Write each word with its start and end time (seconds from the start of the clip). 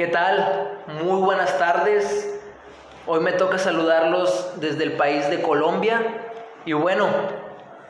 ¿Qué 0.00 0.06
tal? 0.06 0.78
Muy 1.04 1.20
buenas 1.20 1.58
tardes. 1.58 2.26
Hoy 3.06 3.20
me 3.20 3.32
toca 3.32 3.58
saludarlos 3.58 4.52
desde 4.56 4.84
el 4.84 4.92
país 4.92 5.28
de 5.28 5.42
Colombia. 5.42 6.00
Y 6.64 6.72
bueno, 6.72 7.06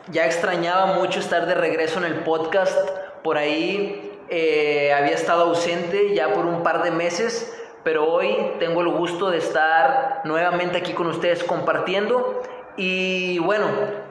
ya 0.09 0.27
extrañaba 0.27 0.87
mucho 0.87 1.21
estar 1.21 1.47
de 1.47 1.55
regreso 1.55 2.01
en 2.01 2.07
el 2.07 2.15
podcast. 2.25 2.77
Por 3.23 3.39
ahí 3.39 4.19
eh, 4.29 4.93
había 4.93 5.15
estado 5.15 5.45
ausente 5.45 6.13
ya 6.13 6.35
por 6.35 6.47
un 6.47 6.65
par 6.65 6.83
de 6.83 6.91
meses, 6.91 7.57
pero 7.85 8.13
hoy 8.13 8.55
tengo 8.59 8.81
el 8.81 8.89
gusto 8.89 9.31
de 9.31 9.39
estar 9.39 10.23
nuevamente 10.25 10.79
aquí 10.79 10.95
con 10.95 11.07
ustedes 11.07 11.45
compartiendo. 11.45 12.43
Y 12.77 13.39
bueno, 13.39 13.69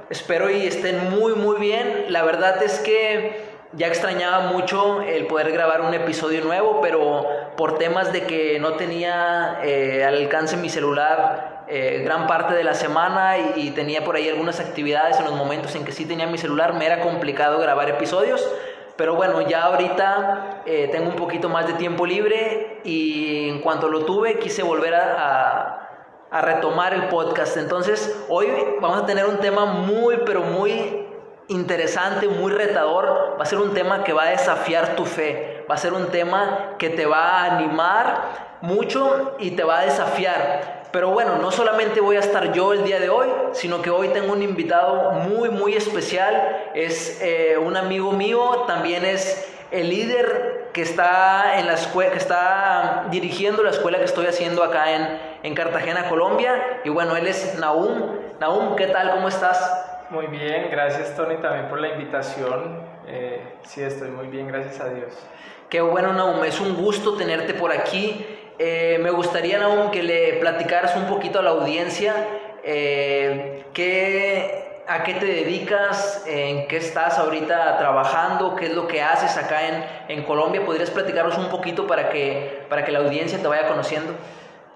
espero 0.10 0.50
y 0.50 0.66
estén 0.66 1.10
muy 1.10 1.34
muy 1.36 1.60
bien. 1.60 2.06
La 2.08 2.24
verdad 2.24 2.64
es 2.64 2.80
que 2.80 3.49
ya 3.74 3.88
extrañaba 3.88 4.52
mucho 4.52 5.02
el 5.02 5.28
poder 5.28 5.52
grabar 5.52 5.82
un 5.82 5.94
episodio 5.94 6.44
nuevo, 6.44 6.80
pero 6.82 7.26
por 7.56 7.78
temas 7.78 8.12
de 8.12 8.24
que 8.24 8.60
no 8.60 8.74
tenía 8.74 9.60
eh, 9.64 10.04
al 10.04 10.16
alcance 10.16 10.58
mi 10.58 10.70
celular 10.70 11.66
eh, 11.68 12.02
gran 12.04 12.26
parte 12.26 12.56
de 12.56 12.64
la 12.64 12.74
semana 12.74 13.38
y, 13.56 13.70
tenía 13.72 14.04
por 14.04 14.16
ahí 14.16 14.28
algunas 14.28 14.60
actividades 14.60 15.20
en 15.20 15.26
los 15.26 15.36
momentos 15.36 15.76
en 15.76 15.86
que 15.86 15.92
sí 15.92 16.06
tenía 16.06 16.26
mi 16.26 16.40
celular, 16.40 16.74
me 16.74 16.86
era 16.86 17.02
complicado 17.02 17.60
grabar 17.60 17.90
episodios. 17.90 18.48
Pero 18.96 19.16
bueno, 19.16 19.42
ya 19.48 19.64
ahorita 19.64 20.64
eh, 20.66 20.90
tengo 20.92 21.10
un 21.10 21.16
poquito 21.16 21.48
más 21.48 21.68
de 21.68 21.74
tiempo 21.74 22.06
libre 22.06 22.82
y 22.84 23.50
en 23.50 23.62
cuanto 23.62 23.88
lo 23.88 24.04
tuve 24.04 24.40
quise 24.40 24.62
volver 24.64 24.96
a, 24.96 25.88
a 26.32 26.42
retomar 26.42 26.94
el 26.94 27.04
podcast. 27.04 27.56
Entonces 27.56 28.26
hoy 28.30 28.48
vamos 28.82 29.04
a 29.04 29.06
tener 29.06 29.26
un 29.26 29.38
tema 29.38 29.66
muy, 29.66 30.18
pero 30.26 30.42
muy 30.42 31.09
interesante, 31.50 32.28
muy 32.28 32.52
retador. 32.52 33.36
Va 33.38 33.44
a 33.44 33.46
ser 33.46 33.60
un 33.60 33.74
tema 33.74 34.04
que 34.04 34.14
va 34.14 34.24
a 34.24 34.30
desafiar 34.30 34.96
tu 34.96 35.06
fe. 35.06 35.66
Va 35.70 35.76
a 35.76 35.78
ser 35.78 35.94
un 35.94 36.08
tema 36.08 36.76
que 36.78 36.90
te 36.90 37.06
va 37.06 37.42
a 37.42 37.58
animar 37.58 38.58
mucho 38.62 39.36
y 39.40 39.52
te 39.52 39.64
va 39.64 39.80
a 39.80 39.86
desafiar. 39.86 40.80
Pero 40.92 41.10
bueno, 41.12 41.38
no 41.38 41.52
solamente 41.52 42.02
voy 42.02 42.16
a 42.16 42.20
estar 42.20 42.52
yo 42.54 42.74
el 42.74 42.84
día 42.84 43.00
de 43.00 43.10
hoy, 43.10 43.28
sino 43.54 43.82
que 43.82 43.92
hoy 43.92 44.10
tengo 44.10 44.34
un 44.34 44.42
invitado 44.42 45.12
muy, 45.12 45.50
muy 45.50 45.76
especial. 45.76 46.72
Es 46.74 47.22
eh, 47.22 47.58
un 47.58 47.78
amigo 47.78 48.12
mío, 48.12 48.64
también 48.66 49.06
es 49.06 49.48
el 49.72 49.90
líder 49.90 50.70
que 50.74 50.82
está, 50.82 51.60
en 51.60 51.68
la 51.68 51.74
escuela, 51.74 52.12
que 52.12 52.18
está 52.18 53.06
dirigiendo 53.12 53.64
la 53.64 53.70
escuela 53.70 54.00
que 54.00 54.06
estoy 54.06 54.26
haciendo 54.26 54.64
acá 54.64 54.92
en, 54.92 55.20
en 55.44 55.56
Cartagena, 55.56 56.10
Colombia. 56.10 56.82
Y 56.84 56.90
bueno, 56.90 57.16
él 57.16 57.28
es 57.28 57.58
Naum. 57.60 58.18
Naum, 58.40 58.76
¿qué 58.76 58.88
tal? 58.88 59.12
¿Cómo 59.12 59.28
estás? 59.28 59.89
Muy 60.12 60.26
bien, 60.26 60.70
gracias 60.72 61.16
Tony 61.16 61.36
también 61.36 61.68
por 61.68 61.80
la 61.80 61.90
invitación. 61.90 62.82
Eh, 63.06 63.44
sí, 63.62 63.84
estoy 63.84 64.10
muy 64.10 64.26
bien, 64.26 64.48
gracias 64.48 64.80
a 64.80 64.90
Dios. 64.90 65.14
Qué 65.70 65.82
bueno, 65.82 66.14
Naum, 66.14 66.44
es 66.46 66.60
un 66.60 66.76
gusto 66.76 67.16
tenerte 67.16 67.54
por 67.54 67.72
aquí. 67.72 68.26
Eh, 68.58 68.98
me 69.04 69.12
gustaría, 69.12 69.60
Naum, 69.60 69.92
que 69.92 70.02
le 70.02 70.34
platicaras 70.40 70.96
un 70.96 71.06
poquito 71.06 71.38
a 71.38 71.44
la 71.44 71.52
audiencia 71.52 72.16
eh, 72.64 73.66
qué, 73.72 74.82
a 74.88 75.04
qué 75.04 75.14
te 75.14 75.28
dedicas, 75.28 76.26
en 76.26 76.68
qué 76.68 76.78
estás 76.78 77.20
ahorita 77.20 77.78
trabajando, 77.78 78.56
qué 78.56 78.66
es 78.66 78.74
lo 78.74 78.88
que 78.88 79.04
haces 79.04 79.38
acá 79.38 79.68
en, 79.68 79.86
en 80.08 80.24
Colombia. 80.24 80.66
¿Podrías 80.66 80.90
platicarnos 80.90 81.38
un 81.38 81.50
poquito 81.50 81.86
para 81.86 82.10
que, 82.10 82.66
para 82.68 82.84
que 82.84 82.92
la 82.92 83.00
audiencia 83.00 83.38
te 83.38 83.48
vaya 83.48 83.68
conociendo? 83.68 84.14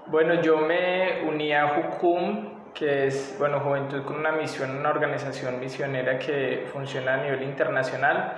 Bueno, 0.05 0.43
yo 0.43 0.57
me 0.57 1.23
uní 1.27 1.53
a 1.53 1.69
Jucum 1.69 2.52
que 2.73 3.07
es, 3.07 3.35
bueno, 3.37 3.59
Juventud 3.59 4.03
con 4.03 4.15
una 4.15 4.31
misión, 4.31 4.77
una 4.77 4.89
organización 4.89 5.59
misionera 5.59 6.17
que 6.17 6.67
funciona 6.71 7.15
a 7.15 7.17
nivel 7.17 7.43
internacional. 7.43 8.33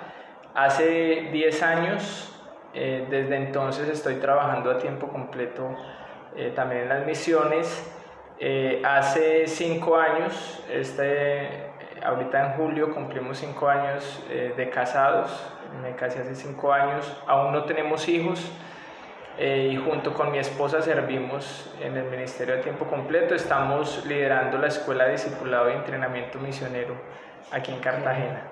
Hace 0.53 1.29
10 1.31 1.63
años, 1.63 2.35
eh, 2.73 3.07
desde 3.09 3.37
entonces 3.37 3.87
estoy 3.87 4.15
trabajando 4.15 4.71
a 4.71 4.77
tiempo 4.77 5.07
completo 5.07 5.75
eh, 6.35 6.51
también 6.55 6.83
en 6.83 6.89
las 6.89 7.05
misiones. 7.05 7.91
Eh, 8.39 8.81
hace 8.85 9.47
5 9.47 9.97
años, 9.97 10.63
este, 10.69 11.71
ahorita 12.03 12.47
en 12.47 12.51
julio 12.57 12.93
cumplimos 12.93 13.37
5 13.37 13.69
años 13.69 14.23
de 14.29 14.69
casados, 14.69 15.31
me 15.81 15.95
casé 15.95 16.19
hace 16.19 16.35
5 16.35 16.73
años, 16.73 17.23
aún 17.27 17.53
no 17.53 17.63
tenemos 17.63 18.07
hijos. 18.09 18.51
Eh, 19.37 19.71
y 19.73 19.75
junto 19.75 20.13
con 20.13 20.31
mi 20.31 20.37
esposa 20.37 20.81
servimos 20.81 21.69
en 21.81 21.97
el 21.97 22.05
Ministerio 22.05 22.55
de 22.55 22.61
Tiempo 22.61 22.85
Completo. 22.85 23.35
Estamos 23.35 24.05
liderando 24.05 24.57
la 24.57 24.67
Escuela 24.67 25.05
de 25.05 25.13
Discipulado 25.13 25.69
y 25.69 25.73
Entrenamiento 25.73 26.39
Misionero 26.39 26.95
aquí 27.51 27.73
en 27.73 27.79
Cartagena. 27.79 28.43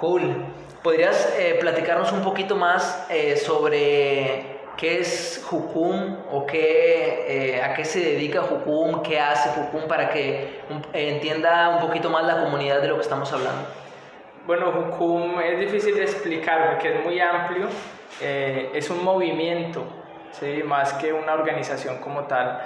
Cool. 0.00 0.46
¿Podrías 0.82 1.36
eh, 1.38 1.58
platicarnos 1.60 2.10
un 2.12 2.22
poquito 2.22 2.56
más 2.56 3.06
eh, 3.10 3.36
sobre 3.36 4.60
qué 4.78 5.00
es 5.00 5.44
Jucum 5.44 6.16
o 6.32 6.46
qué, 6.46 7.60
a 7.62 7.74
qué 7.74 7.84
se 7.84 8.00
dedica 8.00 8.40
Jucum, 8.42 9.02
qué 9.02 9.20
hace 9.20 9.50
Jucum 9.50 9.88
para 9.88 10.08
que 10.08 10.62
entienda 10.94 11.68
un 11.68 11.80
poquito 11.86 12.08
más 12.08 12.24
la 12.24 12.44
comunidad 12.44 12.80
de 12.80 12.88
lo 12.88 12.94
que 12.94 13.02
estamos 13.02 13.30
hablando? 13.30 13.68
Bueno, 14.46 14.72
Jucum 14.72 15.38
es 15.40 15.60
difícil 15.60 15.96
de 15.96 16.04
explicar 16.04 16.70
porque 16.70 16.94
es 16.94 17.04
muy 17.04 17.20
amplio. 17.20 17.66
es 18.20 18.88
un 18.88 19.04
movimiento 19.04 19.97
¿sí? 20.32 20.62
más 20.64 20.94
que 20.94 21.12
una 21.12 21.34
organización 21.34 21.98
como 21.98 22.24
tal. 22.24 22.60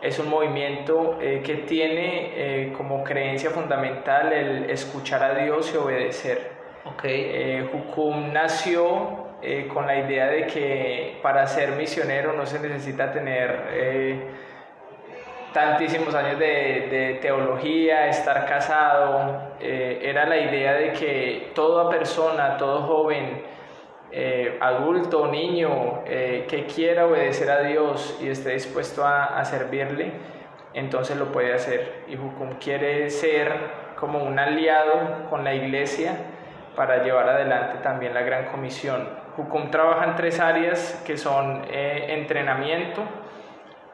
Es 0.00 0.18
un 0.18 0.28
movimiento 0.28 1.18
eh, 1.20 1.40
que 1.44 1.56
tiene 1.66 2.32
eh, 2.66 2.72
como 2.76 3.02
creencia 3.02 3.50
fundamental 3.50 4.32
el 4.32 4.70
escuchar 4.70 5.22
a 5.22 5.34
Dios 5.34 5.72
y 5.74 5.78
obedecer. 5.78 6.50
Okay. 6.84 7.30
Eh, 7.32 7.70
Hukum 7.72 8.32
nació 8.32 9.24
con 9.72 9.86
la 9.86 9.96
idea 9.96 10.26
de 10.28 10.46
que 10.46 11.20
para 11.22 11.46
ser 11.46 11.72
misionero 11.76 12.32
no 12.32 12.44
se 12.46 12.58
necesita 12.58 13.12
tener 13.12 14.24
tantísimos 15.52 16.12
años 16.14 16.38
de, 16.38 16.88
de, 16.90 17.18
teología, 17.20 18.08
estar 18.08 18.44
casado. 18.46 19.52
era 19.60 20.26
la 20.26 20.38
idea 20.38 20.72
de 20.72 20.92
que 20.92 21.52
toda 21.54 21.88
persona, 21.88 22.56
todo 22.56 22.82
joven, 22.82 23.44
eh, 24.12 24.56
adulto 24.60 25.26
niño 25.26 26.02
eh, 26.06 26.46
que 26.48 26.66
quiera 26.66 27.06
obedecer 27.06 27.50
a 27.50 27.62
Dios 27.62 28.18
y 28.22 28.28
esté 28.28 28.50
dispuesto 28.50 29.04
a, 29.04 29.44
servirle, 29.44 30.12
entonces 30.74 31.16
lo 31.16 31.32
puede 31.32 31.52
hacer. 31.52 32.04
Y 32.08 32.16
Jucum 32.16 32.54
quiere 32.60 33.10
ser 33.10 33.52
como 33.98 34.22
un 34.22 34.38
aliado 34.38 35.28
con 35.28 35.44
la 35.44 35.54
iglesia 35.54 36.16
para 36.76 37.02
llevar 37.02 37.28
adelante 37.28 37.78
también 37.82 38.14
la 38.14 38.22
gran 38.22 38.46
comisión. 38.46 39.08
Jucum 39.36 39.70
trabaja 39.70 40.04
en 40.04 40.14
tres 40.14 40.40
áreas 40.40 41.02
que 41.04 41.16
son 41.16 41.62
eh, 41.70 42.06
entrenamiento, 42.10 43.02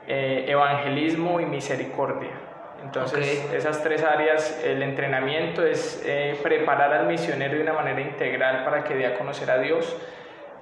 evangelismo 0.07 1.41
y 1.41 1.47
misericordia. 1.47 2.42
Entonces, 2.83 3.49
esas 3.53 3.83
tres 3.83 4.03
áreas, 4.03 4.63
el 4.65 4.83
entrenamiento 4.83 5.65
es 5.65 6.03
eh, 6.07 6.39
preparar 6.43 6.93
al 6.93 7.07
misionero 7.07 7.55
de 7.55 7.63
una 7.63 7.73
manera 7.73 8.01
integral 8.01 8.65
para 8.65 8.85
que 8.85 8.95
dé 8.95 9.07
a 9.07 9.17
conocer 9.17 9.51
a 9.51 9.59
Dios. 9.59 9.97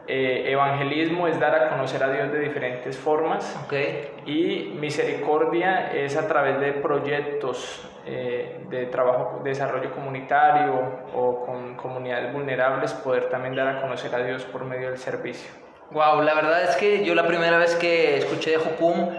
Eh, 0.06 0.50
evangelismo 0.50 1.28
es 1.28 1.38
dar 1.38 1.54
a 1.54 1.68
conocer 1.68 2.02
a 2.02 2.10
Dios 2.10 2.32
de 2.32 2.40
diferentes 2.40 2.98
formas. 2.98 3.58
Okay. 3.66 4.10
Y 4.26 4.74
misericordia 4.78 5.92
es 5.92 6.16
a 6.16 6.26
través 6.26 6.60
de 6.60 6.72
proyectos 6.72 7.88
eh, 8.06 8.64
de 8.68 8.86
trabajo, 8.86 9.40
desarrollo 9.44 9.92
comunitario 9.92 11.04
o 11.14 11.44
con 11.44 11.76
comunidades 11.76 12.32
vulnerables, 12.32 12.92
poder 12.94 13.26
también 13.28 13.54
dar 13.54 13.68
a 13.68 13.80
conocer 13.80 14.14
a 14.14 14.24
Dios 14.24 14.44
por 14.44 14.64
medio 14.64 14.88
del 14.88 14.98
servicio. 14.98 15.50
Wow, 15.90 16.22
la 16.22 16.34
verdad 16.34 16.64
es 16.64 16.76
que 16.76 17.04
yo 17.04 17.14
la 17.14 17.26
primera 17.26 17.58
vez 17.58 17.74
que 17.74 18.16
escuché 18.16 18.52
de 18.52 18.58
Jucum, 18.58 19.10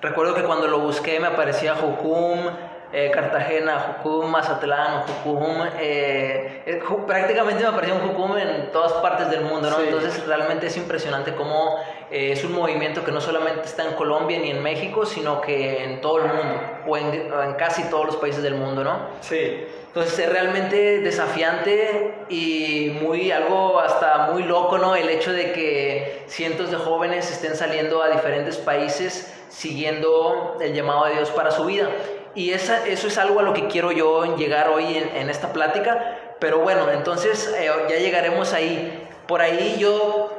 Recuerdo 0.00 0.34
que 0.34 0.42
cuando 0.42 0.66
lo 0.66 0.78
busqué 0.78 1.20
me 1.20 1.26
aparecía 1.26 1.74
Jucum, 1.74 2.46
eh, 2.92 3.10
Cartagena, 3.12 3.98
Jucum, 4.02 4.30
Mazatlán, 4.30 5.02
Jucum, 5.02 5.62
eh, 5.78 6.62
eh, 6.66 6.82
prácticamente 7.06 7.62
me 7.62 7.68
aparecía 7.68 7.94
un 7.94 8.00
Jucum 8.00 8.36
en 8.36 8.72
todas 8.72 8.94
partes 8.94 9.30
del 9.30 9.42
mundo, 9.42 9.70
¿no? 9.70 9.78
Entonces 9.78 10.26
realmente 10.26 10.68
es 10.68 10.76
impresionante 10.76 11.34
cómo 11.34 11.78
es 12.10 12.42
un 12.44 12.52
movimiento 12.52 13.04
que 13.04 13.12
no 13.12 13.20
solamente 13.20 13.66
está 13.66 13.84
en 13.84 13.92
Colombia 13.92 14.40
ni 14.40 14.50
en 14.50 14.62
México, 14.62 15.06
sino 15.06 15.40
que 15.40 15.84
en 15.84 16.00
todo 16.00 16.18
el 16.18 16.24
mundo, 16.24 16.60
o 16.86 16.96
en, 16.96 17.14
en 17.14 17.52
casi 17.54 17.84
todos 17.84 18.06
los 18.06 18.16
países 18.16 18.42
del 18.42 18.54
mundo, 18.54 18.82
¿no? 18.82 18.98
Sí. 19.20 19.66
Entonces 19.86 20.18
es 20.18 20.28
realmente 20.28 21.00
desafiante 21.00 22.14
y 22.28 22.96
muy 23.02 23.30
algo 23.30 23.80
hasta 23.80 24.30
muy 24.32 24.44
loco, 24.44 24.78
¿no? 24.78 24.96
El 24.96 25.08
hecho 25.10 25.32
de 25.32 25.52
que 25.52 26.24
cientos 26.26 26.70
de 26.70 26.76
jóvenes 26.76 27.30
estén 27.30 27.54
saliendo 27.54 28.02
a 28.02 28.08
diferentes 28.08 28.56
países 28.56 29.32
siguiendo 29.50 30.56
el 30.62 30.72
llamado 30.72 31.04
de 31.04 31.12
Dios 31.12 31.30
para 31.30 31.50
su 31.50 31.66
vida. 31.66 31.90
Y 32.34 32.52
esa, 32.52 32.86
eso 32.86 33.08
es 33.08 33.18
algo 33.18 33.40
a 33.40 33.42
lo 33.42 33.52
que 33.52 33.66
quiero 33.66 33.92
yo 33.92 34.36
llegar 34.36 34.70
hoy 34.70 34.96
en, 35.14 35.28
esta 35.28 35.52
plática. 35.52 36.16
Pero 36.38 36.60
bueno, 36.60 36.90
entonces 36.90 37.54
eh, 37.58 37.70
ya 37.88 37.96
llegaremos 37.96 38.54
ahí. 38.54 39.06
Por 39.26 39.42
ahí 39.42 39.76
yo 39.78 40.32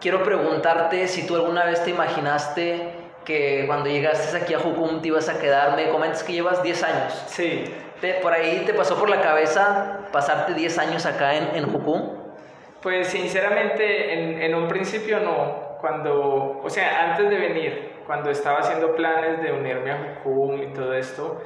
quiero 0.00 0.24
preguntarte 0.24 1.06
si 1.06 1.26
tú 1.26 1.36
alguna 1.36 1.64
vez 1.64 1.84
te 1.84 1.90
imaginaste 1.90 2.90
que 3.24 3.64
cuando 3.66 3.88
llegaste 3.88 4.36
aquí 4.36 4.54
a 4.54 4.58
Jucum 4.58 5.00
te 5.00 5.08
ibas 5.08 5.28
a 5.28 5.38
quedar. 5.38 5.76
Me 5.76 5.90
comentas 5.90 6.24
que 6.24 6.32
llevas 6.32 6.62
10 6.62 6.82
años. 6.82 7.24
Sí 7.28 7.64
por 8.22 8.32
ahí 8.32 8.62
te 8.66 8.74
pasó 8.74 8.98
por 8.98 9.08
la 9.08 9.20
cabeza 9.20 10.00
pasarte 10.12 10.54
10 10.54 10.78
años 10.78 11.06
acá 11.06 11.34
en, 11.34 11.56
en 11.56 11.72
Jucum? 11.72 12.02
Pues 12.82 13.08
sinceramente 13.08 14.12
en, 14.12 14.42
en 14.42 14.54
un 14.54 14.68
principio 14.68 15.20
no, 15.20 15.78
cuando, 15.80 16.60
o 16.62 16.70
sea, 16.70 17.10
antes 17.10 17.28
de 17.30 17.36
venir, 17.36 17.85
cuando 18.06 18.30
estaba 18.30 18.60
haciendo 18.60 18.94
planes 18.94 19.42
de 19.42 19.52
unirme 19.52 19.90
a 19.90 20.20
Jucum 20.22 20.62
y 20.62 20.66
todo 20.68 20.94
esto, 20.94 21.42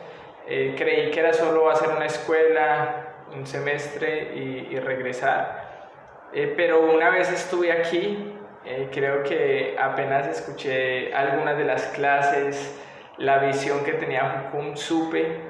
eh, 0.46 0.74
creí 0.76 1.10
que 1.10 1.20
era 1.20 1.32
solo 1.32 1.70
hacer 1.70 1.88
una 1.88 2.06
escuela, 2.06 3.14
un 3.34 3.46
semestre 3.46 4.34
y, 4.34 4.78
regresar. 4.78 6.28
Eh, 6.32 6.52
pero 6.56 6.80
una 6.80 7.10
vez 7.10 7.30
estuve 7.32 7.72
aquí, 7.72 8.34
eh, 8.64 8.88
creo 8.92 9.22
que 9.22 9.76
apenas 9.78 10.28
escuché 10.28 11.14
algunas 11.14 11.56
de 11.56 11.64
las 11.64 11.86
clases, 11.88 12.78
la 13.16 13.38
visión 13.38 13.84
que 13.84 13.92
tenía 13.92 14.50
Jucum, 14.52 14.76
supe 14.76 15.40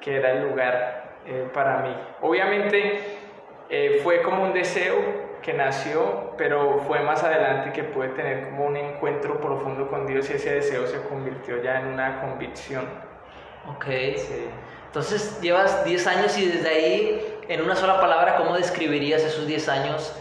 que 0.00 0.16
era 0.16 0.32
el 0.32 0.42
lugar 0.42 1.04
para 1.52 1.78
mí. 1.78 1.96
Obviamente 2.20 3.00
fue 4.04 4.22
como 4.22 4.44
un 4.44 4.52
deseo 4.52 5.25
que 5.46 5.54
nació, 5.54 6.34
pero 6.36 6.82
fue 6.88 7.00
más 7.00 7.22
adelante 7.22 7.72
que 7.72 7.84
pude 7.84 8.08
tener 8.08 8.48
como 8.48 8.66
un 8.66 8.76
encuentro 8.76 9.40
profundo 9.40 9.88
con 9.88 10.04
Dios 10.04 10.28
y 10.28 10.32
ese 10.32 10.56
deseo 10.56 10.88
se 10.88 11.00
convirtió 11.02 11.62
ya 11.62 11.80
en 11.80 11.86
una 11.86 12.20
convicción. 12.20 12.84
Ok. 13.68 13.84
Sí. 14.16 14.48
Entonces 14.86 15.40
llevas 15.40 15.84
10 15.84 16.06
años 16.08 16.36
y 16.36 16.48
desde 16.48 16.68
ahí, 16.68 17.38
en 17.48 17.62
una 17.62 17.76
sola 17.76 18.00
palabra, 18.00 18.36
¿cómo 18.38 18.56
describirías 18.56 19.22
esos 19.22 19.46
10 19.46 19.68
años 19.68 20.12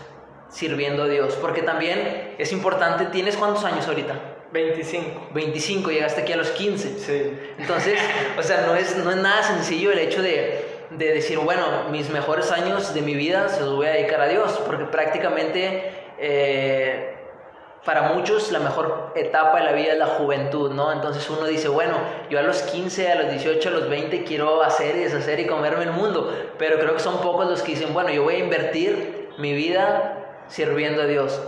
sirviendo 0.49 1.03
a 1.03 1.07
Dios? 1.07 1.35
Porque 1.41 1.63
también 1.63 2.35
es 2.37 2.51
importante, 2.51 3.05
¿tienes 3.05 3.35
cuántos 3.35 3.63
años 3.65 3.87
ahorita? 3.87 4.13
25. 4.51 5.29
25, 5.33 5.89
llegaste 5.89 6.21
aquí 6.21 6.33
a 6.33 6.37
los 6.37 6.51
15. 6.51 6.99
Sí. 6.99 7.39
Entonces, 7.57 7.99
o 8.37 8.43
sea, 8.43 8.61
no 8.67 8.75
es, 8.75 8.95
no 8.97 9.09
es 9.09 9.17
nada 9.17 9.41
sencillo 9.41 9.91
el 9.91 9.97
hecho 9.97 10.21
de, 10.21 10.74
de 10.89 11.13
decir, 11.13 11.39
bueno, 11.39 11.63
mis 11.91 12.09
mejores 12.09 12.51
años 12.51 12.93
de 12.93 13.01
mi 13.01 13.15
vida 13.15 13.49
se 13.49 13.61
los 13.61 13.75
voy 13.75 13.87
a 13.87 13.91
dedicar 13.91 14.21
a 14.21 14.27
Dios, 14.27 14.59
porque 14.65 14.85
prácticamente 14.85 15.91
eh, 16.17 17.15
para 17.83 18.13
muchos 18.13 18.51
la 18.51 18.59
mejor 18.59 19.13
etapa 19.15 19.59
de 19.59 19.65
la 19.65 19.71
vida 19.71 19.93
es 19.93 19.99
la 19.99 20.07
juventud, 20.07 20.71
¿no? 20.71 20.91
Entonces 20.91 21.29
uno 21.29 21.45
dice, 21.45 21.67
bueno, 21.67 21.95
yo 22.29 22.39
a 22.39 22.41
los 22.41 22.63
15, 22.63 23.11
a 23.11 23.15
los 23.15 23.29
18, 23.29 23.69
a 23.69 23.71
los 23.71 23.89
20 23.89 24.23
quiero 24.23 24.63
hacer 24.63 24.95
y 24.95 25.01
deshacer 25.01 25.39
y 25.39 25.45
comerme 25.45 25.83
el 25.83 25.91
mundo, 25.91 26.33
pero 26.57 26.79
creo 26.79 26.93
que 26.93 26.99
son 26.99 27.19
pocos 27.21 27.47
los 27.47 27.61
que 27.61 27.73
dicen, 27.73 27.93
bueno, 27.93 28.09
yo 28.09 28.23
voy 28.23 28.35
a 28.35 28.39
invertir 28.39 29.29
mi 29.37 29.53
vida 29.53 30.17
sirviendo 30.47 31.03
a 31.03 31.05
Dios. 31.05 31.39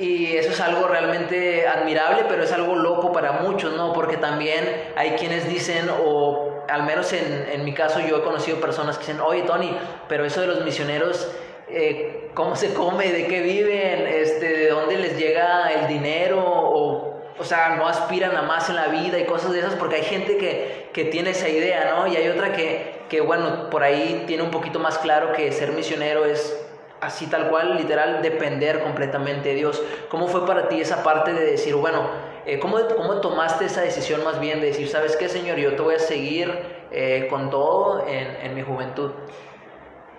Y 0.00 0.36
eso 0.36 0.50
es 0.50 0.60
algo 0.60 0.86
realmente 0.86 1.66
admirable, 1.66 2.24
pero 2.28 2.44
es 2.44 2.52
algo 2.52 2.76
loco 2.76 3.12
para 3.12 3.32
muchos, 3.32 3.74
¿no? 3.74 3.92
Porque 3.92 4.16
también 4.16 4.92
hay 4.96 5.12
quienes 5.12 5.48
dicen, 5.48 5.88
o 6.04 6.47
al 6.68 6.84
menos 6.84 7.12
en, 7.12 7.48
en 7.50 7.64
mi 7.64 7.72
caso 7.72 8.00
yo 8.00 8.18
he 8.18 8.22
conocido 8.22 8.60
personas 8.60 8.98
que 8.98 9.06
dicen, 9.06 9.20
oye 9.20 9.42
Tony, 9.42 9.76
pero 10.08 10.24
eso 10.24 10.40
de 10.40 10.46
los 10.46 10.64
misioneros, 10.64 11.28
eh, 11.68 12.30
¿cómo 12.34 12.56
se 12.56 12.72
come? 12.74 13.10
¿De 13.12 13.26
qué 13.26 13.42
viven? 13.42 14.06
Este, 14.06 14.48
¿De 14.48 14.68
dónde 14.70 14.96
les 14.96 15.18
llega 15.18 15.72
el 15.72 15.88
dinero? 15.88 16.42
O, 16.44 17.18
o 17.38 17.44
sea, 17.44 17.76
no 17.76 17.86
aspiran 17.86 18.36
a 18.36 18.42
más 18.42 18.68
en 18.68 18.76
la 18.76 18.88
vida 18.88 19.18
y 19.18 19.24
cosas 19.24 19.52
de 19.52 19.60
esas, 19.60 19.74
porque 19.74 19.96
hay 19.96 20.02
gente 20.02 20.38
que, 20.38 20.90
que 20.92 21.04
tiene 21.04 21.30
esa 21.30 21.48
idea, 21.48 21.94
¿no? 21.94 22.06
Y 22.06 22.16
hay 22.16 22.28
otra 22.28 22.52
que, 22.52 23.02
que, 23.08 23.20
bueno, 23.20 23.70
por 23.70 23.82
ahí 23.82 24.24
tiene 24.26 24.42
un 24.42 24.50
poquito 24.50 24.78
más 24.78 24.98
claro 24.98 25.32
que 25.32 25.52
ser 25.52 25.72
misionero 25.72 26.24
es 26.24 26.58
así 27.00 27.26
tal 27.26 27.48
cual, 27.48 27.76
literal, 27.76 28.22
depender 28.22 28.80
completamente 28.80 29.50
de 29.50 29.54
Dios. 29.54 29.82
¿Cómo 30.08 30.26
fue 30.26 30.46
para 30.46 30.68
ti 30.68 30.80
esa 30.80 31.04
parte 31.04 31.32
de 31.32 31.44
decir, 31.44 31.76
bueno, 31.76 32.10
eh, 32.48 32.58
¿cómo, 32.58 32.78
¿cómo, 32.96 33.20
tomaste 33.20 33.66
esa 33.66 33.82
decisión 33.82 34.24
más 34.24 34.40
bien 34.40 34.62
de 34.62 34.68
decir, 34.68 34.88
sabes 34.88 35.16
qué, 35.16 35.28
Señor, 35.28 35.58
yo 35.58 35.76
te 35.76 35.82
voy 35.82 35.96
a 35.96 35.98
seguir 35.98 36.50
eh, 36.90 37.26
con 37.28 37.50
todo 37.50 38.08
en, 38.08 38.26
en 38.42 38.54
mi 38.54 38.62
juventud? 38.62 39.12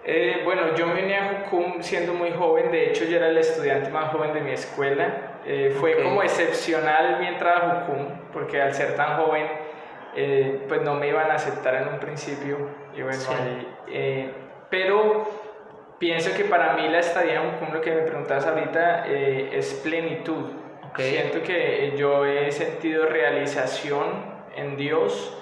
Eh, 0.05 0.41
bueno, 0.45 0.75
yo 0.75 0.93
vine 0.93 1.17
a 1.17 1.47
Jucum 1.49 1.81
siendo 1.81 2.13
muy 2.13 2.29
joven, 2.31 2.71
de 2.71 2.91
hecho 2.91 3.05
yo 3.05 3.17
era 3.17 3.29
el 3.29 3.37
estudiante 3.39 3.89
más 3.89 4.11
joven 4.11 4.35
de 4.35 4.41
mi 4.41 4.51
escuela. 4.51 5.39
fue 5.79 6.03
como 6.03 6.21
excepcional 6.21 7.17
mientras 7.19 7.63
a 7.63 7.85
Jucum, 7.87 8.05
porque 8.31 8.61
al 8.61 8.75
ser 8.75 8.95
tan 8.95 9.17
joven, 9.17 9.47
pues 10.67 10.81
no 10.83 10.93
me 10.93 11.07
iban 11.07 11.31
a 11.31 11.33
aceptar 11.33 11.75
en 11.81 11.87
un 11.87 11.99
principio. 11.99 12.57
Y 12.95 13.01
bueno, 13.01 13.23
pero 14.69 15.27
pienso 15.97 16.35
que 16.37 16.43
para 16.43 16.73
mí 16.73 16.87
la 16.89 16.99
estadía 16.99 17.41
en 17.41 17.53
Jucum, 17.53 17.73
lo 17.73 17.81
que 17.81 17.91
me 17.91 18.01
preguntabas 18.03 18.45
ahorita, 18.45 19.07
es 19.07 19.73
plenitud. 19.83 20.68
Siento 20.95 21.41
que 21.43 21.93
yo 21.95 22.25
he 22.25 22.51
sentido 22.51 23.05
realización 23.05 24.05
en 24.55 24.75
Dios, 24.75 25.37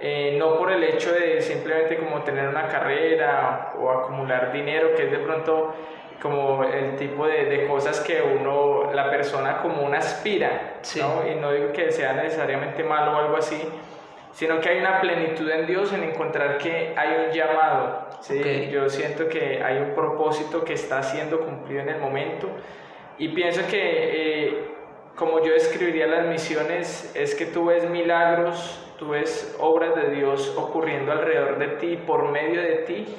eh, 0.00 0.36
no 0.38 0.56
por 0.56 0.70
el 0.70 0.84
hecho 0.84 1.12
de 1.12 1.40
simplemente 1.40 1.96
como 1.96 2.22
tener 2.22 2.48
una 2.48 2.68
carrera 2.68 3.74
o 3.78 3.90
acumular 3.90 4.52
dinero, 4.52 4.94
que 4.94 5.04
es 5.04 5.10
de 5.10 5.18
pronto 5.18 5.74
como 6.22 6.64
el 6.64 6.96
tipo 6.96 7.26
de, 7.26 7.44
de 7.44 7.66
cosas 7.66 8.00
que 8.00 8.20
uno, 8.22 8.92
la 8.92 9.10
persona 9.10 9.58
común 9.62 9.94
aspira, 9.94 10.80
¿no? 10.96 11.28
y 11.28 11.34
no 11.36 11.52
digo 11.52 11.72
que 11.72 11.92
sea 11.92 12.12
necesariamente 12.12 12.82
malo 12.82 13.12
o 13.12 13.16
algo 13.16 13.36
así, 13.36 13.60
sino 14.32 14.60
que 14.60 14.68
hay 14.68 14.78
una 14.78 15.00
plenitud 15.00 15.48
en 15.48 15.66
Dios 15.66 15.92
en 15.92 16.04
encontrar 16.04 16.58
que 16.58 16.92
hay 16.96 17.26
un 17.26 17.32
llamado. 17.32 18.08
¿sí? 18.20 18.68
Yo 18.70 18.88
siento 18.88 19.28
que 19.28 19.62
hay 19.62 19.78
un 19.78 19.94
propósito 19.94 20.64
que 20.64 20.74
está 20.74 21.02
siendo 21.02 21.40
cumplido 21.40 21.82
en 21.82 21.88
el 21.88 22.00
momento 22.00 22.48
y 23.16 23.28
pienso 23.28 23.62
que 23.68 23.78
eh, 23.80 24.77
como 25.18 25.44
yo 25.44 25.52
describiría 25.52 26.06
las 26.06 26.26
misiones, 26.26 27.10
es 27.14 27.34
que 27.34 27.46
tú 27.46 27.66
ves 27.66 27.90
milagros, 27.90 28.80
tú 28.98 29.10
ves 29.10 29.56
obras 29.58 29.96
de 29.96 30.10
Dios 30.10 30.54
ocurriendo 30.56 31.10
alrededor 31.10 31.58
de 31.58 31.68
ti, 31.68 31.96
por 31.96 32.30
medio 32.30 32.62
de 32.62 32.76
ti, 32.86 33.16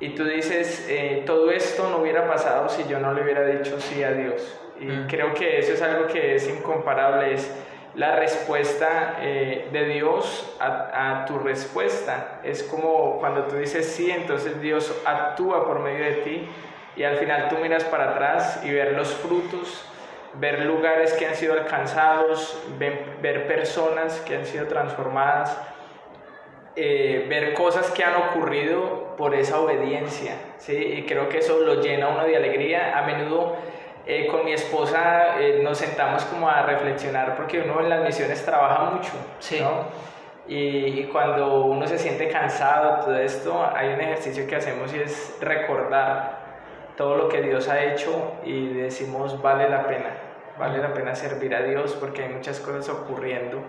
y 0.00 0.08
tú 0.10 0.24
dices, 0.24 0.86
eh, 0.90 1.22
todo 1.26 1.52
esto 1.52 1.88
no 1.88 1.98
hubiera 1.98 2.26
pasado 2.26 2.68
si 2.68 2.82
yo 2.88 2.98
no 2.98 3.14
le 3.14 3.22
hubiera 3.22 3.46
dicho 3.46 3.80
sí 3.80 4.02
a 4.02 4.10
Dios. 4.10 4.60
Y 4.80 4.86
mm. 4.86 5.06
creo 5.06 5.32
que 5.32 5.58
eso 5.58 5.72
es 5.72 5.82
algo 5.82 6.08
que 6.08 6.34
es 6.34 6.48
incomparable, 6.48 7.34
es 7.34 7.48
la 7.94 8.16
respuesta 8.16 9.18
eh, 9.20 9.68
de 9.70 9.84
Dios 9.84 10.56
a, 10.58 11.20
a, 11.20 11.24
tu 11.26 11.38
respuesta. 11.38 12.40
Es 12.42 12.64
como 12.64 13.18
cuando 13.20 13.44
tú 13.44 13.56
dices 13.56 13.86
sí, 13.86 14.10
entonces 14.10 14.60
Dios 14.60 15.00
actúa 15.04 15.64
por 15.64 15.78
medio 15.78 16.04
de 16.04 16.12
ti 16.22 16.48
y 16.96 17.04
al 17.04 17.18
final 17.18 17.48
tú 17.48 17.58
miras 17.58 17.84
para 17.84 18.10
atrás 18.10 18.62
y 18.64 18.72
ver 18.72 18.96
los 18.96 19.12
frutos 19.14 19.86
ver 20.34 20.64
lugares 20.64 21.12
que 21.14 21.26
han 21.26 21.34
sido 21.34 21.54
alcanzados, 21.54 22.58
ver, 22.78 23.46
personas 23.46 24.20
que 24.20 24.36
han 24.36 24.46
sido 24.46 24.66
transformadas, 24.66 25.58
eh, 26.76 27.26
ver 27.28 27.52
cosas 27.54 27.90
que 27.90 28.04
han 28.04 28.14
ocurrido 28.14 29.16
por 29.16 29.34
esa 29.34 29.60
obediencia, 29.60 30.34
¿sí? 30.58 30.76
Y 30.76 31.04
creo 31.04 31.28
que 31.28 31.38
eso 31.38 31.58
lo 31.60 31.82
llena 31.82 32.08
uno 32.08 32.24
de 32.24 32.36
alegría. 32.36 32.96
A 32.96 33.02
menudo 33.02 33.56
eh, 34.06 34.28
con 34.28 34.44
mi 34.44 34.52
esposa 34.52 35.40
eh, 35.40 35.60
nos 35.62 35.78
sentamos 35.78 36.24
como 36.24 36.48
a 36.48 36.62
reflexionar 36.62 37.36
porque 37.36 37.60
uno 37.60 37.80
en 37.80 37.90
las 37.90 38.02
misiones 38.02 38.44
trabaja 38.44 38.90
mucho, 38.90 39.12
sí. 39.40 39.60
Y, 40.48 41.00
y, 41.00 41.04
cuando 41.12 41.62
uno 41.62 41.86
se 41.86 41.96
siente 41.96 42.28
cansado, 42.28 43.04
todo 43.04 43.16
esto, 43.16 43.70
hay 43.72 43.90
un 43.90 44.00
ejercicio 44.00 44.48
que 44.48 44.56
hacemos 44.56 44.92
y 44.92 45.00
es 45.00 45.36
recordar 45.40 46.40
todo 47.00 47.16
lo 47.16 47.28
que 47.30 47.40
Dios 47.40 47.66
ha 47.70 47.82
hecho 47.82 48.34
y 48.44 48.74
decimos 48.74 49.40
vale 49.40 49.70
la 49.70 49.86
pena, 49.86 50.10
vale 50.60 50.78
la 50.78 50.92
pena 50.92 51.16
servir 51.16 51.54
a 51.54 51.62
Dios 51.62 51.96
porque 51.98 52.22
hay 52.22 52.28
muchas 52.28 52.60
cosas 52.60 52.88
ocurriendo 52.90 53.62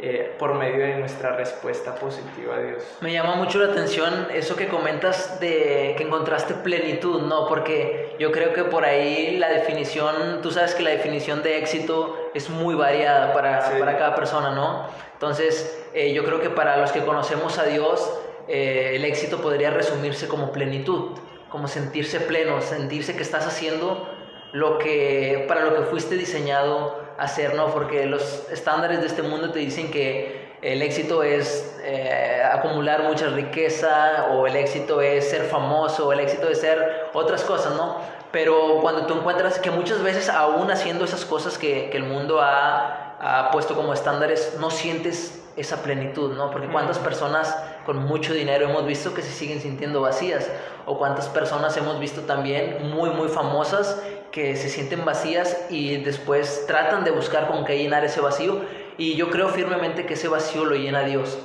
eh, 0.00 0.34
por 0.38 0.54
medio 0.54 0.78
de 0.78 0.96
nuestra 0.96 1.36
respuesta 1.36 1.94
positiva 1.94 2.56
a 2.56 2.60
Dios. 2.60 2.82
Me 3.02 3.12
llama 3.12 3.36
mucho 3.36 3.58
la 3.58 3.70
atención 3.70 4.28
eso 4.32 4.56
que 4.56 4.66
comentas 4.66 5.38
de 5.38 5.94
que 5.98 6.04
encontraste 6.04 6.54
plenitud, 6.54 7.20
¿no? 7.20 7.46
Porque 7.46 8.16
yo 8.18 8.32
creo 8.32 8.54
que 8.54 8.64
por 8.64 8.86
ahí 8.86 9.36
la 9.36 9.50
definición, 9.50 10.40
tú 10.42 10.50
sabes 10.50 10.74
que 10.74 10.82
la 10.82 10.90
definición 10.90 11.42
de 11.42 11.58
éxito 11.58 12.30
es 12.32 12.48
muy 12.48 12.74
variada 12.74 13.34
para, 13.34 13.78
para 13.78 13.98
cada 13.98 14.14
persona, 14.14 14.54
¿no? 14.54 14.86
Entonces, 15.12 15.86
eh, 15.92 16.14
yo 16.14 16.24
creo 16.24 16.40
que 16.40 16.48
para 16.48 16.78
los 16.78 16.90
que 16.90 17.02
conocemos 17.02 17.58
a 17.58 17.64
Dios, 17.64 18.18
eh, 18.48 18.92
el 18.94 19.04
éxito 19.04 19.42
podría 19.42 19.70
resumirse 19.70 20.26
como 20.26 20.50
plenitud 20.50 21.10
como 21.52 21.68
sentirse 21.68 22.18
pleno, 22.18 22.62
sentirse 22.62 23.14
que 23.14 23.22
estás 23.22 23.46
haciendo 23.46 24.08
lo 24.52 24.78
que 24.78 25.44
para 25.48 25.62
lo 25.64 25.74
que 25.74 25.82
fuiste 25.82 26.16
diseñado 26.16 27.00
a 27.18 27.24
hacer, 27.24 27.54
¿no? 27.54 27.72
Porque 27.72 28.06
los 28.06 28.48
estándares 28.50 29.00
de 29.00 29.06
este 29.06 29.22
mundo 29.22 29.50
te 29.50 29.58
dicen 29.58 29.90
que 29.90 30.52
el 30.60 30.82
éxito 30.82 31.22
es 31.22 31.76
eh, 31.82 32.42
acumular 32.52 33.02
mucha 33.02 33.28
riqueza 33.28 34.28
o 34.32 34.46
el 34.46 34.54
éxito 34.56 35.00
es 35.00 35.28
ser 35.28 35.44
famoso 35.44 36.06
o 36.06 36.12
el 36.12 36.20
éxito 36.20 36.48
es 36.48 36.60
ser 36.60 37.08
otras 37.14 37.42
cosas, 37.42 37.74
¿no? 37.74 37.96
Pero 38.30 38.78
cuando 38.80 39.06
tú 39.06 39.14
encuentras 39.14 39.58
que 39.58 39.70
muchas 39.70 40.02
veces 40.02 40.28
aún 40.28 40.70
haciendo 40.70 41.04
esas 41.04 41.24
cosas 41.24 41.58
que, 41.58 41.90
que 41.90 41.96
el 41.96 42.04
mundo 42.04 42.40
ha, 42.40 43.16
ha 43.20 43.50
puesto 43.50 43.74
como 43.74 43.92
estándares, 43.92 44.56
no 44.60 44.70
sientes 44.70 45.42
esa 45.56 45.82
plenitud, 45.82 46.34
¿no? 46.34 46.50
Porque 46.50 46.68
cuántas 46.68 46.98
personas 46.98 47.56
con 47.84 47.98
mucho 47.98 48.32
dinero 48.32 48.68
hemos 48.68 48.86
visto 48.86 49.12
que 49.12 49.22
se 49.22 49.32
siguen 49.32 49.60
sintiendo 49.60 50.00
vacías, 50.00 50.48
o 50.86 50.96
cuántas 50.98 51.28
personas 51.28 51.76
hemos 51.76 51.98
visto 51.98 52.22
también 52.22 52.90
muy, 52.90 53.10
muy 53.10 53.28
famosas 53.28 54.00
que 54.32 54.56
se 54.56 54.68
sienten 54.68 55.04
vacías 55.04 55.66
y 55.70 55.98
después 55.98 56.64
tratan 56.66 57.04
de 57.04 57.10
buscar 57.10 57.46
con 57.48 57.64
qué 57.64 57.78
llenar 57.78 58.04
ese 58.04 58.20
vacío, 58.20 58.60
y 58.98 59.14
yo 59.14 59.30
creo 59.30 59.48
firmemente 59.48 60.06
que 60.06 60.14
ese 60.14 60.28
vacío 60.28 60.64
lo 60.64 60.74
llena 60.74 61.04
Dios. 61.04 61.38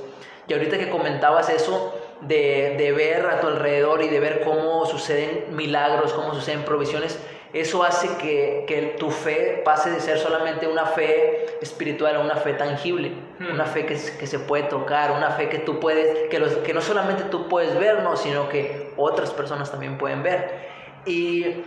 Y 0.47 0.53
ahorita 0.53 0.77
que 0.77 0.89
comentabas 0.89 1.49
eso, 1.49 1.93
de, 2.21 2.75
de 2.77 2.91
ver 2.93 3.27
a 3.27 3.41
tu 3.41 3.47
alrededor 3.47 4.01
y 4.01 4.07
de 4.07 4.19
ver 4.19 4.41
cómo 4.41 4.85
suceden 4.85 5.55
milagros, 5.55 6.13
cómo 6.13 6.33
suceden 6.33 6.63
provisiones, 6.63 7.19
eso 7.53 7.83
hace 7.83 8.09
que, 8.17 8.65
que, 8.67 8.95
tu 8.99 9.09
fe 9.09 9.61
pase 9.63 9.89
de 9.89 9.99
ser 9.99 10.17
solamente 10.17 10.67
una 10.67 10.85
fe 10.85 11.45
espiritual 11.61 12.17
a 12.17 12.19
una 12.19 12.35
fe 12.35 12.53
tangible, 12.53 13.13
hmm. 13.39 13.53
una 13.53 13.65
fe 13.65 13.85
que, 13.85 13.95
que, 13.95 14.27
se 14.27 14.39
puede 14.39 14.63
tocar, 14.63 15.11
una 15.11 15.31
fe 15.31 15.47
que 15.47 15.59
tú 15.59 15.79
puedes, 15.79 16.29
que, 16.29 16.39
los, 16.39 16.51
que 16.57 16.73
no 16.73 16.81
solamente 16.81 17.23
tú 17.23 17.47
puedes 17.47 17.77
ver, 17.79 18.03
no, 18.03 18.17
sino 18.17 18.49
que 18.49 18.91
otras 18.97 19.31
personas 19.31 19.71
también 19.71 19.97
pueden 19.97 20.23
ver. 20.23 20.77
Y 21.05 21.63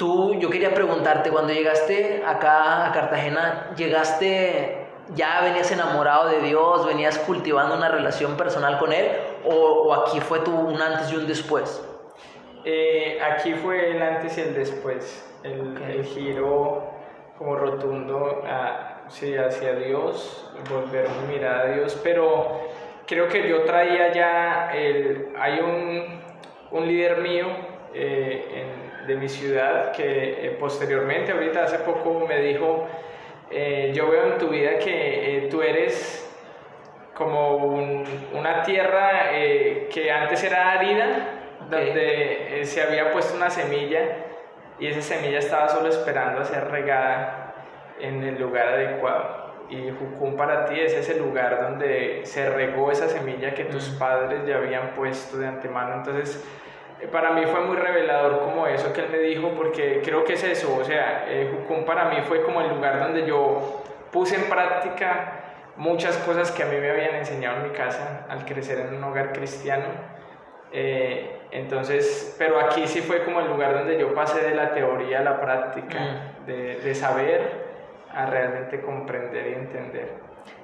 tú, 0.00 0.34
yo 0.40 0.48
quería 0.48 0.72
preguntarte, 0.72 1.30
cuando 1.30 1.52
llegaste 1.52 2.22
acá 2.26 2.88
a 2.88 2.92
Cartagena, 2.92 3.70
llegaste, 3.76 4.86
ya 5.14 5.42
venías 5.42 5.70
enamorado 5.72 6.30
de 6.30 6.40
Dios, 6.40 6.86
venías 6.86 7.18
cultivando 7.18 7.76
una 7.76 7.90
relación 7.90 8.34
personal 8.38 8.78
con 8.78 8.94
Él, 8.94 9.08
o, 9.44 9.52
o 9.52 9.92
aquí 9.92 10.18
fue 10.20 10.40
tú 10.40 10.52
un 10.58 10.80
antes 10.80 11.12
y 11.12 11.16
un 11.16 11.26
después? 11.26 11.86
Eh, 12.64 13.18
aquí 13.22 13.52
fue 13.52 13.90
el 13.90 14.02
antes 14.02 14.38
y 14.38 14.40
el 14.40 14.54
después, 14.54 15.30
el, 15.42 16.02
giro 16.06 16.82
como 17.36 17.56
rotundo 17.56 18.42
hacia 18.48 19.74
Dios, 19.74 20.50
volver 20.70 21.08
mi 21.10 21.34
mirada 21.34 21.64
a 21.64 21.66
Dios, 21.74 22.00
pero 22.02 22.62
creo 23.06 23.28
que 23.28 23.46
yo 23.46 23.64
traía 23.64 24.14
ya, 24.14 24.72
el, 24.72 25.34
hay 25.38 25.60
un, 25.60 26.22
un 26.70 26.88
líder 26.88 27.18
mío 27.18 27.48
eh, 27.92 28.64
de 29.06 29.16
mi 29.16 29.28
ciudad 29.28 29.92
que 29.92 30.46
eh, 30.46 30.50
posteriormente, 30.58 31.32
ahorita 31.32 31.64
hace 31.64 31.78
poco 31.78 32.26
me 32.26 32.40
dijo, 32.40 32.86
yo 33.92 34.08
veo 34.08 34.32
en 34.32 34.38
tu 34.38 34.48
vida 34.48 34.78
que 34.78 35.48
tú 35.50 35.60
eres 35.60 36.24
como 37.14 37.56
una 38.32 38.62
tierra 38.62 39.32
que 39.90 40.12
antes 40.12 40.44
era 40.44 40.70
árida, 40.70 41.40
donde 41.70 42.60
eh, 42.60 42.64
se 42.64 42.82
había 42.82 43.12
puesto 43.12 43.36
una 43.36 43.48
semilla 43.48 44.00
y 44.78 44.88
esa 44.88 45.02
semilla 45.02 45.38
estaba 45.38 45.68
solo 45.68 45.88
esperando 45.88 46.40
a 46.40 46.44
ser 46.44 46.68
regada 46.70 47.54
en 48.00 48.22
el 48.24 48.40
lugar 48.40 48.68
adecuado. 48.68 49.50
Y 49.68 49.90
Jucún 49.90 50.36
para 50.36 50.66
ti 50.66 50.80
es 50.80 50.92
ese 50.94 51.18
lugar 51.18 51.60
donde 51.60 52.22
se 52.24 52.50
regó 52.50 52.90
esa 52.90 53.08
semilla 53.08 53.54
que 53.54 53.64
tus 53.64 53.88
padres 53.90 54.44
ya 54.46 54.56
habían 54.56 54.94
puesto 54.94 55.38
de 55.38 55.46
antemano. 55.46 55.94
Entonces, 55.96 56.44
eh, 56.44 56.69
para 57.08 57.32
mí 57.32 57.42
fue 57.46 57.60
muy 57.60 57.76
revelador 57.76 58.40
como 58.40 58.66
eso 58.66 58.92
que 58.92 59.00
él 59.00 59.08
me 59.10 59.18
dijo, 59.18 59.50
porque 59.56 60.02
creo 60.04 60.24
que 60.24 60.34
es 60.34 60.44
eso, 60.44 60.76
o 60.78 60.84
sea, 60.84 61.26
eh, 61.28 61.50
Jucún 61.52 61.84
para 61.84 62.06
mí 62.06 62.16
fue 62.22 62.42
como 62.42 62.60
el 62.60 62.68
lugar 62.68 63.00
donde 63.00 63.26
yo 63.26 63.82
puse 64.12 64.36
en 64.36 64.44
práctica 64.44 65.40
muchas 65.76 66.16
cosas 66.18 66.50
que 66.50 66.62
a 66.62 66.66
mí 66.66 66.76
me 66.76 66.90
habían 66.90 67.14
enseñado 67.14 67.58
en 67.58 67.70
mi 67.70 67.76
casa 67.76 68.26
al 68.28 68.44
crecer 68.44 68.80
en 68.80 68.94
un 68.94 69.04
hogar 69.04 69.32
cristiano. 69.32 69.86
Eh, 70.72 71.40
entonces, 71.50 72.36
pero 72.38 72.60
aquí 72.60 72.86
sí 72.86 73.00
fue 73.00 73.24
como 73.24 73.40
el 73.40 73.48
lugar 73.48 73.74
donde 73.74 73.98
yo 73.98 74.14
pasé 74.14 74.42
de 74.42 74.54
la 74.54 74.72
teoría 74.72 75.20
a 75.20 75.22
la 75.22 75.40
práctica, 75.40 75.98
mm. 75.98 76.46
de, 76.46 76.76
de, 76.76 76.94
saber 76.94 77.70
a 78.12 78.26
realmente 78.26 78.80
comprender 78.80 79.48
y 79.48 79.54
entender. 79.54 80.12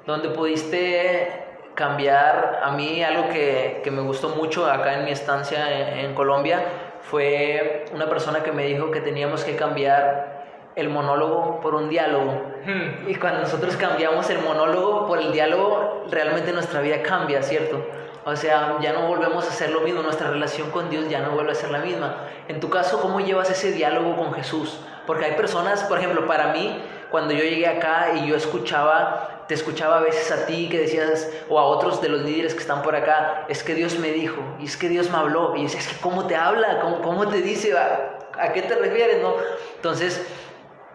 Donde 0.05 0.28
pudiste 0.28 1.55
cambiar, 1.76 2.61
a 2.64 2.73
mí 2.73 3.04
algo 3.04 3.28
que, 3.28 3.83
que 3.85 3.90
me 3.92 4.00
gustó 4.00 4.30
mucho 4.30 4.66
acá 4.66 4.95
en 4.95 5.04
mi 5.04 5.12
estancia 5.12 6.00
en, 6.00 6.14
Colombia 6.14 6.64
fue 7.02 7.85
una 7.92 8.09
persona 8.09 8.42
que 8.42 8.50
me 8.50 8.64
dijo 8.64 8.90
que 8.90 9.00
teníamos 9.00 9.45
que 9.45 9.54
cambiar 9.54 10.73
el 10.75 10.88
monólogo 10.88 11.61
por 11.61 11.75
un 11.75 11.88
diálogo. 11.88 12.33
Hmm. 12.64 13.09
Y 13.09 13.14
cuando 13.16 13.40
nosotros 13.40 13.76
cambiamos 13.76 14.28
el 14.30 14.40
monólogo 14.40 15.06
por 15.06 15.21
el 15.21 15.30
diálogo, 15.33 16.04
realmente 16.11 16.52
nuestra 16.52 16.80
vida 16.80 17.02
cambia, 17.02 17.42
¿cierto? 17.42 17.85
O 18.25 18.35
sea, 18.35 18.78
ya 18.80 18.92
no 18.92 19.06
volvemos 19.06 19.45
a 19.45 19.50
hacer 19.50 19.71
lo 19.71 19.83
mismo, 19.83 20.02
nuestra 20.02 20.30
relación 20.30 20.71
con 20.71 20.90
Dios 20.90 21.09
ya 21.09 21.21
no 21.21 21.30
vuelve 21.30 21.52
a 21.52 21.54
ser 21.54 21.71
la 21.71 21.78
misma. 21.78 22.25
En 22.49 22.59
tu 22.59 22.71
caso, 22.71 23.00
¿cómo 23.00 23.21
llevas 23.21 23.50
ese 23.50 23.71
diálogo 23.73 24.16
con 24.16 24.33
Jesús? 24.35 24.80
Porque 25.06 25.26
hay 25.26 25.33
personas, 25.33 25.85
por 25.85 25.99
ejemplo, 25.99 26.26
para 26.26 26.52
mí, 26.52 26.83
cuando 27.11 27.35
yo 27.35 27.45
llegué 27.45 27.68
acá 27.68 28.14
y 28.16 28.26
yo 28.26 28.35
escuchaba, 28.35 29.36
te 29.48 29.54
escuchaba 29.54 29.98
a 29.98 30.00
veces 30.00 30.30
a 30.32 30.46
ti 30.46 30.68
que 30.68 30.80
decías, 30.80 31.30
o 31.48 31.58
a 31.58 31.64
otros 31.64 32.00
de 32.00 32.08
los 32.08 32.22
líderes 32.22 32.54
que 32.54 32.60
están 32.60 32.82
por 32.82 32.96
acá, 32.96 33.46
es 33.48 33.62
que 33.62 33.74
Dios 33.74 33.98
me 33.98 34.10
dijo, 34.10 34.42
y 34.58 34.64
es 34.64 34.76
que 34.76 34.88
Dios 34.88 35.10
me 35.10 35.18
habló, 35.18 35.54
y 35.54 35.58
yo 35.58 35.64
decía, 35.64 35.80
es 35.80 35.88
que 35.88 36.00
¿cómo 36.00 36.26
te 36.26 36.36
habla? 36.36 36.80
¿Cómo, 36.80 37.00
cómo 37.00 37.28
te 37.28 37.42
dice? 37.42 37.76
¿A, 37.76 38.18
¿A 38.38 38.52
qué 38.52 38.62
te 38.62 38.74
refieres? 38.74 39.22
¿No? 39.22 39.34
Entonces, 39.76 40.26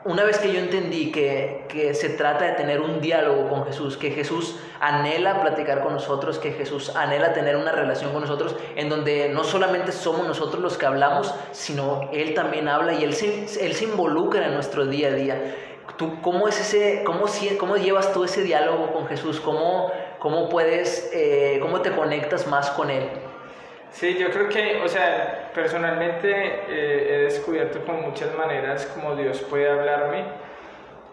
una 0.03 0.23
vez 0.23 0.39
que 0.39 0.51
yo 0.51 0.59
entendí 0.59 1.11
que, 1.11 1.65
que, 1.69 1.93
se 1.93 2.09
trata 2.09 2.45
de 2.45 2.51
tener 2.53 2.81
un 2.81 3.01
diálogo 3.01 3.47
con 3.49 3.65
Jesús, 3.65 3.97
que 3.97 4.09
Jesús 4.09 4.57
anhela 4.79 5.41
platicar 5.41 5.83
con 5.83 5.93
nosotros, 5.93 6.39
que 6.39 6.53
Jesús 6.53 6.95
anhela 6.95 7.33
tener 7.33 7.55
una 7.55 7.71
relación 7.71 8.11
con 8.11 8.21
nosotros, 8.21 8.55
en 8.75 8.89
donde 8.89 9.29
no 9.29 9.43
solamente 9.43 9.91
somos 9.91 10.27
nosotros 10.27 10.61
los 10.61 10.77
que 10.77 10.87
hablamos, 10.87 11.33
sino 11.51 12.09
Él 12.13 12.33
también 12.33 12.67
habla 12.67 12.93
y 12.93 13.03
Él 13.03 13.13
se, 13.13 13.45
él 13.63 13.73
se 13.75 13.83
involucra 13.83 14.47
en 14.47 14.55
nuestro 14.55 14.87
día 14.87 15.09
a 15.09 15.11
día. 15.11 15.55
¿Tú, 16.01 16.19
cómo, 16.23 16.47
es 16.47 16.59
ese, 16.59 17.03
cómo, 17.03 17.25
cómo 17.59 17.77
llevas 17.77 18.11
tú 18.11 18.23
ese 18.23 18.41
diálogo 18.41 18.91
con 18.91 19.05
Jesús? 19.05 19.39
¿Cómo, 19.39 19.91
cómo 20.17 20.49
puedes, 20.49 21.11
eh, 21.13 21.59
cómo 21.61 21.81
te 21.81 21.91
conectas 21.91 22.47
más 22.47 22.71
con 22.71 22.89
Él? 22.89 23.03
Sí, 23.91 24.17
yo 24.17 24.31
creo 24.31 24.49
que, 24.49 24.81
o 24.83 24.87
sea, 24.87 25.51
personalmente 25.53 26.31
eh, 26.31 27.07
he 27.07 27.17
descubierto 27.25 27.85
con 27.85 28.01
muchas 28.01 28.33
maneras 28.35 28.87
como 28.95 29.15
Dios 29.15 29.41
puede 29.41 29.69
hablarme. 29.69 30.23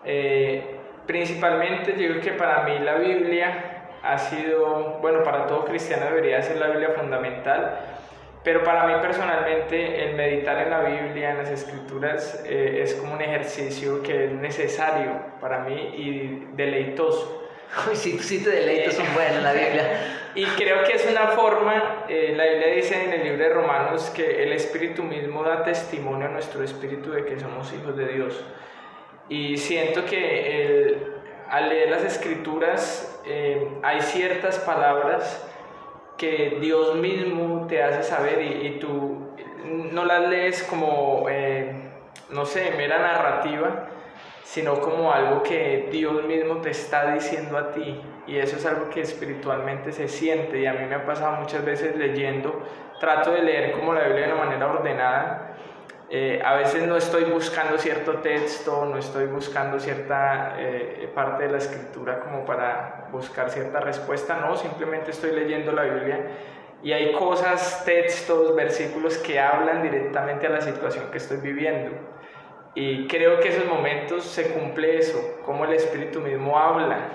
Eh, 0.07 0.79
principalmente 1.07 1.95
yo 1.99 2.09
creo 2.09 2.23
que 2.23 2.33
para 2.33 2.63
mí 2.63 2.79
la 2.79 2.95
Biblia 2.95 3.91
ha 4.03 4.17
sido, 4.17 5.01
bueno, 5.03 5.23
para 5.23 5.47
todo 5.47 5.67
cristiano 5.67 6.07
debería 6.07 6.41
ser 6.41 6.57
la 6.57 6.69
Biblia 6.69 6.93
fundamental, 6.97 7.79
pero 8.45 8.63
para 8.63 8.87
mí 8.87 8.95
personalmente 9.03 10.05
el 10.05 10.15
meditar 10.15 10.59
en 10.59 10.71
la 10.71 10.81
Biblia, 10.81 11.31
en 11.31 11.39
las 11.39 11.51
escrituras, 11.51 12.43
eh, 12.47 12.81
es 12.83 12.95
como 12.95 13.15
un 13.15 13.21
ejercicio 13.21 14.03
que 14.03 14.27
es 14.27 14.33
necesario 14.33 15.13
para 15.41 15.61
mí 15.61 15.75
y 15.75 16.49
deleitoso. 16.55 17.49
Uy, 17.89 17.97
sí, 17.97 18.19
sí 18.19 18.43
te 18.43 18.51
deleitas 18.51 18.99
un 18.99 19.13
buen 19.15 19.33
en 19.35 19.43
la 19.43 19.53
Biblia. 19.53 20.19
Y 20.35 20.45
creo 20.45 20.85
que 20.85 20.93
es 20.93 21.07
una 21.11 21.29
forma, 21.29 22.05
eh, 22.09 22.33
la 22.37 22.45
Biblia 22.45 22.69
dice 22.69 23.05
en 23.05 23.13
el 23.13 23.25
libro 23.25 23.43
de 23.43 23.51
Romanos 23.51 24.11
que 24.15 24.43
el 24.43 24.53
Espíritu 24.53 25.03
mismo 25.03 25.43
da 25.43 25.65
testimonio 25.65 26.29
a 26.29 26.31
nuestro 26.31 26.63
espíritu 26.63 27.11
de 27.11 27.25
que 27.25 27.41
somos 27.41 27.73
hijos 27.73 27.97
de 27.97 28.07
Dios. 28.07 28.45
Y 29.29 29.57
siento 29.59 30.05
que 30.05 30.63
el, 30.63 31.13
al 31.51 31.69
leer 31.69 31.91
las 31.91 32.05
escrituras 32.05 33.21
eh, 33.27 33.69
hay 33.83 34.01
ciertas 34.01 34.59
palabras 34.61 35.48
que 36.19 36.59
Dios 36.61 36.97
mismo 36.97 37.67
te 37.69 37.83
hace 37.83 38.03
saber 38.03 38.43
y, 38.43 38.79
tú 38.81 39.29
no 39.65 40.05
las 40.05 40.29
lees 40.29 40.63
como, 40.65 41.27
eh, 41.31 41.73
no 42.31 42.45
sé, 42.45 42.73
mera 42.77 42.99
narrativa, 42.99 43.87
sino 44.43 44.81
como 44.81 45.13
algo 45.13 45.43
que 45.43 45.89
Dios 45.93 46.25
mismo 46.25 46.57
te 46.57 46.71
está 46.71 47.15
diciendo 47.15 47.57
a 47.57 47.71
ti. 47.73 48.01
Y 48.27 48.37
eso 48.37 48.57
es 48.57 48.67
algo 48.67 48.91
que 48.91 49.01
espiritualmente 49.03 49.93
se 49.93 50.09
siente. 50.09 50.61
Y 50.61 50.67
a 50.67 50.73
mí 50.73 50.87
me 50.87 50.97
ha 50.97 51.07
pasado 51.07 51.37
muchas 51.37 51.65
veces 51.65 51.97
leyendo, 51.97 52.63
trato 52.99 53.31
de 53.31 53.43
leer 53.43 53.73
como 53.73 53.95
la 53.95 54.05
Biblia 54.05 54.27
de 54.27 54.33
una 54.33 54.45
manera 54.45 54.67
ordenada. 54.67 55.57
Eh, 56.11 56.41
a 56.43 56.55
veces 56.55 56.87
no 56.87 56.97
estoy 56.97 57.25
buscando 57.25 57.77
cierto 57.77 58.15
texto, 58.19 58.87
no 58.87 58.97
estoy 58.97 59.27
buscando 59.27 59.79
cierta 59.79 60.55
eh, 60.59 61.11
parte 61.15 61.45
de 61.45 61.53
la 61.53 61.59
escritura 61.59 62.21
como 62.21 62.47
para 62.47 63.09
buscar 63.13 63.51
cierta 63.51 63.81
respuesta, 63.81 64.37
no, 64.37 64.57
simplemente 64.57 65.11
estoy 65.11 65.33
leyendo 65.33 65.71
la 65.73 65.83
Biblia 65.83 66.21
y 66.83 66.93
hay 66.93 67.13
cosas, 67.13 67.85
textos, 67.85 68.55
versículos 68.57 69.19
que 69.19 69.39
hablan 69.39 69.83
directamente 69.83 70.47
a 70.47 70.51
la 70.51 70.61
situación 70.61 71.11
que 71.11 71.19
estoy 71.19 71.39
viviendo. 71.39 71.91
Y 72.75 73.09
creo 73.09 73.41
que 73.41 73.49
esos 73.49 73.67
momentos 73.67 74.25
se 74.25 74.53
cumple 74.53 74.99
eso, 74.99 75.41
como 75.45 75.65
el 75.65 75.73
Espíritu 75.73 76.21
mismo 76.21 76.57
habla 76.57 77.09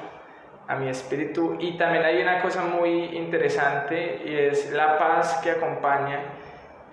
a 0.67 0.75
mi 0.75 0.89
espíritu. 0.89 1.55
Y 1.59 1.77
también 1.77 2.03
hay 2.03 2.21
una 2.21 2.41
cosa 2.41 2.63
muy 2.65 3.15
interesante 3.15 4.21
y 4.25 4.35
es 4.35 4.71
la 4.71 4.97
paz 4.97 5.39
que 5.41 5.51
acompaña 5.51 6.19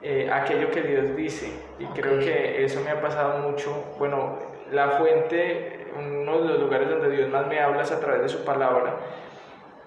eh, 0.02 0.30
aquello 0.32 0.70
que 0.70 0.82
Dios 0.82 1.16
dice. 1.16 1.52
Y 1.78 1.86
creo 1.86 2.18
que 2.18 2.64
eso 2.64 2.80
me 2.80 2.90
ha 2.90 3.00
pasado 3.00 3.38
mucho. 3.38 3.94
Bueno, 3.98 4.38
la 4.70 4.92
fuente, 4.92 5.88
uno 5.96 6.40
de 6.40 6.48
los 6.48 6.60
lugares 6.60 6.88
donde 6.88 7.10
Dios 7.10 7.28
más 7.28 7.46
me 7.46 7.60
habla 7.60 7.82
es 7.82 7.92
a 7.92 8.00
través 8.00 8.22
de 8.22 8.28
su 8.28 8.44
palabra. 8.44 8.96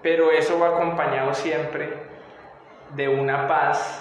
Pero 0.02 0.30
eso 0.30 0.58
va 0.58 0.68
acompañado 0.68 1.32
siempre 1.34 1.88
de 2.94 3.08
una 3.08 3.48
paz 3.48 4.00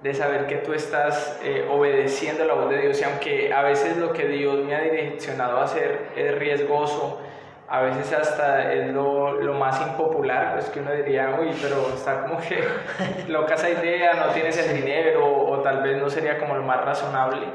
de 0.00 0.12
saber 0.12 0.46
que 0.46 0.56
tú 0.56 0.74
estás 0.74 1.40
eh, 1.42 1.66
obedeciendo 1.70 2.44
la 2.44 2.54
voz 2.54 2.68
de 2.68 2.78
Dios 2.78 3.00
y 3.00 3.04
aunque 3.04 3.52
a 3.54 3.62
veces 3.62 3.96
lo 3.96 4.12
que 4.12 4.28
Dios 4.28 4.62
me 4.62 4.74
ha 4.74 4.82
direccionado 4.82 5.58
a 5.58 5.64
hacer 5.64 6.08
es 6.14 6.38
riesgoso, 6.38 7.20
a 7.68 7.80
veces 7.80 8.12
hasta 8.12 8.72
es 8.72 8.92
lo, 8.92 9.40
lo 9.40 9.54
más 9.54 9.80
impopular, 9.80 10.54
pues 10.54 10.68
que 10.68 10.80
uno 10.80 10.92
diría, 10.92 11.38
uy, 11.40 11.50
pero 11.62 11.88
está 11.94 12.22
como 12.22 12.38
que 12.38 12.62
loca 13.28 13.54
esa 13.54 13.70
idea, 13.70 14.14
no 14.14 14.32
tienes 14.32 14.58
el 14.58 14.76
dinero 14.76 15.26
o, 15.26 15.58
tal 15.60 15.82
vez 15.82 16.00
no 16.00 16.10
sería 16.10 16.38
como 16.38 16.54
lo 16.54 16.62
más 16.62 16.84
razonable, 16.84 17.46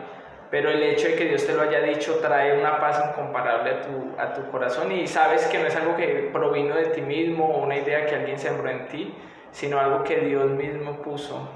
pero 0.49 0.69
el 0.69 0.81
hecho 0.81 1.09
de 1.09 1.15
que 1.15 1.25
Dios 1.25 1.45
te 1.45 1.53
lo 1.53 1.61
haya 1.61 1.81
dicho 1.81 2.17
trae 2.21 2.59
una 2.59 2.79
paz 2.79 3.03
incomparable 3.07 3.71
a 3.71 3.81
tu, 3.81 4.19
a 4.19 4.33
tu 4.33 4.49
corazón 4.49 4.91
y 4.91 5.05
sabes 5.07 5.45
que 5.45 5.59
no 5.59 5.67
es 5.67 5.75
algo 5.75 5.95
que 5.95 6.29
provino 6.33 6.75
de 6.75 6.87
ti 6.87 7.01
mismo 7.01 7.45
o 7.45 7.63
una 7.63 7.77
idea 7.77 8.07
que 8.07 8.15
alguien 8.15 8.39
sembró 8.39 8.69
en 8.69 8.87
ti, 8.87 9.15
sino 9.51 9.79
algo 9.79 10.03
que 10.03 10.17
Dios 10.21 10.49
mismo 10.49 11.01
puso 11.03 11.47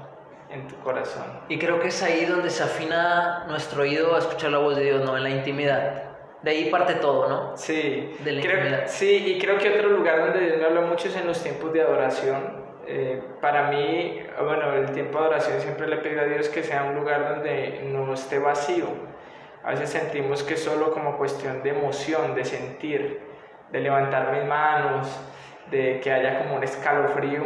en 0.48 0.68
tu 0.68 0.76
corazón. 0.76 1.24
Y 1.48 1.58
creo 1.58 1.80
que 1.80 1.88
es 1.88 2.02
ahí 2.02 2.24
donde 2.24 2.50
se 2.50 2.62
afina 2.62 3.44
nuestro 3.48 3.82
oído 3.82 4.14
a 4.14 4.18
escuchar 4.18 4.52
la 4.52 4.58
voz 4.58 4.76
de 4.76 4.84
Dios, 4.84 5.04
¿no? 5.04 5.16
En 5.16 5.24
la 5.24 5.30
intimidad. 5.30 6.13
De 6.44 6.50
ahí 6.50 6.70
parte 6.70 6.96
todo, 6.96 7.26
¿no? 7.26 7.56
Sí, 7.56 8.14
De 8.22 8.32
la 8.32 8.42
creo, 8.42 8.82
sí, 8.84 9.34
y 9.34 9.38
creo 9.38 9.56
que 9.56 9.70
otro 9.70 9.88
lugar 9.88 10.20
donde 10.20 10.40
Dios 10.40 10.58
me 10.58 10.66
habla 10.66 10.82
mucho 10.82 11.08
es 11.08 11.16
en 11.16 11.26
los 11.26 11.42
tiempos 11.42 11.72
de 11.72 11.80
adoración. 11.80 12.62
Eh, 12.86 13.22
para 13.40 13.70
mí, 13.70 14.20
bueno, 14.44 14.74
el 14.74 14.92
tiempo 14.92 15.18
de 15.18 15.24
adoración 15.24 15.58
siempre 15.62 15.88
le 15.88 15.96
pido 15.96 16.20
a 16.20 16.24
Dios 16.24 16.50
que 16.50 16.62
sea 16.62 16.84
un 16.84 16.96
lugar 16.96 17.36
donde 17.36 17.80
no 17.86 18.12
esté 18.12 18.38
vacío. 18.38 18.88
A 19.62 19.70
veces 19.70 19.88
sentimos 19.88 20.42
que 20.42 20.52
es 20.52 20.62
solo 20.62 20.92
como 20.92 21.16
cuestión 21.16 21.62
de 21.62 21.70
emoción, 21.70 22.34
de 22.34 22.44
sentir, 22.44 23.22
de 23.72 23.80
levantar 23.80 24.30
mis 24.32 24.44
manos, 24.44 25.18
de 25.70 26.00
que 26.00 26.12
haya 26.12 26.38
como 26.38 26.56
un 26.56 26.64
escalofrío. 26.64 27.42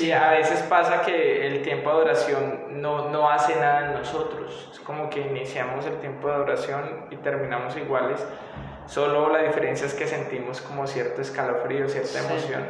Y 0.00 0.10
a 0.12 0.30
veces 0.32 0.60
pasa 0.62 1.02
que 1.02 1.46
el 1.46 1.62
tiempo 1.62 1.90
de 1.90 1.96
adoración 1.96 2.80
no, 2.82 3.08
no 3.10 3.30
hace 3.30 3.54
nada 3.56 3.86
en 3.86 3.92
nosotros. 3.94 4.68
Es 4.72 4.80
como 4.80 5.08
que 5.08 5.20
iniciamos 5.20 5.86
el 5.86 5.94
tiempo 5.98 6.28
de 6.28 6.34
adoración 6.34 7.06
y 7.10 7.16
terminamos 7.16 7.76
iguales. 7.76 8.26
Solo 8.86 9.30
la 9.30 9.42
diferencia 9.42 9.86
es 9.86 9.94
que 9.94 10.06
sentimos 10.06 10.60
como 10.60 10.86
cierto 10.86 11.20
escalofrío, 11.22 11.88
cierta 11.88 12.08
Sí. 12.18 12.26
emoción. 12.26 12.64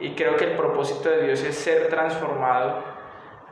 Y 0.00 0.14
creo 0.16 0.36
que 0.36 0.44
el 0.44 0.56
propósito 0.56 1.08
de 1.08 1.22
Dios 1.26 1.42
es 1.44 1.56
ser 1.56 1.88
transformado 1.88 2.82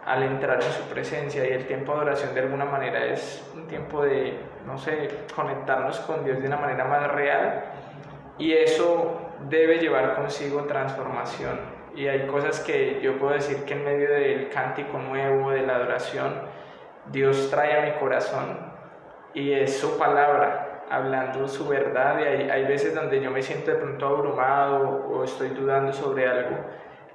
al 0.04 0.24
entrar 0.24 0.56
en 0.56 0.72
su 0.72 0.82
presencia 0.92 1.46
y 1.48 1.52
el 1.52 1.66
tiempo 1.68 1.94
de 1.94 2.00
oración 2.00 2.34
de 2.34 2.40
alguna 2.40 2.64
manera 2.64 3.04
es 3.04 3.48
un 3.54 3.68
tiempo 3.68 4.02
de, 4.02 4.36
no 4.66 4.76
sé, 4.76 5.08
conectarnos 5.36 6.00
con 6.00 6.24
Dios 6.24 6.40
de 6.40 6.48
una 6.48 6.56
manera 6.56 6.84
más 6.86 7.06
real 7.12 7.62
y 8.36 8.52
eso 8.52 9.20
debe 9.49 9.78
llevar 9.78 10.14
consigo 10.16 10.64
transformación. 10.64 11.61
Y 11.94 12.08
hay 12.08 12.26
cosas 12.26 12.61
que 12.61 13.00
yo 13.02 13.18
puedo 13.18 13.34
decir 13.34 13.64
que 13.64 13.75
en 13.75 13.84
medio 13.84 14.11
del 14.11 14.49
cántico 14.49 14.99
nuevo, 14.99 15.50
de 15.50 15.62
la 15.62 15.76
adoración, 15.76 16.42
Dios 17.11 17.50
trae 17.50 17.78
a 17.78 17.92
mi 17.92 18.00
corazón 18.00 18.72
y 19.34 19.52
es 19.52 19.78
su 19.78 19.99
palabra 19.99 20.84
hablando 20.90 21.49
su 21.49 21.66
verdad 21.68 22.18
y 22.20 22.25
hay, 22.25 22.50
hay 22.50 22.64
veces 22.64 22.94
donde 22.94 23.20
yo 23.20 23.30
me 23.30 23.42
siento 23.42 23.70
de 23.70 23.78
pronto 23.78 24.06
abrumado 24.06 25.06
o 25.08 25.25
estoy 25.25 25.49
dudando 25.49 25.92
sobre 25.92 26.28
algo 26.28 26.56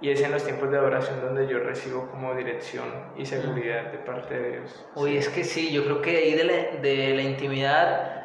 y 0.02 0.10
es 0.10 0.22
en 0.22 0.32
los 0.32 0.44
tiempos 0.44 0.70
de 0.72 0.78
adoración 0.78 1.22
donde 1.22 1.48
yo 1.48 1.60
recibo 1.60 2.08
como 2.10 2.34
dirección 2.36 2.86
y 3.16 3.26
seguridad 3.26 3.92
de 3.92 3.98
parte 4.00 4.40
de 4.40 4.52
Dios. 4.52 4.86
Uy, 4.96 5.18
es 5.18 5.30
que 5.30 5.44
sí, 5.44 5.72
yo 5.72 5.84
creo 5.86 6.02
que 6.02 6.18
ahí 6.18 6.34
de 6.34 6.44
la, 6.44 6.82
de 6.82 7.14
la 7.16 7.22
intimidad 7.22 8.17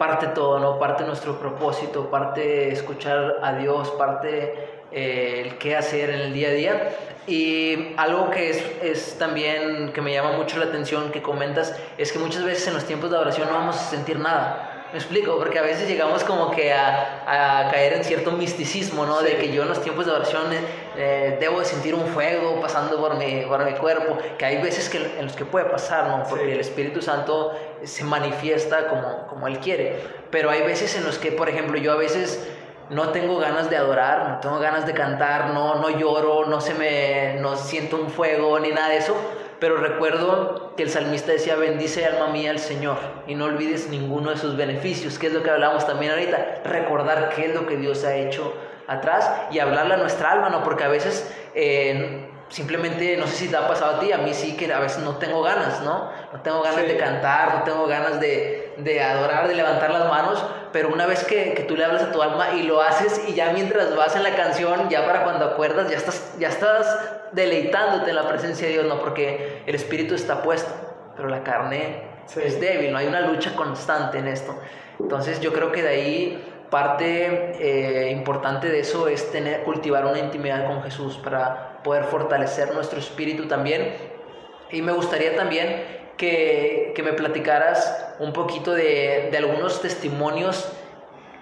parte 0.00 0.28
todo, 0.28 0.58
¿no? 0.58 0.78
Parte 0.78 1.04
nuestro 1.04 1.38
propósito, 1.38 2.08
parte 2.10 2.72
escuchar 2.72 3.36
a 3.42 3.52
Dios, 3.52 3.90
parte 3.98 4.86
eh, 4.90 5.42
el 5.44 5.58
qué 5.58 5.76
hacer 5.76 6.08
en 6.08 6.20
el 6.20 6.32
día 6.32 6.48
a 6.48 6.52
día. 6.52 6.96
Y 7.26 7.92
algo 7.98 8.30
que 8.30 8.48
es, 8.48 8.64
es 8.80 9.18
también 9.18 9.92
que 9.92 10.00
me 10.00 10.14
llama 10.14 10.32
mucho 10.38 10.56
la 10.56 10.64
atención 10.64 11.12
que 11.12 11.20
comentas 11.20 11.78
es 11.98 12.12
que 12.12 12.18
muchas 12.18 12.44
veces 12.44 12.66
en 12.68 12.74
los 12.74 12.86
tiempos 12.86 13.10
de 13.10 13.18
oración 13.18 13.48
no 13.48 13.58
vamos 13.58 13.76
a 13.76 13.90
sentir 13.90 14.18
nada. 14.18 14.86
Me 14.90 14.98
explico, 14.98 15.36
porque 15.36 15.58
a 15.58 15.62
veces 15.62 15.86
llegamos 15.86 16.24
como 16.24 16.50
que 16.50 16.72
a, 16.72 17.66
a 17.66 17.70
caer 17.70 17.92
en 17.92 18.02
cierto 18.02 18.32
misticismo, 18.32 19.04
¿no? 19.04 19.20
De 19.20 19.36
que 19.36 19.52
yo 19.52 19.64
en 19.64 19.68
los 19.68 19.82
tiempos 19.82 20.06
de 20.06 20.12
oración 20.12 20.44
eh, 21.00 21.36
debo 21.40 21.60
de 21.60 21.64
sentir 21.64 21.94
un 21.94 22.06
fuego 22.06 22.60
pasando 22.60 22.98
por 22.98 23.16
mi, 23.16 23.42
por 23.42 23.64
mi 23.64 23.72
cuerpo, 23.72 24.18
que 24.38 24.44
hay 24.44 24.62
veces 24.62 24.88
que, 24.88 24.98
en 25.18 25.26
los 25.26 25.36
que 25.36 25.44
puede 25.44 25.66
pasar, 25.66 26.06
¿no? 26.08 26.24
Porque 26.28 26.44
Sí. 26.46 26.50
el 26.52 26.60
Espíritu 26.60 27.02
Santo 27.02 27.52
se 27.82 28.04
manifiesta 28.04 28.88
como, 28.88 29.26
como 29.28 29.46
Él 29.46 29.58
quiere. 29.58 30.00
Pero 30.30 30.50
hay 30.50 30.62
veces 30.62 30.96
en 30.96 31.04
los 31.04 31.18
que, 31.18 31.32
por 31.32 31.48
ejemplo, 31.48 31.78
yo 31.78 31.92
a 31.92 31.96
veces 31.96 32.48
no 32.88 33.10
tengo 33.10 33.38
ganas 33.38 33.70
de 33.70 33.76
adorar, 33.76 34.28
no 34.28 34.40
tengo 34.40 34.58
ganas 34.58 34.86
de 34.86 34.94
cantar, 34.94 35.50
no, 35.50 35.76
no 35.76 35.90
lloro, 35.90 36.46
no, 36.46 36.60
se 36.60 36.74
me, 36.74 37.36
no 37.40 37.56
siento 37.56 37.96
un 37.96 38.10
fuego 38.10 38.58
ni 38.58 38.70
nada 38.70 38.88
de 38.88 38.96
eso. 38.98 39.14
Pero 39.60 39.76
recuerdo 39.76 40.72
que 40.74 40.82
el 40.84 40.90
salmista 40.90 41.32
decía, 41.32 41.54
bendice 41.54 42.06
alma 42.06 42.28
mía 42.28 42.50
al 42.50 42.58
Señor 42.58 42.96
y 43.26 43.34
no 43.34 43.44
olvides 43.44 43.90
ninguno 43.90 44.30
de 44.30 44.38
sus 44.38 44.56
beneficios, 44.56 45.18
que 45.18 45.26
es 45.26 45.34
lo 45.34 45.42
que 45.42 45.50
hablamos 45.50 45.86
también 45.86 46.12
ahorita, 46.12 46.62
recordar 46.64 47.30
qué 47.36 47.44
es 47.46 47.54
lo 47.54 47.66
que 47.66 47.76
Dios 47.76 48.02
ha 48.04 48.16
hecho 48.16 48.54
atrás 48.90 49.30
y 49.50 49.58
hablarle 49.58 49.94
a 49.94 49.96
nuestra 49.98 50.32
alma, 50.32 50.48
¿no? 50.50 50.62
Porque 50.62 50.84
a 50.84 50.88
veces 50.88 51.32
eh, 51.54 52.28
simplemente, 52.48 53.16
no 53.16 53.26
sé 53.26 53.36
si 53.36 53.48
te 53.48 53.56
ha 53.56 53.68
pasado 53.68 53.96
a 53.96 54.00
ti, 54.00 54.10
a 54.12 54.18
mí 54.18 54.34
sí 54.34 54.56
que 54.56 54.72
a 54.72 54.80
veces 54.80 55.02
no 55.04 55.16
tengo 55.16 55.42
ganas, 55.42 55.80
¿no? 55.82 56.10
No 56.32 56.40
tengo 56.42 56.62
ganas 56.62 56.80
Sí. 56.80 56.86
de 56.88 56.96
cantar, 56.96 57.54
no 57.58 57.62
tengo 57.62 57.86
ganas 57.86 58.18
de, 58.20 58.74
de 58.78 59.02
adorar, 59.02 59.46
de 59.46 59.54
levantar 59.54 59.90
las 59.90 60.08
manos, 60.08 60.44
pero 60.72 60.88
una 60.88 61.06
vez 61.06 61.24
que, 61.24 61.54
que 61.54 61.62
tú 61.62 61.76
le 61.76 61.84
hablas 61.84 62.02
a 62.02 62.12
tu 62.12 62.20
alma 62.20 62.50
y 62.54 62.64
lo 62.64 62.80
haces 62.82 63.20
y 63.28 63.34
ya 63.34 63.52
mientras 63.52 63.94
vas 63.96 64.16
en 64.16 64.24
la 64.24 64.34
canción, 64.34 64.88
ya 64.88 65.06
para 65.06 65.22
cuando 65.22 65.44
acuerdas, 65.44 65.88
ya 65.90 65.96
estás, 65.96 66.34
ya 66.38 66.48
estás 66.48 66.98
deleitándote 67.32 68.10
en 68.10 68.16
la 68.16 68.26
presencia 68.28 68.66
de 68.66 68.72
Dios, 68.74 68.86
¿no? 68.86 68.98
Porque 69.00 69.62
el 69.66 69.74
espíritu 69.74 70.14
está 70.16 70.42
puesto, 70.42 70.70
pero 71.16 71.28
la 71.28 71.42
carne 71.44 72.08
Sí. 72.26 72.40
es 72.44 72.60
débil, 72.60 72.92
¿no? 72.92 72.98
Hay 72.98 73.06
una 73.08 73.20
lucha 73.22 73.54
constante 73.56 74.18
en 74.18 74.28
esto. 74.28 74.56
Entonces 75.00 75.40
yo 75.40 75.52
creo 75.52 75.72
que 75.72 75.82
de 75.82 75.88
ahí 75.88 76.49
parte 76.70 77.52
eh, 77.58 78.10
importante 78.10 78.68
de 78.68 78.80
eso 78.80 79.08
es 79.08 79.30
tener, 79.30 79.62
cultivar 79.62 80.06
una 80.06 80.18
intimidad 80.18 80.66
con 80.66 80.82
Jesús 80.82 81.18
para 81.18 81.82
poder 81.82 82.04
fortalecer 82.04 82.72
nuestro 82.74 82.98
espíritu 82.98 83.46
también. 83.46 83.94
Y 84.70 84.82
me 84.82 84.92
gustaría 84.92 85.34
también 85.36 85.84
que, 86.16 86.92
que 86.94 87.02
me 87.02 87.12
platicaras 87.12 88.14
un 88.18 88.32
poquito 88.32 88.72
de, 88.72 89.28
de 89.30 89.38
algunos 89.38 89.82
testimonios 89.82 90.72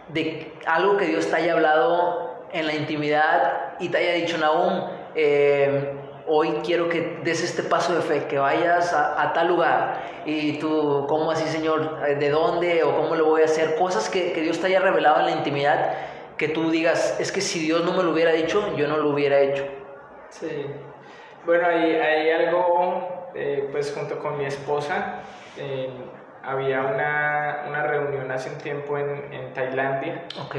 de 0.09 0.53
algo 0.67 0.97
que 0.97 1.07
Dios 1.07 1.29
te 1.29 1.37
haya 1.37 1.53
hablado 1.53 2.47
en 2.53 2.67
la 2.67 2.75
intimidad 2.75 3.75
y 3.79 3.89
te 3.89 3.99
haya 3.99 4.13
dicho, 4.15 4.39
Nahum, 4.39 4.89
eh, 5.15 5.93
hoy 6.29 6.61
quiero 6.65 6.89
que 6.89 7.19
des 7.25 7.43
este 7.43 7.63
paso 7.63 7.95
de 7.95 8.03
fe, 8.03 8.27
que 8.27 8.39
vayas 8.39 8.93
a, 8.93 9.21
a 9.21 9.33
tal 9.33 9.49
lugar. 9.49 10.23
Y 10.27 10.59
tú, 10.59 11.07
¿cómo 11.09 11.31
así, 11.31 11.47
Señor? 11.49 12.01
¿De 12.01 12.31
dónde? 12.31 12.83
¿O 12.85 12.97
cómo 12.97 13.15
lo 13.15 13.25
voy 13.25 13.43
a 13.43 13.47
hacer? 13.47 13.77
Cosas 13.77 14.09
que, 14.11 14.33
que 14.33 14.43
Dios 14.43 14.61
te 14.61 14.67
haya 14.67 14.81
revelado 14.81 15.21
en 15.21 15.27
la 15.27 15.33
intimidad, 15.33 15.95
que 16.37 16.49
tú 16.49 16.71
digas, 16.71 17.17
es 17.19 17.33
que 17.33 17.41
si 17.41 17.61
Dios 17.61 17.85
no 17.85 17.93
me 17.93 18.03
lo 18.03 18.13
hubiera 18.13 18.33
dicho, 18.33 18.77
yo 18.77 18.87
no 18.87 18.99
lo 18.99 19.11
hubiera 19.11 19.39
hecho. 19.41 19.65
Sí. 20.29 20.67
Bueno, 21.47 21.67
hay, 21.67 21.95
hay 21.95 22.31
algo, 22.31 23.31
eh, 23.35 23.69
pues 23.73 23.95
junto 23.97 24.19
con 24.19 24.37
mi 24.37 24.45
esposa, 24.45 25.21
eh, 25.57 25.89
había 26.45 26.83
una, 26.83 27.65
una 27.69 27.83
reunión 27.85 28.31
hace 28.31 28.51
un 28.51 28.59
tiempo 28.59 28.99
en, 28.99 29.33
en 29.33 29.53
Tailandia. 29.55 30.25
Ok. 30.45 30.57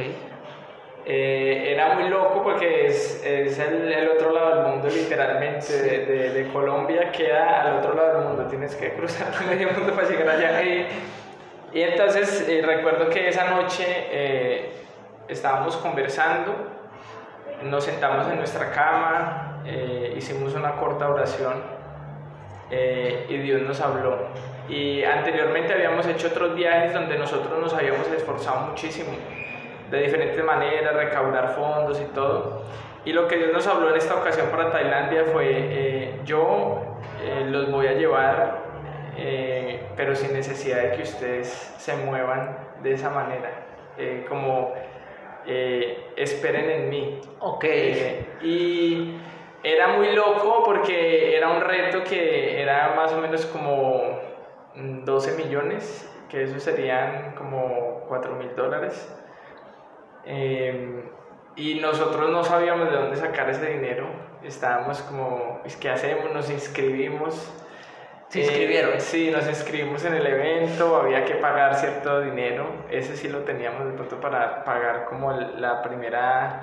Eh, 1.05 1.71
era 1.73 1.95
muy 1.95 2.07
loco 2.09 2.43
porque 2.43 2.85
es, 2.87 3.23
es 3.25 3.57
el, 3.57 3.91
el 3.91 4.09
otro 4.09 4.31
lado 4.31 4.55
del 4.57 4.65
mundo, 4.67 4.87
literalmente, 4.89 5.73
de, 5.81 6.05
de- 6.05 6.29
de 6.31 6.47
Colombia 6.51 7.11
queda 7.11 7.61
al 7.61 7.77
otro 7.79 7.95
lado 7.95 8.19
del 8.19 8.27
mundo, 8.27 8.43
tienes 8.47 8.75
que 8.75 8.93
cruzar 8.93 9.27
medio 9.49 9.71
mundo 9.71 9.93
para 9.93 10.07
llegar 10.07 10.29
allá. 10.29 10.61
Y, 10.61 10.87
y 11.73 11.81
entonces 11.81 12.47
eh, 12.47 12.61
recuerdo 12.65 13.09
que 13.09 13.27
esa 13.29 13.49
noche 13.49 13.85
eh, 14.11 14.71
estábamos 15.27 15.77
conversando, 15.77 16.53
nos 17.63 17.83
sentamos 17.85 18.27
en 18.27 18.37
nuestra 18.37 18.71
cama, 18.71 19.61
eh, 19.65 20.13
hicimos 20.17 20.53
una 20.53 20.73
corta 20.73 21.09
oración 21.09 21.53
eh, 22.71 23.25
y 23.29 23.37
Dios 23.37 23.61
nos 23.61 23.79
habló. 23.81 24.27
Y 24.67 25.03
anteriormente 25.03 25.73
habíamos 25.73 26.05
hecho 26.05 26.27
otros 26.27 26.53
viajes 26.55 26.93
donde 26.93 27.17
nosotros 27.17 27.59
nos 27.59 27.73
habíamos 27.73 28.07
esforzado 28.11 28.67
muchísimo, 28.67 29.09
de 29.89 30.01
diferentes 30.01 30.43
maneras, 30.43 30.95
recaudar 30.95 31.55
fondos 31.55 31.99
y 32.01 32.05
todo. 32.13 32.63
Y 33.05 33.13
lo 33.13 33.27
que 33.27 33.37
Dios 33.37 33.51
nos 33.51 33.65
habló 33.67 33.89
en 33.89 33.97
esta 33.97 34.15
ocasión 34.15 34.47
para 34.49 34.71
Tailandia 34.71 35.25
fue, 35.25 35.47
eh, 35.49 36.19
yo 36.25 36.97
eh, 37.23 37.45
los 37.47 37.71
voy 37.71 37.87
a 37.87 37.93
llevar, 37.93 38.57
eh, 39.17 39.87
pero 39.95 40.15
sin 40.15 40.33
necesidad 40.33 40.81
de 40.83 40.91
que 40.91 41.03
ustedes 41.03 41.47
se 41.77 41.95
muevan 41.95 42.69
de 42.83 42.93
esa 42.93 43.09
manera, 43.09 43.51
eh, 43.97 44.25
como 44.27 44.73
eh, 45.45 46.11
esperen 46.15 46.69
en 46.69 46.89
mí. 46.89 47.21
Ok. 47.39 47.63
Eh, 47.63 48.25
y 48.41 49.15
era 49.63 49.87
muy 49.89 50.13
loco 50.13 50.63
porque 50.63 51.35
era 51.35 51.49
un 51.49 51.61
reto 51.61 52.03
que 52.03 52.61
era 52.61 52.93
más 52.95 53.11
o 53.13 53.17
menos 53.21 53.45
como 53.47 54.19
mm, 54.75 55.03
12 55.03 55.43
millones, 55.43 56.09
que 56.29 56.43
eso 56.43 56.59
serían 56.59 57.33
como 57.35 58.05
4 58.07 58.35
mil 58.35 58.55
dólares. 58.55 59.18
Eh, 60.25 61.03
y 61.55 61.75
nosotros 61.75 62.29
no 62.31 62.43
sabíamos 62.43 62.89
de 62.89 62.95
dónde 62.97 63.15
sacar 63.17 63.49
ese 63.49 63.65
dinero. 63.71 64.07
Estábamos 64.43 65.01
como, 65.01 65.59
"Pues, 65.61 65.75
¿qué 65.75 65.89
hacemos? 65.89 66.31
Nos 66.33 66.49
inscribimos. 66.49 67.53
¿Se 68.29 68.39
Eh, 68.39 68.43
inscribieron? 68.43 69.01
sí, 69.01 69.31
nos 69.31 69.47
inscribimos 69.47 70.05
en 70.05 70.13
el 70.13 70.25
evento, 70.27 70.95
había 70.97 71.25
que 71.25 71.33
pagar 71.35 71.73
cierto 71.75 72.21
dinero, 72.21 72.85
ese 72.91 73.17
sí 73.17 73.27
lo 73.27 73.39
teníamos 73.39 73.87
de 73.87 73.93
pronto 73.93 74.21
para 74.21 74.63
pagar 74.63 75.05
como 75.05 75.31
la 75.33 75.81
primera, 75.81 76.61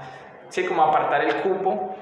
sí, 0.49 0.64
como 0.64 0.85
apartar 0.85 1.25
el 1.25 1.35
cupo. 1.37 1.97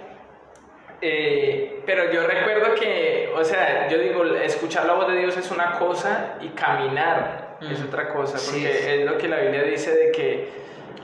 Eh, 1.00 1.82
pero 1.86 2.10
yo 2.12 2.26
recuerdo 2.26 2.74
que, 2.74 3.32
o 3.34 3.42
sea, 3.44 3.88
yo 3.88 3.98
digo, 3.98 4.24
escuchar 4.36 4.84
la 4.86 4.94
voz 4.94 5.08
de 5.08 5.16
Dios 5.16 5.36
es 5.36 5.50
una 5.50 5.72
cosa 5.78 6.36
y 6.40 6.48
caminar 6.50 7.56
es 7.60 7.80
Mm. 7.82 7.88
otra 7.88 8.08
cosa, 8.10 8.36
Sí, 8.38 8.50
porque 8.62 8.72
sí. 8.74 8.88
es 8.90 9.06
lo 9.10 9.16
que 9.18 9.28
la 9.28 9.38
Biblia 9.38 9.62
dice 9.62 9.94
de 9.94 10.12
que 10.12 10.48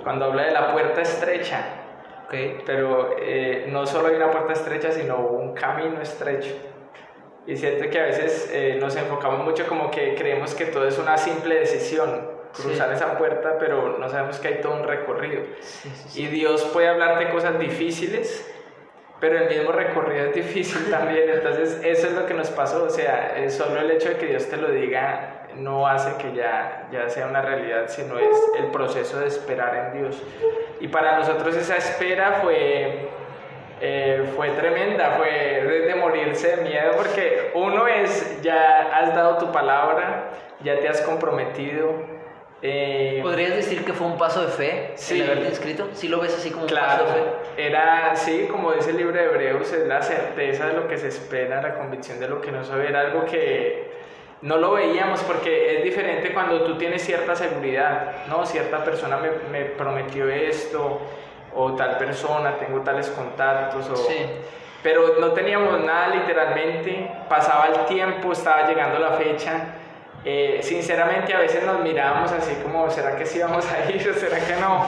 cuando 0.02 0.26
habla 0.26 0.44
de 0.44 0.52
la 0.52 0.72
puerta 0.72 1.02
estrecha, 1.02 1.80
Ok. 2.30 2.62
Pero 2.64 3.16
eh, 3.18 3.66
no 3.68 3.86
solo 3.86 4.06
hay 4.06 4.14
una 4.14 4.30
puerta 4.30 4.52
estrecha, 4.52 4.92
sino 4.92 5.18
un 5.18 5.52
camino 5.52 6.00
estrecho. 6.00 6.54
Y 7.44 7.56
siento 7.56 7.90
que 7.90 7.98
a 7.98 8.04
veces 8.04 8.48
eh, 8.52 8.78
nos 8.80 8.94
enfocamos 8.94 9.44
mucho 9.44 9.66
como 9.66 9.90
que 9.90 10.14
creemos 10.14 10.54
que 10.54 10.66
todo 10.66 10.86
es 10.86 10.96
una 10.98 11.18
simple 11.18 11.56
decisión, 11.56 12.30
cruzar 12.54 12.92
esa 12.92 13.18
puerta, 13.18 13.58
pero 13.58 13.98
no 13.98 14.08
sabemos 14.08 14.38
que 14.38 14.46
hay 14.46 14.60
todo 14.60 14.74
un 14.74 14.84
recorrido. 14.84 15.42
Sí, 15.60 15.90
sí, 15.90 16.08
sí. 16.08 16.22
Y 16.22 16.26
Dios 16.28 16.62
puede 16.72 16.86
hablarte 16.86 17.30
cosas 17.30 17.58
difíciles, 17.58 18.48
pero 19.18 19.38
el 19.38 19.48
mismo 19.48 19.72
recorrido 19.72 20.26
es 20.26 20.34
difícil 20.34 20.88
también. 20.88 21.28
Entonces, 21.30 21.80
eso 21.82 22.09
que 22.30 22.34
nos 22.34 22.50
pasó. 22.50 22.84
O 22.84 22.90
sea, 22.90 23.34
eh, 23.36 23.50
solo 23.50 23.80
el 23.80 23.90
hecho 23.90 24.10
de 24.10 24.16
que 24.16 24.26
Dios 24.26 24.48
te 24.48 24.56
lo 24.56 24.68
diga 24.70 25.46
no 25.56 25.88
hace 25.88 26.16
que 26.22 26.32
ya, 26.32 26.86
ya 26.92 27.08
sea 27.10 27.26
una 27.26 27.42
realidad, 27.42 27.86
sino 27.88 28.16
es 28.18 28.36
el 28.56 28.66
proceso 28.66 29.18
de 29.18 29.26
esperar 29.26 29.74
en 29.92 30.00
Dios. 30.00 30.22
Y 30.80 30.86
para 30.86 31.16
nosotros 31.18 31.56
esa 31.56 31.76
espera 31.76 32.38
fue, 32.40 33.08
eh, 33.80 34.30
fue 34.36 34.50
tremenda, 34.50 35.16
fue 35.18 35.28
de 35.88 35.94
morirse 35.96 36.56
de 36.56 36.62
miedo, 36.62 36.92
porque 36.96 37.50
uno 37.54 37.88
es, 37.88 38.40
ya 38.42 38.90
has 38.96 39.12
dado 39.14 39.38
tu 39.38 39.50
palabra, 39.50 40.30
ya 40.62 40.78
te 40.78 40.88
has 40.88 41.00
comprometido. 41.00 41.94
eh, 42.62 43.18
¿Podrías 43.22 43.56
decir 43.56 43.84
que 43.84 43.92
fue 43.92 44.06
un 44.06 44.18
paso 44.18 44.42
de 44.42 44.48
fe 44.52 44.92
Sí. 44.94 45.20
el 45.20 45.30
haberte 45.30 45.48
inscrito? 45.48 45.88
¿Sí 45.94 46.06
lo 46.08 46.20
ves 46.20 46.34
así 46.36 46.50
como 46.50 46.62
un 46.62 46.68
Claro, 46.68 47.06
paso 47.06 47.16
de 47.16 47.22
fe? 47.22 47.28
Era 47.66 48.16
sí, 48.16 48.48
como 48.50 48.72
dice 48.72 48.90
el 48.90 48.96
libro 48.96 49.14
de 49.14 49.24
Hebreos, 49.24 49.72
es 49.72 49.86
la 49.86 50.02
certeza 50.02 50.66
de 50.66 50.74
lo 50.74 50.88
que 50.88 50.98
se 50.98 51.08
espera, 51.08 51.60
la 51.60 51.74
convicción 51.74 52.18
de 52.20 52.28
lo 52.28 52.40
que 52.40 52.52
no 52.52 52.64
se 52.64 52.74
ve, 52.74 52.88
era 52.88 53.00
algo 53.00 53.24
que 53.24 53.90
no 54.42 54.56
lo 54.56 54.72
veíamos 54.72 55.20
porque 55.22 55.76
es 55.76 55.84
diferente 55.84 56.32
cuando 56.32 56.62
tú 56.62 56.78
tienes 56.78 57.02
cierta 57.02 57.36
seguridad, 57.36 58.26
¿no? 58.28 58.46
Cierta 58.46 58.82
persona 58.82 59.18
me, 59.18 59.30
me 59.50 59.66
prometió 59.66 60.28
esto, 60.28 61.00
o 61.54 61.72
tal 61.74 61.98
persona, 61.98 62.56
tengo 62.58 62.80
tales 62.80 63.08
contactos, 63.10 63.88
o... 63.90 63.96
Sí. 63.96 64.26
Pero 64.82 65.16
no 65.20 65.32
teníamos 65.32 65.78
nada 65.84 66.08
literalmente, 66.08 67.10
pasaba 67.28 67.66
el 67.66 67.84
tiempo, 67.84 68.32
estaba 68.32 68.66
llegando 68.66 68.98
la 68.98 69.12
fecha. 69.12 69.74
Eh, 70.24 70.60
sinceramente 70.62 71.34
a 71.34 71.38
veces 71.38 71.64
nos 71.64 71.80
mirábamos 71.80 72.32
así 72.32 72.54
como, 72.62 72.90
¿será 72.90 73.16
que 73.16 73.26
sí 73.26 73.40
vamos 73.40 73.66
a 73.70 73.90
ir 73.90 74.08
o 74.08 74.14
será 74.18 74.38
que 74.38 74.56
no? 74.56 74.86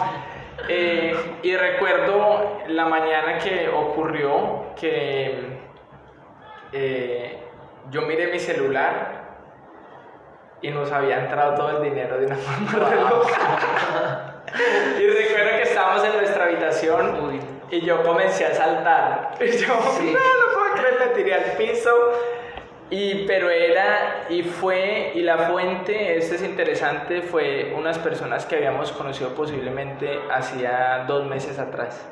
Eh, 0.68 1.14
y 1.42 1.56
recuerdo 1.56 2.60
la 2.68 2.84
mañana 2.86 3.38
que 3.38 3.68
ocurrió 3.68 4.66
que 4.80 5.58
eh, 6.72 7.38
yo 7.90 8.02
miré 8.02 8.28
mi 8.28 8.38
celular 8.38 9.22
y 10.60 10.70
nos 10.70 10.90
había 10.92 11.18
entrado 11.20 11.54
todo 11.54 11.78
el 11.78 11.82
dinero 11.90 12.18
de 12.18 12.26
una 12.26 12.36
forma 12.36 12.88
re 12.88 12.96
loca. 12.96 14.42
Y 14.98 15.06
recuerdo 15.06 15.50
que 15.56 15.62
estábamos 15.62 16.04
en 16.04 16.12
nuestra 16.16 16.44
habitación 16.44 17.24
Uy. 17.28 17.40
y 17.70 17.80
yo 17.80 18.02
comencé 18.02 18.46
a 18.46 18.54
saltar. 18.54 19.30
Y 19.40 19.46
yo, 19.50 19.74
Sí. 19.98 20.12
no, 20.12 20.20
no 20.20 20.52
puedo 20.54 20.74
creer, 20.74 20.96
me 21.00 21.06
tiré 21.14 21.34
al 21.34 21.44
piso. 21.56 21.90
Y, 22.94 23.24
pero 23.26 23.48
era, 23.48 24.26
y 24.28 24.42
fue, 24.42 25.12
y 25.14 25.22
la 25.22 25.38
fuente, 25.38 26.18
esto 26.18 26.34
es 26.34 26.42
interesante, 26.42 27.22
fue 27.22 27.72
unas 27.74 27.98
personas 27.98 28.44
que 28.44 28.56
habíamos 28.56 28.92
conocido 28.92 29.30
posiblemente 29.30 30.20
hacía 30.30 31.06
dos 31.08 31.26
meses 31.26 31.58
atrás. 31.58 32.06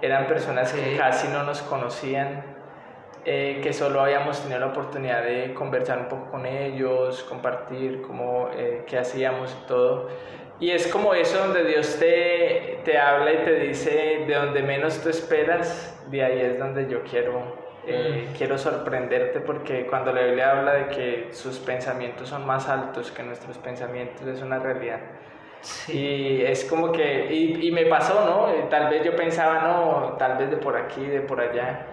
Eran 0.00 0.28
personas 0.28 0.72
que 0.72 0.96
casi 0.96 1.26
no 1.26 1.42
nos 1.42 1.62
conocían, 1.62 2.44
eh, 3.24 3.58
que 3.64 3.72
solo 3.72 4.00
habíamos 4.00 4.40
tenido 4.40 4.60
la 4.60 4.66
oportunidad 4.66 5.24
de 5.24 5.54
conversar 5.54 5.98
un 5.98 6.08
poco 6.08 6.30
con 6.30 6.46
ellos, 6.46 7.24
compartir 7.24 8.02
cómo, 8.02 8.48
eh, 8.56 8.84
qué 8.86 8.96
hacíamos 8.96 9.58
y 9.60 9.66
todo. 9.66 10.08
Y 10.60 10.70
es 10.70 10.86
como 10.86 11.14
eso 11.14 11.36
donde 11.36 11.64
Dios 11.64 11.96
te, 11.98 12.78
te 12.84 12.96
habla 12.96 13.32
y 13.32 13.38
te 13.38 13.54
dice, 13.56 14.24
de 14.24 14.34
donde 14.36 14.62
menos 14.62 15.02
tú 15.02 15.08
esperas, 15.08 16.00
de 16.12 16.22
ahí 16.22 16.40
es 16.42 16.60
donde 16.60 16.88
yo 16.88 17.02
quiero, 17.02 17.69
eh, 17.86 18.28
quiero 18.36 18.58
sorprenderte, 18.58 19.40
porque 19.40 19.86
cuando 19.86 20.12
la 20.12 20.22
Biblia 20.22 20.52
habla 20.58 20.72
de 20.74 20.86
que 20.88 21.28
sus 21.32 21.58
pensamientos 21.58 22.28
son 22.28 22.46
más 22.46 22.68
altos 22.68 23.10
que 23.10 23.22
nuestros 23.22 23.58
pensamientos, 23.58 24.26
es 24.26 24.42
una 24.42 24.58
realidad. 24.58 25.00
Sí. 25.62 25.92
Y 25.98 26.42
es 26.42 26.64
como 26.64 26.90
que, 26.92 27.26
y, 27.32 27.68
y 27.68 27.70
me 27.72 27.84
pasó, 27.86 28.24
¿no? 28.24 28.48
Eh, 28.50 28.66
Tal 28.70 28.88
vez 28.90 29.04
yo 29.04 29.14
pensaba, 29.14 29.60
no, 29.60 30.16
tal 30.18 30.38
vez 30.38 30.50
de 30.50 30.56
por 30.56 30.76
aquí, 30.76 31.04
de 31.04 31.20
por 31.20 31.40
allá. 31.40 31.86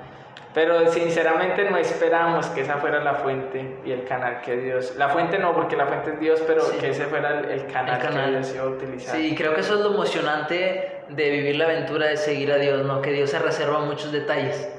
Pero 0.53 0.87
sinceramente 0.91 1.69
no 1.69 1.77
esperamos 1.77 2.47
que 2.47 2.61
esa 2.61 2.77
fuera 2.77 3.03
la 3.03 3.15
fuente 3.15 3.77
y 3.85 3.91
el 3.91 4.05
canal 4.05 4.41
que 4.41 4.55
Dios... 4.57 4.95
La 4.95 5.09
fuente 5.09 5.37
no, 5.37 5.53
porque 5.53 5.75
la 5.75 5.85
fuente 5.85 6.11
es 6.13 6.19
Dios, 6.19 6.41
pero 6.47 6.61
Sí. 6.61 6.77
que 6.79 6.89
ese 6.89 7.03
fuera 7.05 7.41
el, 7.41 7.51
el 7.51 7.65
canal, 7.67 7.97
El 7.97 8.01
canal. 8.01 8.25
que 8.25 8.31
Dios 8.31 8.55
iba 8.55 8.63
a 8.63 8.67
utilizar. 8.67 9.15
Sí, 9.15 9.35
creo 9.35 9.53
que 9.53 9.59
eso 9.61 9.75
es 9.75 9.81
lo 9.81 9.93
emocionante 9.93 11.01
de 11.09 11.29
vivir 11.29 11.57
la 11.57 11.65
aventura 11.65 12.07
de 12.07 12.17
seguir 12.17 12.51
a 12.51 12.55
Dios, 12.57 12.83
¿no? 12.85 13.01
Que 13.01 13.11
Dios 13.11 13.29
se 13.29 13.37
reserva 13.39 13.79
muchos 13.81 14.11
detalles. 14.11 14.73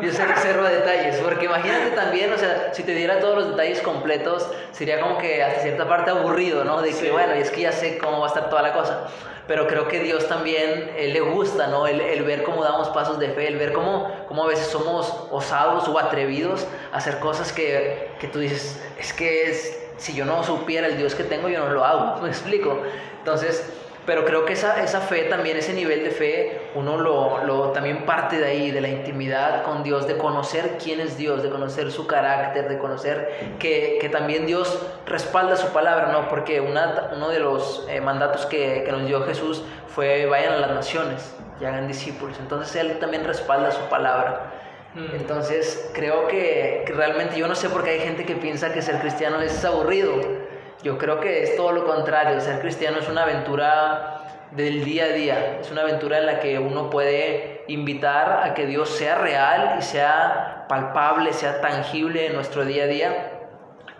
Dios 0.00 0.16
se 0.16 0.26
reserva 0.26 0.68
detalles, 0.68 1.16
porque 1.18 1.44
imagínate 1.44 1.90
también, 1.94 2.32
o 2.32 2.36
sea, 2.38 2.70
si 2.74 2.82
te 2.82 2.92
diera 2.92 3.20
todos 3.20 3.36
los 3.36 3.50
detalles 3.50 3.80
completos, 3.82 4.50
sería 4.72 5.00
como 5.00 5.18
que 5.18 5.44
hasta 5.44 5.60
cierta 5.60 5.88
parte 5.88 6.10
aburrido, 6.10 6.64
¿no? 6.64 6.82
De 6.82 6.88
que, 6.88 6.94
Sí. 6.96 7.08
bueno, 7.10 7.36
y 7.36 7.40
es 7.40 7.50
que 7.52 7.60
ya 7.62 7.70
sé 7.72 7.96
cómo 7.98 8.18
va 8.18 8.26
a 8.26 8.28
estar 8.28 8.50
toda 8.50 8.62
la 8.62 8.72
cosa. 8.72 9.06
Pero 9.46 9.66
creo 9.68 9.86
que 9.86 10.00
Dios 10.00 10.26
también 10.28 10.90
eh, 10.96 11.10
le 11.12 11.20
gusta, 11.20 11.68
¿no? 11.68 11.86
El, 11.86 12.00
el 12.00 12.22
ver 12.24 12.42
cómo 12.42 12.64
damos 12.64 12.88
pasos 12.88 13.18
de 13.20 13.28
fe, 13.30 13.46
el 13.46 13.58
ver 13.58 13.72
cómo, 13.72 14.10
cómo 14.26 14.44
a 14.44 14.48
veces 14.48 14.66
somos 14.66 15.26
osados 15.30 15.86
o 15.88 15.98
atrevidos 15.98 16.66
a 16.92 16.96
hacer 16.96 17.18
cosas 17.20 17.52
que, 17.52 18.10
que 18.20 18.26
tú 18.26 18.40
dices, 18.40 18.80
es 18.98 19.12
que 19.12 19.50
es, 19.50 19.78
si 19.98 20.14
yo 20.14 20.24
no 20.24 20.42
supiera 20.42 20.86
el 20.88 20.96
Dios 20.96 21.14
que 21.14 21.22
tengo, 21.24 21.48
yo 21.48 21.60
no 21.60 21.70
lo 21.70 21.84
hago, 21.84 22.20
me 22.22 22.28
explico. 22.28 22.82
Entonces, 23.18 23.64
pero 24.10 24.24
creo 24.24 24.44
que 24.44 24.54
esa, 24.54 24.82
esa 24.82 25.00
fe 25.00 25.26
también, 25.26 25.56
ese 25.56 25.72
nivel 25.72 26.02
de 26.02 26.10
fe, 26.10 26.62
uno 26.74 26.96
lo, 26.98 27.44
lo 27.44 27.70
también 27.70 28.04
parte 28.06 28.40
de 28.40 28.46
ahí, 28.48 28.72
de 28.72 28.80
la 28.80 28.88
intimidad 28.88 29.62
con 29.62 29.84
Dios, 29.84 30.08
de 30.08 30.16
conocer 30.16 30.78
quién 30.82 30.98
es 30.98 31.16
Dios, 31.16 31.44
de 31.44 31.48
conocer 31.48 31.92
su 31.92 32.08
carácter, 32.08 32.68
de 32.68 32.76
conocer 32.78 33.54
que, 33.60 33.98
que 34.00 34.08
también 34.08 34.46
Dios 34.46 34.84
respalda 35.06 35.54
su 35.54 35.68
palabra, 35.68 36.10
¿no? 36.10 36.28
Porque 36.28 36.60
una, 36.60 37.12
uno 37.14 37.28
de 37.28 37.38
los 37.38 37.86
eh, 37.88 38.00
mandatos 38.00 38.46
que, 38.46 38.82
que 38.84 38.90
nos 38.90 39.06
dio 39.06 39.22
Jesús 39.22 39.62
fue 39.86 40.26
vayan 40.26 40.54
a 40.54 40.56
las 40.56 40.72
naciones 40.72 41.32
y 41.60 41.64
hagan 41.64 41.86
discípulos. 41.86 42.36
Entonces 42.40 42.74
Él 42.74 42.98
también 42.98 43.22
respalda 43.22 43.70
su 43.70 43.82
palabra. 43.82 44.54
Mm. 44.96 45.14
Entonces 45.20 45.88
creo 45.94 46.26
que, 46.26 46.82
que 46.84 46.92
realmente 46.94 47.38
yo 47.38 47.46
no 47.46 47.54
sé 47.54 47.68
por 47.68 47.84
qué 47.84 47.90
hay 47.90 48.00
gente 48.00 48.24
que 48.24 48.34
piensa 48.34 48.72
que 48.72 48.82
ser 48.82 48.98
cristiano 48.98 49.40
es 49.40 49.64
aburrido. 49.64 50.39
Yo 50.82 50.96
creo 50.98 51.20
que 51.20 51.42
es 51.42 51.56
todo 51.56 51.72
lo 51.72 51.84
contrario. 51.84 52.40
Ser 52.40 52.60
cristiano 52.60 52.98
es 52.98 53.08
una 53.08 53.22
aventura 53.24 54.46
del 54.52 54.84
día 54.84 55.04
a 55.04 55.08
día. 55.08 55.58
Es 55.60 55.70
una 55.70 55.82
aventura 55.82 56.18
en 56.18 56.26
la 56.26 56.40
que 56.40 56.58
uno 56.58 56.88
puede 56.90 57.64
invitar 57.68 58.42
a 58.44 58.54
que 58.54 58.66
Dios 58.66 58.88
sea 58.88 59.16
real 59.16 59.76
y 59.78 59.82
sea 59.82 60.64
palpable, 60.68 61.32
sea 61.32 61.60
tangible 61.60 62.26
en 62.26 62.34
nuestro 62.34 62.64
día 62.64 62.84
a 62.84 62.86
día. 62.86 63.32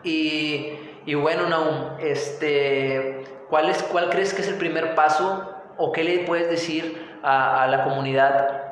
Y, 0.02 0.72
y 1.04 1.14
bueno, 1.14 1.46
Naum, 1.48 1.98
este, 2.00 3.24
¿cuál, 3.50 3.68
es, 3.68 3.82
¿cuál 3.82 4.08
crees 4.08 4.32
que 4.32 4.40
es 4.40 4.48
el 4.48 4.56
primer 4.56 4.94
paso 4.94 5.54
o 5.76 5.92
qué 5.92 6.02
le 6.02 6.20
puedes 6.20 6.48
decir 6.48 7.18
a, 7.22 7.62
a 7.62 7.66
la 7.66 7.84
comunidad 7.84 8.62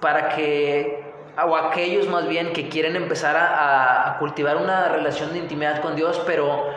para 0.00 0.28
que, 0.30 1.02
o 1.42 1.56
aquellos 1.56 2.06
más 2.08 2.28
bien 2.28 2.52
que 2.52 2.68
quieren 2.68 2.94
empezar 2.96 3.36
a- 3.36 4.10
a 4.10 4.18
cultivar 4.18 4.58
una 4.58 4.88
relación 4.88 5.32
de 5.32 5.38
intimidad 5.38 5.80
con 5.80 5.96
Dios, 5.96 6.22
pero 6.26 6.68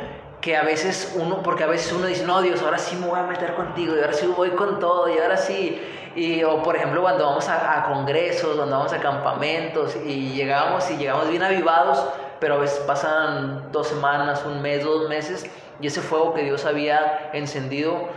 que 0.41 0.55
a 0.55 0.63
veces 0.63 1.15
uno, 1.19 1.41
porque 1.41 1.63
a 1.63 1.67
veces 1.67 1.91
uno 1.93 2.07
dice, 2.07 2.25
no, 2.25 2.41
Dios, 2.41 2.61
ahora 2.61 2.77
sí 2.77 2.95
me 2.95 3.07
voy 3.07 3.19
a 3.19 3.23
meter 3.23 3.55
contigo, 3.55 3.95
y 3.95 3.99
ahora 3.99 4.13
sí 4.13 4.27
voy 4.27 4.51
con 4.51 4.79
todo, 4.79 5.09
y 5.09 5.17
ahora 5.17 5.37
sí, 5.37 5.81
y, 6.15 6.43
o 6.43 6.61
por 6.63 6.75
ejemplo 6.75 7.01
cuando 7.01 7.25
vamos 7.25 7.47
a, 7.49 7.79
a 7.79 7.93
congresos, 7.93 8.55
cuando 8.55 8.77
vamos 8.77 8.93
a 8.93 8.99
campamentos, 8.99 9.95
y 10.05 10.33
llegamos, 10.33 10.89
y 10.91 10.97
llegamos 10.97 11.29
bien 11.29 11.43
avivados, 11.43 12.07
pero 12.39 12.55
a 12.55 12.57
veces 12.57 12.79
pasan 12.79 13.71
dos 13.71 13.87
semanas, 13.87 14.43
un 14.45 14.61
mes, 14.61 14.83
dos 14.83 15.09
meses, 15.09 15.49
y 15.79 15.87
ese 15.87 16.01
fuego 16.01 16.33
que 16.33 16.43
Dios 16.43 16.65
había 16.65 17.29
encendido, 17.33 18.09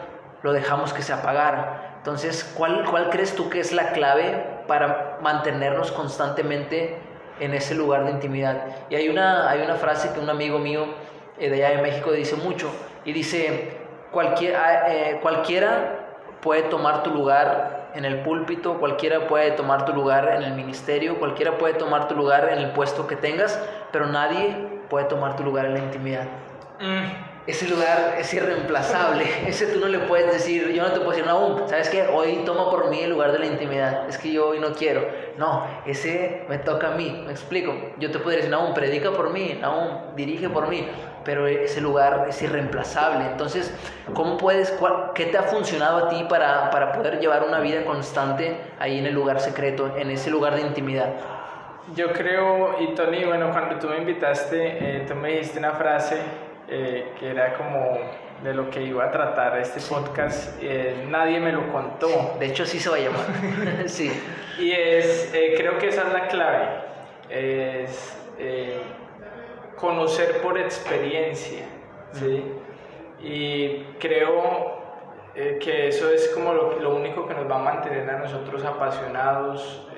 lo 0.42 0.52
dejamos 0.52 0.92
que 0.92 1.02
se 1.02 1.12
apagara. 1.12 1.94
Entonces, 1.98 2.50
¿cuál, 2.56 2.84
¿cuál 2.88 3.10
crees 3.10 3.34
tú 3.34 3.50
que 3.50 3.60
es 3.60 3.72
la 3.72 3.92
clave 3.92 4.62
para 4.66 5.18
mantenernos 5.22 5.92
constantemente 5.92 6.98
en 7.40 7.52
ese 7.52 7.74
lugar 7.74 8.04
de 8.04 8.12
intimidad? 8.12 8.64
Y 8.88 8.94
hay 8.94 9.08
una, 9.10 9.50
hay 9.50 9.60
una 9.60 9.74
frase 9.74 10.10
que 10.12 10.20
un 10.20 10.30
amigo 10.30 10.58
mío 10.58 10.86
de 11.48 11.64
allá 11.64 11.76
de 11.76 11.82
México 11.82 12.12
dice 12.12 12.36
mucho, 12.36 12.70
y 13.04 13.12
dice, 13.12 13.78
cualquier, 14.10 14.56
ah, 14.56 14.92
eh, 14.92 15.18
cualquiera 15.22 16.00
puede 16.40 16.62
tomar 16.62 17.02
tu 17.02 17.10
lugar 17.10 17.90
en 17.94 18.04
el 18.04 18.20
púlpito, 18.20 18.78
cualquiera 18.78 19.26
puede 19.26 19.52
tomar 19.52 19.84
tu 19.84 19.92
lugar 19.92 20.32
en 20.36 20.42
el 20.42 20.54
ministerio, 20.54 21.18
cualquiera 21.18 21.58
puede 21.58 21.74
tomar 21.74 22.08
tu 22.08 22.14
lugar 22.14 22.48
en 22.52 22.58
el 22.58 22.70
puesto 22.72 23.06
que 23.06 23.16
tengas, 23.16 23.58
pero 23.92 24.06
nadie 24.06 24.56
puede 24.88 25.06
tomar 25.06 25.36
tu 25.36 25.44
lugar 25.44 25.66
en 25.66 25.74
la 25.74 25.80
intimidad. 25.80 26.24
Mm. 26.80 27.29
Ese 27.50 27.68
lugar 27.68 28.14
es 28.18 28.32
irreemplazable. 28.32 29.24
Ese 29.46 29.66
tú 29.66 29.80
no 29.80 29.88
le 29.88 29.98
puedes 29.98 30.32
decir, 30.32 30.72
yo 30.72 30.82
no 30.82 30.92
te 30.92 31.00
puedo 31.00 31.10
decir, 31.10 31.26
no, 31.26 31.68
¿sabes 31.68 31.88
qué? 31.88 32.06
Hoy 32.06 32.42
toma 32.46 32.70
por 32.70 32.88
mí 32.88 33.00
el 33.00 33.10
lugar 33.10 33.32
de 33.32 33.40
la 33.40 33.46
intimidad. 33.46 34.08
Es 34.08 34.18
que 34.18 34.32
yo 34.32 34.48
hoy 34.48 34.60
no 34.60 34.72
quiero. 34.72 35.06
No, 35.36 35.66
ese 35.84 36.44
me 36.48 36.58
toca 36.58 36.92
a 36.92 36.96
mí. 36.96 37.22
Me 37.26 37.32
explico. 37.32 37.74
Yo 37.98 38.10
te 38.10 38.18
puedo 38.20 38.36
decir, 38.36 38.50
no, 38.50 38.72
predica 38.72 39.10
por 39.10 39.32
mí, 39.32 39.58
no, 39.60 40.12
dirige 40.14 40.48
por 40.48 40.68
mí. 40.68 40.88
Pero 41.24 41.46
ese 41.46 41.80
lugar 41.80 42.26
es 42.28 42.40
irreemplazable. 42.40 43.26
Entonces, 43.26 43.74
¿cómo 44.14 44.38
puedes, 44.38 44.72
qué 45.14 45.26
te 45.26 45.36
ha 45.36 45.42
funcionado 45.42 46.06
a 46.06 46.08
ti 46.08 46.24
para, 46.28 46.70
para 46.70 46.92
poder 46.92 47.18
llevar 47.18 47.44
una 47.44 47.58
vida 47.58 47.84
constante 47.84 48.56
ahí 48.78 48.98
en 48.98 49.06
el 49.06 49.14
lugar 49.14 49.40
secreto, 49.40 49.96
en 49.96 50.10
ese 50.10 50.30
lugar 50.30 50.54
de 50.54 50.62
intimidad? 50.62 51.10
Yo 51.96 52.12
creo, 52.12 52.80
y 52.80 52.94
Tony, 52.94 53.24
bueno, 53.24 53.50
cuando 53.50 53.76
tú 53.76 53.88
me 53.88 53.98
invitaste, 53.98 54.58
eh, 54.98 55.04
tú 55.08 55.16
me 55.16 55.30
dijiste 55.30 55.58
una 55.58 55.72
frase 55.72 56.49
eh, 56.70 57.12
que 57.18 57.30
era 57.30 57.54
como 57.54 57.98
de 58.44 58.54
lo 58.54 58.70
que 58.70 58.82
iba 58.82 59.04
a 59.04 59.10
tratar 59.10 59.58
este 59.58 59.80
podcast, 59.80 60.56
eh, 60.62 61.04
nadie 61.08 61.40
me 61.40 61.50
lo 61.50 61.70
contó. 61.72 62.36
De 62.38 62.46
hecho, 62.46 62.64
sí 62.64 62.78
se 62.78 62.88
va 62.88 62.96
a 62.96 63.00
llamar. 63.00 63.26
sí. 63.88 64.10
Y 64.58 64.70
es, 64.72 65.30
creo 65.56 65.78
que 65.78 65.88
esa 65.88 66.02
es 66.06 66.12
la 66.12 66.28
clave, 66.28 66.68
es 67.28 68.16
conocer 69.76 70.40
por 70.42 70.58
experiencia, 70.58 71.64
¿sí? 72.12 72.44
Y 73.20 73.84
creo 73.98 74.80
que 75.34 75.88
eso 75.88 76.10
es 76.10 76.28
como 76.28 76.52
lo, 76.52 76.78
lo, 76.78 76.94
único 76.94 77.26
que 77.26 77.34
nos 77.34 77.50
va 77.50 77.56
a 77.56 77.62
mantener 77.62 78.08
a 78.08 78.18
nosotros 78.18 78.64
apasionados, 78.64 79.88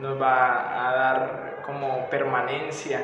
nos 0.00 0.20
va 0.20 0.88
a 0.88 0.94
dar 0.94 1.62
como 1.64 2.08
permanencia. 2.08 3.02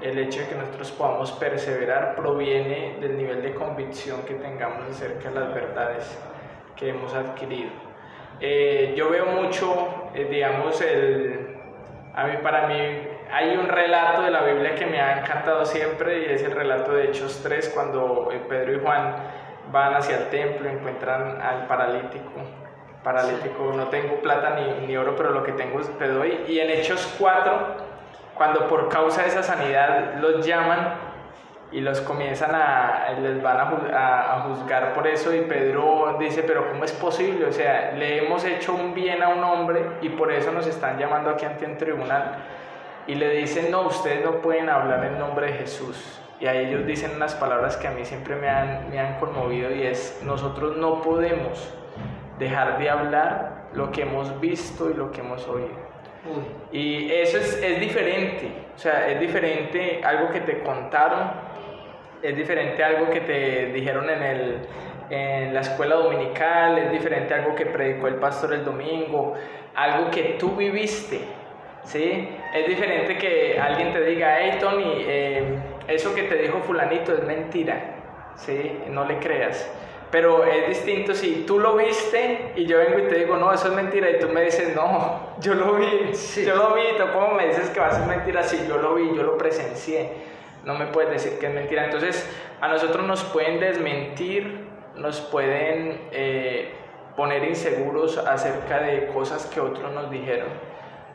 El 0.00 0.18
hecho 0.18 0.40
de 0.40 0.48
que 0.48 0.54
nosotros 0.54 0.92
podamos 0.92 1.32
perseverar 1.32 2.14
proviene 2.16 2.96
del 3.00 3.16
nivel 3.16 3.42
de 3.42 3.54
convicción 3.54 4.22
que 4.22 4.34
tengamos 4.34 4.90
acerca 4.90 5.30
de 5.30 5.40
las 5.40 5.54
verdades 5.54 6.18
que 6.76 6.90
hemos 6.90 7.14
adquirido. 7.14 7.70
Eh, 8.40 8.94
yo 8.96 9.10
veo 9.10 9.26
mucho, 9.26 10.10
eh, 10.14 10.26
digamos, 10.30 10.80
el, 10.82 11.56
a 12.14 12.24
mí, 12.26 12.36
para 12.42 12.66
mí 12.66 12.74
hay 13.32 13.56
un 13.56 13.68
relato 13.68 14.22
de 14.22 14.30
la 14.30 14.42
Biblia 14.42 14.74
que 14.74 14.86
me 14.86 15.00
ha 15.00 15.20
encantado 15.20 15.64
siempre 15.64 16.20
y 16.20 16.32
es 16.32 16.42
el 16.42 16.52
relato 16.52 16.92
de 16.92 17.06
Hechos 17.06 17.40
3 17.42 17.70
cuando 17.70 18.28
eh, 18.30 18.40
Pedro 18.46 18.74
y 18.74 18.80
Juan 18.80 19.16
van 19.72 19.94
hacia 19.94 20.18
el 20.18 20.28
templo, 20.28 20.68
encuentran 20.68 21.40
al 21.40 21.66
paralítico 21.66 22.42
paralítico, 23.06 23.72
no 23.72 23.86
tengo 23.86 24.16
plata 24.16 24.58
ni, 24.58 24.84
ni, 24.84 24.96
oro, 24.96 25.14
pero 25.14 25.30
lo 25.30 25.44
que 25.44 25.52
tengo 25.52 25.80
te 25.80 26.08
doy. 26.08 26.40
Y 26.48 26.58
en 26.58 26.70
Hechos 26.70 27.14
4, 27.20 27.76
cuando 28.36 28.68
por 28.68 28.88
causa 28.88 29.22
de 29.22 29.28
esa 29.28 29.42
sanidad 29.42 30.14
los 30.20 30.46
llaman 30.46 30.94
y 31.72 31.80
los 31.80 32.00
comienzan 32.00 32.54
a, 32.54 33.08
les 33.20 33.42
van 33.42 33.58
a, 33.58 34.44
juzgar 34.46 34.92
por 34.92 35.06
eso 35.06 35.34
y 35.34 35.40
Pedro 35.42 36.16
dice, 36.18 36.42
pero 36.42 36.68
¿cómo 36.68 36.84
es 36.84 36.92
posible? 36.92 37.46
O 37.46 37.52
sea, 37.52 37.92
le 37.92 38.24
hemos 38.24 38.44
hecho 38.44 38.74
un 38.74 38.94
bien 38.94 39.22
a 39.22 39.28
un 39.28 39.42
hombre 39.42 39.84
y 40.00 40.10
por 40.10 40.30
eso 40.30 40.52
nos 40.52 40.66
están 40.66 40.98
llamando 40.98 41.30
aquí 41.30 41.44
ante 41.44 41.66
un 41.66 41.76
tribunal. 41.76 42.36
Y 43.08 43.14
le 43.14 43.30
dicen, 43.30 43.70
no, 43.70 43.82
ustedes 43.82 44.24
no 44.24 44.40
pueden 44.40 44.68
hablar 44.68 45.04
en 45.04 45.18
nombre 45.18 45.46
de 45.46 45.52
Jesús. 45.54 46.20
Y 46.38 46.46
a 46.46 46.54
ellos 46.54 46.86
dicen 46.86 47.12
unas 47.16 47.34
palabras 47.34 47.76
que 47.76 47.88
a 47.88 47.90
mí 47.90 48.04
siempre 48.04 48.36
me 48.36 48.48
han, 48.48 48.90
me 48.90 49.00
han 49.00 49.18
conmovido 49.18 49.70
y 49.74 49.82
es, 49.82 50.20
nosotros 50.22 50.76
no 50.76 51.00
podemos 51.00 51.72
dejar 52.38 52.78
de 52.78 52.90
hablar 52.90 53.68
lo 53.72 53.90
que 53.90 54.02
hemos 54.02 54.38
visto 54.40 54.90
y 54.90 54.94
lo 54.94 55.10
que 55.10 55.20
hemos 55.20 55.48
oído. 55.48 55.85
Y 56.72 57.10
eso 57.12 57.38
es, 57.38 57.62
es, 57.62 57.80
diferente, 57.80 58.48
o 58.74 58.78
sea, 58.78 59.08
es 59.08 59.20
diferente 59.20 60.00
algo 60.04 60.30
que 60.30 60.40
te 60.40 60.60
contaron, 60.60 61.30
es 62.22 62.36
diferente 62.36 62.82
algo 62.82 63.10
que 63.10 63.20
te 63.20 63.66
dijeron 63.66 64.10
en, 64.10 64.22
el, 64.22 64.58
en 65.10 65.54
la 65.54 65.60
escuela 65.60 65.96
dominical, 65.96 66.78
es 66.78 66.90
diferente 66.90 67.34
algo 67.34 67.54
que 67.54 67.66
predicó 67.66 68.08
el 68.08 68.16
pastor 68.16 68.52
el 68.52 68.64
domingo, 68.64 69.34
algo 69.74 70.10
que 70.10 70.36
tú 70.38 70.56
viviste, 70.56 71.20
¿sí? 71.84 72.28
Es 72.52 72.66
diferente 72.66 73.16
que 73.16 73.58
alguien 73.60 73.92
te 73.92 74.04
diga, 74.04 74.38
hey 74.40 74.58
Tony, 74.60 75.04
eh, 75.06 75.44
eso 75.88 76.14
que 76.14 76.24
te 76.24 76.36
dijo 76.36 76.60
fulanito 76.60 77.14
es 77.14 77.22
mentira, 77.22 78.32
¿sí? 78.34 78.80
No 78.88 79.04
le 79.06 79.18
creas. 79.18 79.70
Pero 80.10 80.44
es 80.44 80.68
distinto 80.68 81.14
si 81.14 81.44
tú 81.46 81.58
lo 81.58 81.76
viste 81.76 82.52
y 82.54 82.64
yo 82.66 82.78
vengo 82.78 83.00
y 83.00 83.08
te 83.08 83.16
digo, 83.16 83.36
no, 83.36 83.52
eso 83.52 83.68
es 83.68 83.74
mentira, 83.74 84.08
y 84.08 84.18
tú 84.18 84.28
me 84.28 84.42
dices, 84.42 84.74
no, 84.74 85.34
yo 85.40 85.54
lo 85.54 85.74
vi, 85.74 86.12
yo 86.44 86.54
lo 86.54 86.74
vi, 86.74 86.82
¿tú 86.96 87.04
cómo 87.12 87.34
me 87.34 87.48
dices 87.48 87.70
que 87.70 87.80
va 87.80 87.88
a 87.88 87.92
ser 87.92 88.06
mentira? 88.06 88.42
Si 88.42 88.66
yo 88.68 88.78
lo 88.78 88.94
vi, 88.94 89.14
yo 89.16 89.22
lo 89.24 89.36
presencié, 89.36 90.12
no 90.64 90.74
me 90.74 90.86
puedes 90.86 91.10
decir 91.10 91.38
que 91.38 91.46
es 91.46 91.54
mentira. 91.54 91.84
Entonces, 91.84 92.28
a 92.60 92.68
nosotros 92.68 93.04
nos 93.04 93.24
pueden 93.24 93.58
desmentir, 93.58 94.66
nos 94.94 95.20
pueden 95.20 96.08
eh, 96.12 96.72
poner 97.16 97.44
inseguros 97.44 98.16
acerca 98.18 98.80
de 98.80 99.08
cosas 99.08 99.46
que 99.46 99.60
otros 99.60 99.92
nos 99.92 100.10
dijeron, 100.10 100.48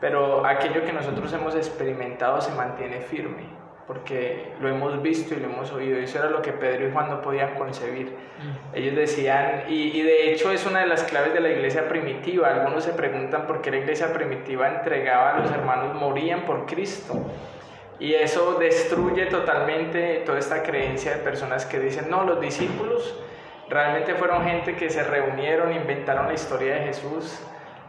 pero 0.00 0.44
aquello 0.44 0.84
que 0.84 0.92
nosotros 0.92 1.32
hemos 1.32 1.54
experimentado 1.54 2.40
se 2.40 2.52
mantiene 2.52 3.00
firme 3.00 3.61
porque 3.86 4.52
lo 4.60 4.68
hemos 4.68 5.02
visto 5.02 5.34
y 5.34 5.40
lo 5.40 5.46
hemos 5.46 5.72
oído. 5.72 5.98
Eso 5.98 6.18
era 6.18 6.30
lo 6.30 6.40
que 6.40 6.52
Pedro 6.52 6.88
y 6.88 6.92
Juan 6.92 7.10
no 7.10 7.20
podían 7.20 7.54
concebir. 7.54 8.06
Mm. 8.06 8.76
Ellos 8.76 8.96
decían, 8.96 9.64
y, 9.68 9.98
y, 9.98 10.02
de 10.02 10.32
hecho 10.32 10.50
es 10.52 10.64
una 10.66 10.80
de 10.80 10.86
las 10.86 11.02
claves 11.02 11.34
de 11.34 11.40
la 11.40 11.50
iglesia 11.50 11.88
primitiva. 11.88 12.48
Algunos 12.48 12.84
se 12.84 12.92
preguntan 12.92 13.46
por 13.46 13.60
qué 13.60 13.70
la 13.70 13.78
iglesia 13.78 14.12
primitiva 14.12 14.68
entregaba 14.68 15.34
a 15.34 15.40
los 15.40 15.50
hermanos, 15.50 15.94
morían 15.94 16.42
por 16.42 16.66
Cristo. 16.66 17.14
Y 17.98 18.14
eso 18.14 18.54
destruye 18.54 19.26
totalmente 19.26 20.22
toda 20.26 20.38
esta 20.38 20.62
creencia 20.62 21.12
de 21.12 21.18
personas 21.18 21.66
que 21.66 21.78
dicen, 21.78 22.10
no, 22.10 22.24
los 22.24 22.40
discípulos 22.40 23.16
realmente 23.68 24.14
fueron 24.14 24.44
gente 24.44 24.74
que 24.76 24.90
se 24.90 25.02
reunieron, 25.02 25.72
inventaron 25.72 26.26
la 26.26 26.34
historia 26.34 26.74
de 26.74 26.80
Jesús 26.80 27.40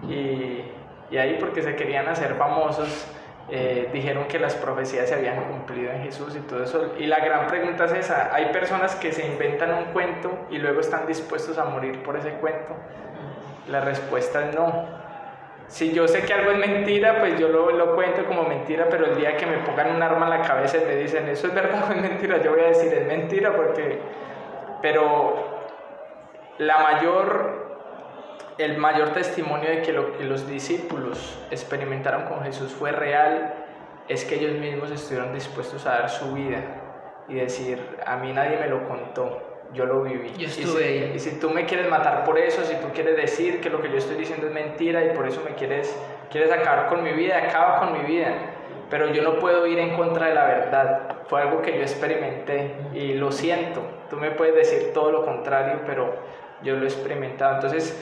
y, 0.07 0.61
y 1.09 1.17
ahí 1.17 1.37
porque 1.39 1.61
se 1.61 1.75
querían 1.75 2.07
hacer 2.07 2.35
famosos 2.35 3.07
eh, 3.49 3.89
dijeron 3.91 4.25
que 4.27 4.39
las 4.39 4.55
profecías 4.55 5.09
se 5.09 5.15
habían 5.15 5.43
cumplido 5.43 5.91
en 5.91 6.03
Jesús 6.03 6.35
y 6.35 6.39
todo 6.39 6.63
eso. 6.63 6.93
Y 6.97 7.07
la 7.07 7.19
gran 7.19 7.47
pregunta 7.47 7.85
es 7.85 7.93
esa, 7.93 8.33
¿hay 8.33 8.51
personas 8.51 8.95
que 8.95 9.11
se 9.11 9.25
inventan 9.25 9.73
un 9.73 9.85
cuento 9.85 10.47
y 10.49 10.57
luego 10.57 10.79
están 10.79 11.05
dispuestos 11.05 11.57
a 11.57 11.65
morir 11.65 12.01
por 12.03 12.15
ese 12.15 12.31
cuento? 12.35 12.75
La 13.67 13.81
respuesta 13.81 14.47
es 14.47 14.55
no. 14.55 15.03
Si 15.67 15.91
yo 15.91 16.07
sé 16.07 16.21
que 16.23 16.33
algo 16.33 16.51
es 16.51 16.57
mentira, 16.57 17.19
pues 17.19 17.39
yo 17.39 17.47
lo, 17.49 17.71
lo 17.71 17.95
cuento 17.95 18.25
como 18.25 18.43
mentira, 18.43 18.87
pero 18.89 19.07
el 19.07 19.17
día 19.17 19.35
que 19.37 19.45
me 19.45 19.57
pongan 19.57 19.95
un 19.95 20.03
arma 20.03 20.25
en 20.25 20.29
la 20.29 20.41
cabeza 20.41 20.77
y 20.77 20.85
me 20.85 20.95
dicen, 20.95 21.27
eso 21.27 21.47
es 21.47 21.53
verdad 21.53 21.85
o 21.89 21.93
es 21.93 22.01
mentira, 22.01 22.41
yo 22.41 22.51
voy 22.51 22.61
a 22.61 22.67
decir, 22.67 22.93
es 22.93 23.07
mentira 23.07 23.55
porque... 23.55 23.99
Pero 24.81 25.63
la 26.57 26.77
mayor 26.79 27.62
el 28.57 28.77
mayor 28.77 29.09
testimonio 29.09 29.69
de 29.69 29.81
que 29.81 29.93
lo 29.93 30.17
que 30.17 30.23
los 30.23 30.47
discípulos 30.47 31.37
experimentaron 31.51 32.23
con 32.23 32.43
Jesús 32.43 32.71
fue 32.71 32.91
real 32.91 33.53
es 34.07 34.25
que 34.25 34.35
ellos 34.35 34.53
mismos 34.59 34.91
estuvieron 34.91 35.33
dispuestos 35.33 35.85
a 35.85 35.91
dar 35.91 36.09
su 36.09 36.33
vida 36.33 36.59
y 37.27 37.35
decir, 37.35 37.79
a 38.05 38.17
mí 38.17 38.33
nadie 38.33 38.57
me 38.57 38.67
lo 38.67 38.87
contó, 38.87 39.41
yo 39.73 39.85
lo 39.85 40.03
viví. 40.03 40.33
Yo 40.37 40.47
estuve 40.47 40.97
y 40.97 41.19
si, 41.19 41.29
Y 41.29 41.31
si 41.31 41.39
tú 41.39 41.49
me 41.49 41.65
quieres 41.65 41.89
matar 41.89 42.23
por 42.25 42.37
eso, 42.37 42.63
si 42.63 42.75
tú 42.75 42.87
quieres 42.93 43.15
decir 43.15 43.61
que 43.61 43.69
lo 43.69 43.81
que 43.81 43.89
yo 43.89 43.97
estoy 43.97 44.17
diciendo 44.17 44.47
es 44.47 44.53
mentira 44.53 45.03
y 45.05 45.15
por 45.15 45.27
eso 45.27 45.41
me 45.47 45.55
quieres, 45.55 45.97
quieres 46.29 46.51
acabar 46.51 46.87
con 46.87 47.03
mi 47.03 47.11
vida, 47.11 47.37
acaba 47.37 47.79
con 47.79 47.93
mi 47.93 48.05
vida. 48.05 48.33
Pero 48.89 49.11
yo 49.11 49.23
no 49.23 49.39
puedo 49.39 49.65
ir 49.65 49.79
en 49.79 49.95
contra 49.95 50.27
de 50.27 50.35
la 50.35 50.45
verdad. 50.45 51.15
Fue 51.27 51.41
algo 51.41 51.61
que 51.61 51.73
yo 51.73 51.81
experimenté 51.81 52.75
y 52.93 53.13
lo 53.13 53.31
siento. 53.31 53.81
Tú 54.09 54.17
me 54.17 54.31
puedes 54.31 54.53
decir 54.53 54.93
todo 54.93 55.11
lo 55.11 55.25
contrario, 55.25 55.79
pero 55.87 56.13
yo 56.61 56.75
lo 56.75 56.83
he 56.83 56.87
experimentado. 56.87 57.55
Entonces, 57.55 57.97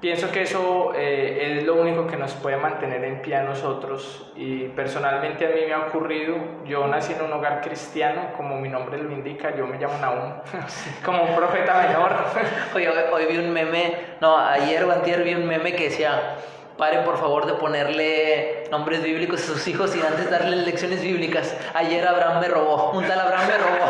Pienso 0.00 0.30
que 0.32 0.42
eso 0.42 0.92
eh, 0.96 1.58
es 1.58 1.64
lo 1.64 1.74
único 1.74 2.06
que 2.06 2.16
nos 2.16 2.32
puede 2.32 2.56
mantener 2.56 3.04
en 3.04 3.20
pie 3.20 3.36
a 3.36 3.42
nosotros 3.42 4.32
y 4.34 4.68
personalmente 4.68 5.46
a 5.46 5.50
mí 5.50 5.66
me 5.66 5.74
ha 5.74 5.88
ocurrido, 5.88 6.36
yo 6.64 6.86
nací 6.86 7.12
en 7.12 7.20
un 7.20 7.34
hogar 7.34 7.60
cristiano, 7.60 8.32
como 8.34 8.58
mi 8.58 8.70
nombre 8.70 8.96
lo 8.96 9.12
indica, 9.12 9.54
yo 9.54 9.66
me 9.66 9.76
llamo 9.76 9.98
Naum, 9.98 10.32
como 11.04 11.24
un 11.24 11.36
profeta 11.36 11.86
menor. 11.86 12.16
Oye, 12.74 12.88
hoy, 13.12 13.26
vi 13.26 13.36
un 13.36 13.52
meme, 13.52 13.94
no, 14.22 14.38
ayer 14.38 14.84
o 14.84 14.90
antier 14.90 15.22
vi 15.22 15.34
un 15.34 15.46
meme 15.46 15.74
que 15.74 15.90
decía, 15.90 16.36
paren 16.78 17.04
por 17.04 17.18
favor 17.18 17.44
de 17.44 17.52
ponerle 17.52 18.64
nombres 18.70 19.02
bíblicos 19.02 19.42
a 19.42 19.46
sus 19.48 19.68
hijos 19.68 19.94
y 19.94 20.00
antes 20.00 20.30
darle 20.30 20.56
lecciones 20.56 21.02
bíblicas. 21.02 21.54
Ayer 21.74 22.08
Abraham 22.08 22.40
me 22.40 22.48
robó, 22.48 22.92
un 22.92 23.06
tal 23.06 23.20
Abraham 23.20 23.48
me 23.48 23.58
robó. 23.58 23.86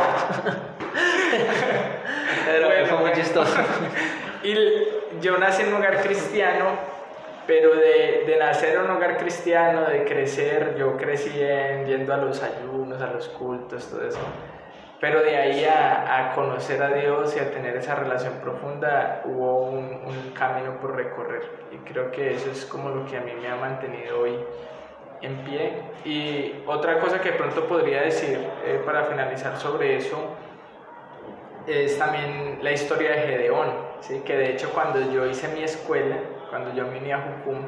Pero 2.47 2.87
fue 2.87 2.99
muy 2.99 3.13
chistoso. 3.13 3.55
Y 4.43 4.55
yo 5.21 5.39
nací 5.39 5.63
en 5.63 5.69
un 5.69 5.75
hogar 5.75 6.03
cristiano, 6.03 6.67
pero 7.47 7.75
de, 7.75 8.25
de, 8.27 8.37
nacer 8.39 8.77
en 8.77 8.83
un 8.83 8.91
hogar 8.91 9.17
cristiano, 9.17 9.83
de 9.83 10.05
crecer, 10.05 10.77
yo 10.77 10.97
crecí 10.97 11.31
yendo 11.31 12.15
a 12.15 12.19
los 12.19 12.43
ayunos, 12.43 13.01
a 13.03 13.09
los 13.09 13.29
cultos, 13.29 13.89
todo 13.89 14.07
eso. 14.07 14.21
Pero 15.01 15.23
de 15.23 15.37
ahí 15.37 15.65
a, 15.65 16.29
a 16.29 16.35
conocer 16.35 16.83
a 16.83 16.91
Dios 16.91 17.35
y 17.35 17.41
a 17.41 17.51
tener 17.51 17.75
esa 17.77 17.95
relación 17.95 18.35
profunda 18.35 19.23
hubo 19.25 19.65
un, 19.65 20.01
un, 20.05 20.33
camino 20.35 20.79
por 20.79 20.95
recorrer. 20.95 21.43
Y 21.73 21.77
creo 21.79 22.11
que 22.11 22.35
eso 22.35 22.51
es 22.51 22.67
como 22.67 22.91
lo 22.91 23.07
que 23.07 23.17
a 23.17 23.21
mí 23.21 23.33
me 23.41 23.49
ha 23.49 23.57
mantenido 23.57 24.21
hoy 24.21 24.39
en 25.23 25.37
pie. 25.39 25.73
Y 26.05 26.63
otra 26.67 27.01
cosa 27.01 27.21
que 27.21 27.33
pronto 27.33 27.67
podría 27.67 28.03
decir 28.03 28.39
eh, 28.65 28.83
para 28.85 29.05
finalizar 29.05 29.57
sobre 29.57 29.97
eso 29.97 30.19
es 31.67 31.99
también 31.99 32.59
la 32.63 32.73
historia 32.73 33.11
de 33.13 33.23
Gedeón, 33.23 33.90
¿sí? 34.01 34.23
que 34.25 34.37
de 34.37 34.51
hecho 34.51 34.71
cuando 34.73 35.01
yo 35.13 35.27
hice 35.27 35.49
mi 35.49 35.63
escuela, 35.63 36.17
cuando 36.51 36.75
yo 36.75 36.87
me 36.87 36.99
uní 36.99 37.13
a 37.13 37.19
Jucum, 37.19 37.63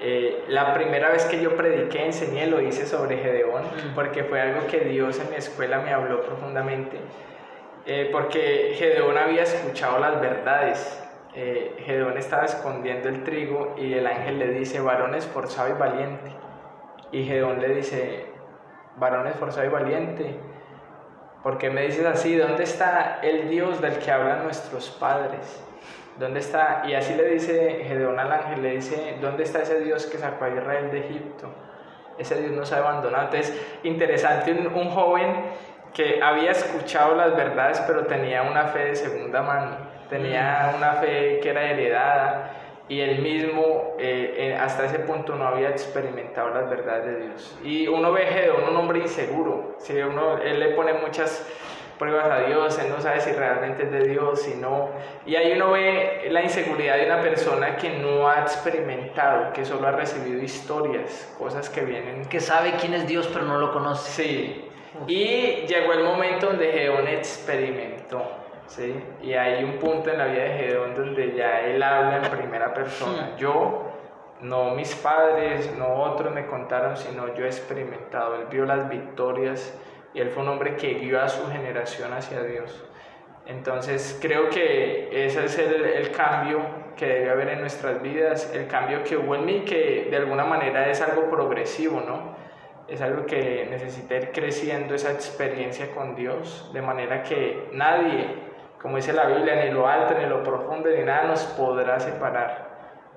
eh, 0.00 0.44
la 0.48 0.74
primera 0.74 1.10
vez 1.10 1.24
que 1.24 1.40
yo 1.40 1.56
prediqué, 1.56 2.06
enseñé, 2.06 2.46
lo 2.46 2.60
hice 2.60 2.86
sobre 2.86 3.18
Gedeón, 3.18 3.64
mm. 3.64 3.94
porque 3.94 4.22
fue 4.24 4.40
algo 4.40 4.66
que 4.68 4.80
Dios 4.80 5.18
en 5.18 5.30
mi 5.30 5.36
escuela 5.36 5.80
me 5.80 5.92
habló 5.92 6.22
profundamente, 6.22 6.98
eh, 7.84 8.08
porque 8.12 8.74
Gedeón 8.76 9.18
había 9.18 9.42
escuchado 9.42 9.98
las 9.98 10.20
verdades. 10.20 11.04
Eh, 11.34 11.76
Gedeón 11.84 12.16
estaba 12.16 12.44
escondiendo 12.44 13.08
el 13.08 13.24
trigo 13.24 13.74
y 13.76 13.94
el 13.94 14.06
ángel 14.06 14.38
le 14.38 14.48
dice, 14.48 14.80
varón 14.80 15.14
esforzado 15.14 15.68
y 15.70 15.72
valiente. 15.72 16.30
Y 17.10 17.24
Gedeón 17.24 17.60
le 17.60 17.68
dice, 17.68 18.26
varón 18.96 19.26
esforzado 19.26 19.66
y 19.66 19.70
valiente, 19.70 20.36
¿por 21.42 21.58
qué 21.58 21.70
me 21.70 21.82
dices 21.82 22.06
así? 22.06 22.36
¿Dónde 22.36 22.64
está 22.64 23.18
el 23.22 23.48
Dios 23.48 23.80
del 23.80 23.98
que 23.98 24.10
hablan 24.10 24.44
nuestros 24.44 24.90
padres? 24.90 25.62
¿Dónde 26.18 26.40
está? 26.40 26.82
Y 26.86 26.94
así 26.94 27.14
le 27.14 27.24
dice 27.30 27.84
Gedeón 27.86 28.18
al 28.18 28.32
ángel, 28.32 28.62
le 28.62 28.72
dice, 28.72 29.16
¿dónde 29.20 29.44
está 29.44 29.62
ese 29.62 29.80
Dios 29.80 30.06
que 30.06 30.18
sacó 30.18 30.46
a 30.46 30.48
Israel 30.50 30.90
de 30.90 31.00
Egipto? 31.00 31.48
Ese 32.18 32.40
Dios 32.40 32.52
nos 32.52 32.72
ha 32.72 32.78
abandonado. 32.78 33.26
Entonces, 33.26 33.56
interesante, 33.84 34.50
un, 34.52 34.90
joven 34.90 35.44
que 35.94 36.20
había 36.20 36.50
escuchado 36.50 37.14
las 37.14 37.36
verdades, 37.36 37.80
pero 37.86 38.04
tenía 38.06 38.42
una 38.42 38.64
fe 38.64 38.86
de 38.86 38.96
segunda 38.96 39.42
mano, 39.42 39.76
tenía 40.10 40.72
mm. 40.72 40.76
una 40.76 40.92
fe 40.94 41.38
que 41.40 41.50
era 41.50 41.70
heredada 41.70 42.57
y 42.88 43.00
él 43.00 43.20
mismo 43.20 43.96
eh, 43.98 44.34
eh, 44.36 44.54
hasta 44.54 44.86
ese 44.86 45.00
punto 45.00 45.34
no 45.34 45.46
había 45.46 45.70
experimentado 45.70 46.50
las 46.50 46.70
verdades 46.70 47.04
de 47.04 47.26
Dios. 47.26 47.58
Y 47.62 47.86
uno 47.86 48.12
ve 48.12 48.26
a 48.26 48.32
Gedeón 48.32 48.64
un 48.70 48.76
hombre 48.76 49.00
inseguro, 49.00 49.76
¿sí? 49.78 49.94
uno, 49.98 50.38
él 50.38 50.58
le 50.58 50.70
pone 50.70 50.94
muchas 50.94 51.46
pruebas 51.98 52.30
a 52.30 52.46
Dios, 52.46 52.78
él 52.78 52.90
no 52.90 53.00
sabe 53.00 53.20
si 53.20 53.32
realmente 53.32 53.82
es 53.82 53.90
de 53.90 54.08
Dios, 54.08 54.42
si 54.42 54.54
no. 54.54 54.90
Y 55.26 55.36
ahí 55.36 55.52
uno 55.52 55.72
ve 55.72 56.28
la 56.30 56.42
inseguridad 56.42 56.96
de 56.96 57.06
una 57.06 57.20
persona 57.20 57.76
que 57.76 57.90
no 57.90 58.28
ha 58.28 58.40
experimentado, 58.40 59.52
que 59.52 59.64
solo 59.64 59.88
ha 59.88 59.92
recibido 59.92 60.42
historias, 60.42 61.34
cosas 61.36 61.68
que 61.68 61.82
vienen. 61.82 62.24
Que 62.26 62.40
sabe 62.40 62.74
quién 62.80 62.94
es 62.94 63.06
Dios 63.06 63.28
pero 63.32 63.44
no 63.44 63.58
lo 63.58 63.72
conoce. 63.72 64.10
Sí. 64.10 64.64
Y 65.06 65.66
llegó 65.66 65.92
el 65.92 66.04
momento 66.04 66.46
donde 66.46 66.72
Gedeón 66.72 67.08
experimentó. 67.08 68.47
¿Sí? 68.68 68.94
Y 69.22 69.34
hay 69.34 69.64
un 69.64 69.78
punto 69.78 70.10
en 70.10 70.18
la 70.18 70.26
vida 70.26 70.44
de 70.44 70.50
Gedeón 70.50 70.94
donde 70.94 71.34
ya 71.34 71.60
él 71.62 71.82
habla 71.82 72.18
en 72.18 72.30
primera 72.30 72.72
persona. 72.72 73.32
Hmm. 73.34 73.38
Yo, 73.38 73.92
no 74.40 74.70
mis 74.74 74.94
padres, 74.94 75.74
no 75.76 76.02
otros 76.02 76.32
me 76.32 76.46
contaron, 76.46 76.96
sino 76.96 77.34
yo 77.34 77.44
he 77.44 77.48
experimentado. 77.48 78.36
Él 78.36 78.46
vio 78.50 78.64
las 78.64 78.88
victorias 78.88 79.76
y 80.14 80.20
él 80.20 80.30
fue 80.30 80.42
un 80.42 80.50
hombre 80.50 80.76
que 80.76 80.94
guió 80.94 81.20
a 81.20 81.28
su 81.28 81.46
generación 81.50 82.12
hacia 82.12 82.42
Dios. 82.42 82.84
Entonces 83.46 84.18
creo 84.20 84.50
que 84.50 85.08
ese 85.26 85.46
es 85.46 85.58
el, 85.58 85.84
el, 85.84 86.10
cambio 86.10 86.60
que 86.96 87.06
debe 87.06 87.30
haber 87.30 87.48
en 87.48 87.60
nuestras 87.60 88.02
vidas, 88.02 88.52
el 88.54 88.66
cambio 88.66 89.02
que 89.02 89.16
hubo 89.16 89.34
en 89.34 89.46
mí, 89.46 89.64
que 89.64 90.08
de 90.10 90.16
alguna 90.18 90.44
manera 90.44 90.90
es 90.90 91.00
algo 91.00 91.30
progresivo, 91.30 92.02
¿no? 92.06 92.36
Es 92.88 93.00
algo 93.00 93.24
que 93.24 93.66
necesita 93.70 94.16
ir 94.16 94.32
creciendo 94.32 94.94
esa 94.94 95.12
experiencia 95.12 95.90
con 95.92 96.14
Dios, 96.14 96.70
de 96.74 96.82
manera 96.82 97.22
que 97.22 97.68
nadie, 97.72 98.47
como 98.80 98.96
dice 98.96 99.12
la 99.12 99.26
Biblia, 99.26 99.64
ni 99.64 99.70
lo 99.70 99.88
alto, 99.88 100.14
ni 100.14 100.26
lo 100.26 100.42
profundo, 100.42 100.88
ni 100.88 101.02
nada 101.02 101.24
nos 101.24 101.42
podrá 101.44 101.98
separar 101.98 102.68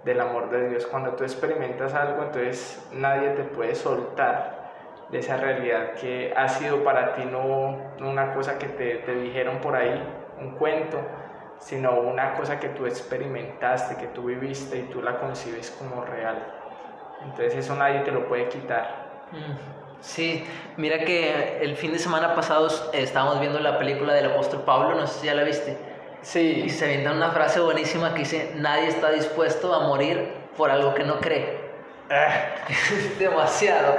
del 0.03 0.19
amor 0.19 0.49
de 0.49 0.69
Dios. 0.69 0.87
Cuando 0.87 1.11
tú 1.11 1.23
experimentas 1.23 1.93
algo, 1.93 2.23
entonces 2.23 2.89
nadie 2.91 3.29
te 3.29 3.43
puede 3.43 3.75
soltar 3.75 4.61
de 5.09 5.19
esa 5.19 5.37
realidad 5.37 5.93
que 5.99 6.33
ha 6.35 6.47
sido 6.47 6.83
para 6.83 7.13
ti 7.13 7.25
no, 7.25 7.77
una 7.99 8.33
cosa 8.33 8.57
que 8.57 8.67
te, 8.67 9.13
dijeron 9.15 9.59
por 9.59 9.75
ahí, 9.75 10.01
un 10.39 10.51
cuento, 10.55 10.97
sino 11.59 11.99
una 11.99 12.33
cosa 12.33 12.59
que 12.59 12.69
tú 12.69 12.85
experimentaste, 12.85 13.97
que 13.97 14.07
tú 14.07 14.23
viviste 14.23 14.77
y 14.77 14.83
tú 14.83 15.01
la 15.01 15.19
concibes 15.19 15.69
como 15.71 16.03
real. 16.05 16.37
Entonces 17.23 17.55
eso 17.55 17.75
nadie 17.75 17.99
te 17.99 18.11
lo 18.11 18.27
puede 18.27 18.47
quitar. 18.49 19.27
Mm. 19.31 19.80
Sí, 20.01 20.43
mira 20.77 20.99
que 21.05 21.59
el 21.61 21.75
fin 21.75 21.93
de 21.93 21.99
semana 21.99 22.33
pasado 22.33 22.67
estábamos 22.91 23.39
viendo 23.39 23.59
la 23.59 23.77
película 23.77 24.13
del 24.13 24.31
apóstol 24.31 24.63
Pablo, 24.63 24.95
no 24.95 25.05
sé 25.05 25.19
si 25.19 25.25
ya 25.27 25.35
la 25.35 25.43
viste. 25.43 25.77
Sí. 26.23 26.63
Y 26.65 26.69
se 26.69 26.85
avienta 26.85 27.11
una 27.11 27.31
frase 27.31 27.59
buenísima 27.59 28.13
que 28.13 28.19
dice, 28.19 28.51
nadie 28.55 28.87
está 28.87 29.11
dispuesto 29.11 29.73
a 29.73 29.87
morir 29.87 30.33
por 30.57 30.71
algo 30.71 30.93
que 30.93 31.03
no 31.03 31.19
cree. 31.19 31.59
demasiado. 33.19 33.95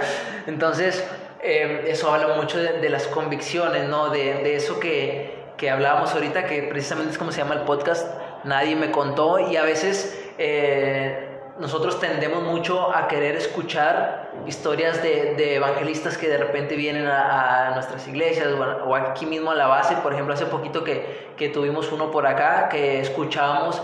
Entonces, 0.46 1.02
eh, 1.40 1.86
eso 1.88 2.12
habla 2.12 2.34
mucho 2.34 2.58
de, 2.58 2.88
las 2.90 3.06
convicciones, 3.06 3.88
¿no? 3.88 4.10
De, 4.10 4.54
eso 4.54 4.78
que, 4.78 5.52
que, 5.56 5.70
hablábamos 5.70 6.12
ahorita, 6.12 6.46
que 6.46 6.64
precisamente 6.64 7.12
es 7.12 7.18
como 7.18 7.32
se 7.32 7.38
llama 7.38 7.54
el 7.54 7.62
podcast, 7.62 8.06
nadie 8.44 8.76
me 8.76 8.90
contó 8.90 9.38
y 9.38 9.56
a 9.56 9.62
veces... 9.62 10.18
Eh, 10.38 11.28
nosotros 11.58 12.00
tendemos 12.00 12.42
mucho 12.42 12.94
a 12.94 13.08
querer 13.08 13.36
escuchar 13.36 14.30
historias 14.46 15.02
de, 15.02 15.56
evangelistas 15.56 16.16
que 16.16 16.28
de 16.28 16.38
repente 16.38 16.76
vienen 16.76 17.06
a, 17.06 17.72
nuestras 17.74 18.06
iglesias 18.08 18.48
o, 18.86 18.94
aquí 18.94 19.26
mismo 19.26 19.50
a 19.50 19.54
la 19.54 19.66
base. 19.66 19.96
Por 19.96 20.12
ejemplo, 20.12 20.34
hace 20.34 20.46
poquito 20.46 20.82
que, 20.82 21.32
que 21.36 21.48
tuvimos 21.50 21.92
uno 21.92 22.10
por 22.10 22.26
acá 22.26 22.68
que 22.68 23.00
escuchábamos 23.00 23.82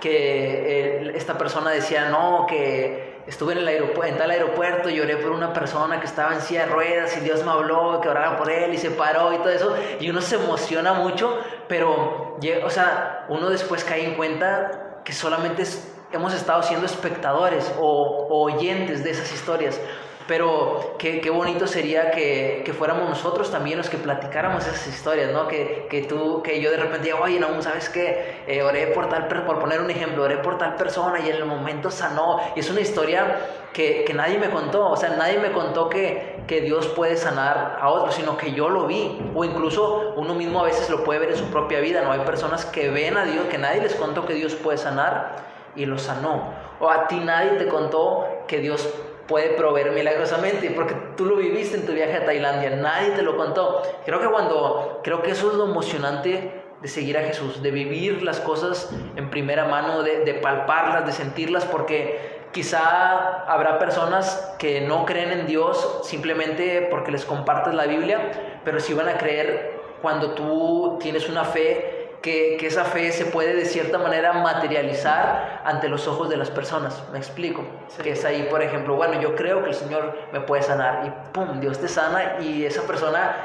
que 0.00 1.12
esta 1.16 1.36
persona 1.36 1.70
decía, 1.70 2.08
no, 2.08 2.46
que 2.46 3.22
estuve 3.26 3.52
en, 3.52 3.58
el 3.58 3.68
aeropuerto, 3.68 4.04
en 4.04 4.16
tal 4.16 4.30
aeropuerto, 4.30 4.88
lloré 4.88 5.16
por 5.16 5.32
una 5.32 5.52
persona 5.52 6.00
que 6.00 6.06
estaba 6.06 6.34
en 6.34 6.40
silla 6.40 6.66
de 6.66 6.72
ruedas 6.72 7.16
y 7.16 7.20
Dios 7.20 7.44
me 7.44 7.50
habló, 7.50 8.00
que 8.00 8.08
orara 8.08 8.36
por 8.36 8.50
él 8.50 8.72
y 8.72 8.78
se 8.78 8.90
paró 8.90 9.32
y 9.32 9.38
todo 9.38 9.50
eso, 9.50 9.76
y 10.00 10.08
uno 10.08 10.20
se 10.20 10.36
emociona 10.36 10.92
mucho, 10.94 11.38
pero, 11.68 12.38
o 12.64 12.70
sea, 12.70 13.26
uno 13.28 13.50
después 13.50 13.84
cae 13.84 14.04
en 14.04 14.14
cuenta 14.14 15.00
que 15.04 15.12
solamente 15.12 15.64
hemos 16.12 16.34
estado 16.34 16.62
siendo 16.62 16.86
espectadores 16.86 17.72
o 17.78 18.26
oyentes 18.30 19.04
de 19.04 19.10
esas 19.10 19.32
historias. 19.32 19.80
Pero 20.28 20.96
qué, 20.98 21.22
qué 21.22 21.30
bonito 21.30 21.66
sería 21.66 22.10
que, 22.10 22.60
que, 22.62 22.74
fuéramos 22.74 23.08
nosotros 23.08 23.50
también 23.50 23.78
los 23.78 23.88
que 23.88 23.96
platicáramos 23.96 24.66
esas 24.66 24.86
historias, 24.86 25.32
¿no? 25.32 25.48
Que, 25.48 25.86
que 25.88 26.02
tú, 26.02 26.42
que 26.42 26.60
yo 26.60 26.70
de 26.70 26.76
repente 26.76 27.06
diga, 27.06 27.18
oye, 27.18 27.40
no, 27.40 27.62
¿sabes 27.62 27.88
qué? 27.88 28.42
Eh, 28.46 28.62
oré 28.62 28.88
por 28.88 29.08
tal, 29.08 29.26
por 29.26 29.58
poner 29.58 29.80
un 29.80 29.90
ejemplo, 29.90 30.24
oré 30.24 30.36
por 30.36 30.58
tal 30.58 30.76
persona 30.76 31.18
y 31.18 31.30
en 31.30 31.36
el 31.36 31.46
momento 31.46 31.90
sanó. 31.90 32.40
Y 32.54 32.60
es 32.60 32.70
una 32.70 32.82
historia 32.82 33.38
que, 33.72 34.04
que 34.04 34.12
nadie 34.12 34.36
me 34.36 34.50
contó, 34.50 34.90
o 34.90 34.96
sea, 34.98 35.08
nadie 35.16 35.38
me 35.38 35.50
contó 35.50 35.88
que, 35.88 36.40
que 36.46 36.60
Dios 36.60 36.88
puede 36.88 37.16
sanar 37.16 37.78
a 37.80 37.88
otros, 37.88 38.14
sino 38.14 38.36
que 38.36 38.52
yo 38.52 38.68
lo 38.68 38.86
vi. 38.86 39.18
O 39.34 39.46
incluso 39.46 40.12
uno 40.14 40.34
mismo 40.34 40.60
a 40.60 40.64
veces 40.64 40.90
lo 40.90 41.04
puede 41.04 41.20
ver 41.20 41.30
en 41.30 41.38
su 41.38 41.46
propia 41.46 41.80
vida, 41.80 42.02
¿no? 42.02 42.12
Hay 42.12 42.20
personas 42.20 42.66
que 42.66 42.90
ven 42.90 43.16
a 43.16 43.24
Dios, 43.24 43.46
que 43.46 43.56
nadie 43.56 43.80
les 43.80 43.94
contó 43.94 44.26
que 44.26 44.34
Dios 44.34 44.54
puede 44.56 44.76
sanar 44.76 45.57
y 45.76 45.86
lo 45.86 45.98
sanó. 45.98 46.54
O 46.80 46.90
a 46.90 47.08
ti 47.08 47.20
nadie 47.20 47.52
te 47.52 47.68
contó 47.68 48.44
que 48.46 48.58
Dios 48.58 48.88
puede 49.26 49.50
proveer 49.50 49.92
milagrosamente, 49.92 50.70
porque 50.70 50.94
tú 51.16 51.26
lo 51.26 51.36
viviste 51.36 51.76
en 51.76 51.86
tu 51.86 51.92
viaje 51.92 52.16
a 52.16 52.24
Tailandia, 52.24 52.70
nadie 52.70 53.10
te 53.10 53.22
lo 53.22 53.36
contó. 53.36 53.82
Creo 54.04 54.20
que 54.20 54.28
cuando, 54.28 55.00
creo 55.04 55.22
que 55.22 55.32
eso 55.32 55.50
es 55.50 55.56
lo 55.56 55.66
emocionante 55.66 56.64
de 56.80 56.88
seguir 56.88 57.18
a 57.18 57.22
Jesús, 57.22 57.62
de 57.62 57.70
vivir 57.70 58.22
las 58.22 58.40
cosas 58.40 58.90
en 59.16 59.30
primera 59.30 59.66
mano, 59.66 60.02
de, 60.02 60.24
de 60.24 60.34
palparlas, 60.34 61.04
de 61.04 61.12
sentirlas, 61.12 61.64
porque 61.66 62.38
quizá 62.52 63.44
habrá 63.44 63.78
personas 63.78 64.54
que 64.58 64.80
no 64.80 65.04
creen 65.04 65.32
en 65.32 65.46
Dios 65.46 66.00
simplemente 66.04 66.86
porque 66.90 67.12
les 67.12 67.24
compartes 67.24 67.74
la 67.74 67.86
Biblia, 67.86 68.60
pero 68.64 68.80
sí 68.80 68.94
van 68.94 69.08
a 69.08 69.18
creer 69.18 69.78
cuando 70.00 70.32
tú 70.32 70.98
tienes 71.00 71.28
una 71.28 71.44
fe 71.44 71.97
que, 72.22 72.56
esa 72.66 72.84
fe 72.84 73.12
se 73.12 73.26
puede 73.26 73.54
de 73.54 73.64
cierta 73.64 73.98
manera 73.98 74.32
materializar 74.32 75.62
ante 75.64 75.88
los 75.88 76.06
ojos 76.06 76.28
de 76.28 76.36
las 76.36 76.50
personas. 76.50 77.02
Me 77.12 77.18
explico. 77.18 77.64
Que 78.02 78.12
es 78.12 78.24
ahí, 78.24 78.46
por 78.50 78.62
ejemplo, 78.62 78.96
bueno, 78.96 79.20
yo 79.20 79.34
creo 79.34 79.62
que 79.62 79.70
el 79.70 79.74
Señor 79.74 80.16
me 80.32 80.40
puede 80.40 80.62
sanar 80.62 81.06
y 81.06 81.32
¡pum! 81.32 81.60
Dios 81.60 81.78
te 81.78 81.88
sana 81.88 82.38
y 82.40 82.64
esa 82.64 82.82
persona 82.82 83.36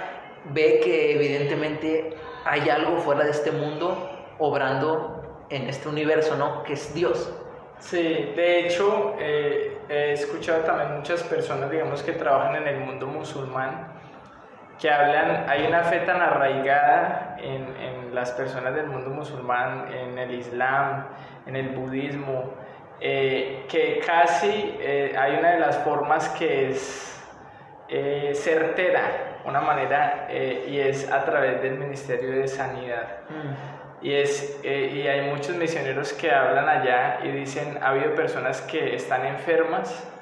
ve 0.45 0.81
que 0.83 1.15
evidentemente 1.15 2.17
hay 2.45 2.69
algo 2.69 2.97
fuera 2.97 3.23
de 3.23 3.31
este 3.31 3.51
mundo 3.51 4.09
obrando 4.39 5.45
en 5.49 5.69
este 5.69 5.87
universo, 5.87 6.35
¿no? 6.35 6.63
Que 6.63 6.73
es 6.73 6.93
Dios. 6.93 7.31
Sí, 7.79 8.01
de 8.35 8.59
hecho, 8.59 9.15
eh, 9.19 9.77
he 9.89 10.13
escuchado 10.13 10.63
también 10.63 10.95
muchas 10.95 11.21
personas, 11.23 11.69
digamos, 11.69 12.01
que 12.01 12.13
trabajan 12.13 12.55
en 12.55 12.67
el 12.67 12.79
mundo 12.79 13.07
musulmán 13.07 13.92
que 14.83 14.91
hablan, 14.91 15.45
hay 15.47 15.65
una 15.65 15.81
fe 15.83 15.99
tan 15.99 16.21
arraigada 16.21 17.37
en, 17.39 17.73
en, 17.77 18.13
las 18.13 18.31
personas 18.31 18.75
del 18.75 18.87
mundo 18.87 19.11
musulmán, 19.11 19.87
en 19.93 20.19
el 20.19 20.35
islam, 20.35 21.07
en 21.45 21.55
el 21.55 21.69
budismo, 21.69 22.53
eh, 22.99 23.65
que 23.69 24.01
casi 24.05 24.75
eh, 24.81 25.15
hay 25.17 25.37
una 25.37 25.51
de 25.51 25.59
las 25.61 25.77
formas 25.77 26.27
que 26.37 26.71
es 26.71 27.23
eh, 27.87 28.33
certera, 28.35 29.39
una 29.45 29.61
manera, 29.61 30.27
y 30.29 30.77
es 30.77 31.09
a 31.09 31.23
través 31.23 31.61
del 31.61 31.75
Ministerio 31.75 32.31
de 32.31 32.47
Sanidad. 32.49 33.19
Mm. 33.29 34.05
Y, 34.05 34.13
es, 34.15 34.59
y 34.65 35.07
hay 35.07 35.29
muchos 35.29 35.55
misioneros 35.55 36.11
que 36.11 36.29
hablan 36.29 36.67
allá 36.67 37.19
y 37.23 37.29
dicen, 37.29 37.79
ha 37.81 37.91
habido 37.91 38.15
personas 38.15 38.61
que 38.63 38.95
están 38.95 39.25
enfermas, 39.25 40.12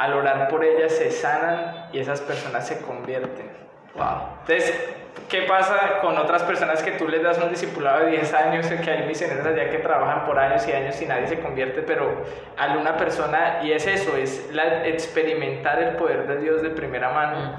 al 0.00 0.14
orar 0.14 0.48
por 0.48 0.64
ellas 0.64 0.92
se 0.92 1.10
sanan 1.10 1.88
y 1.92 1.98
esas 1.98 2.22
personas 2.22 2.66
se 2.66 2.80
convierten. 2.80 3.50
Wow. 3.94 4.38
Entonces, 4.40 4.94
¿qué 5.28 5.42
pasa 5.42 5.98
con 6.00 6.16
otras 6.16 6.42
personas 6.44 6.82
que 6.82 6.92
tú 6.92 7.06
les 7.06 7.22
das 7.22 7.36
un 7.36 7.50
discipulado 7.50 8.06
de 8.06 8.12
10 8.12 8.32
años, 8.32 8.66
que 8.66 8.90
hay 8.90 9.06
misioneros 9.06 9.44
allá 9.44 9.68
que 9.68 9.76
trabajan 9.76 10.24
por 10.24 10.38
años 10.38 10.66
y 10.66 10.72
años 10.72 10.98
y 11.02 11.04
nadie 11.04 11.26
se 11.26 11.40
convierte, 11.40 11.82
pero 11.82 12.24
a 12.56 12.78
una 12.78 12.96
persona, 12.96 13.60
y 13.62 13.72
es 13.72 13.86
eso, 13.86 14.16
es 14.16 14.48
la, 14.54 14.86
experimentar 14.86 15.82
el 15.82 15.96
poder 15.96 16.26
de 16.26 16.38
Dios 16.38 16.62
de 16.62 16.70
primera 16.70 17.10
mano. 17.10 17.58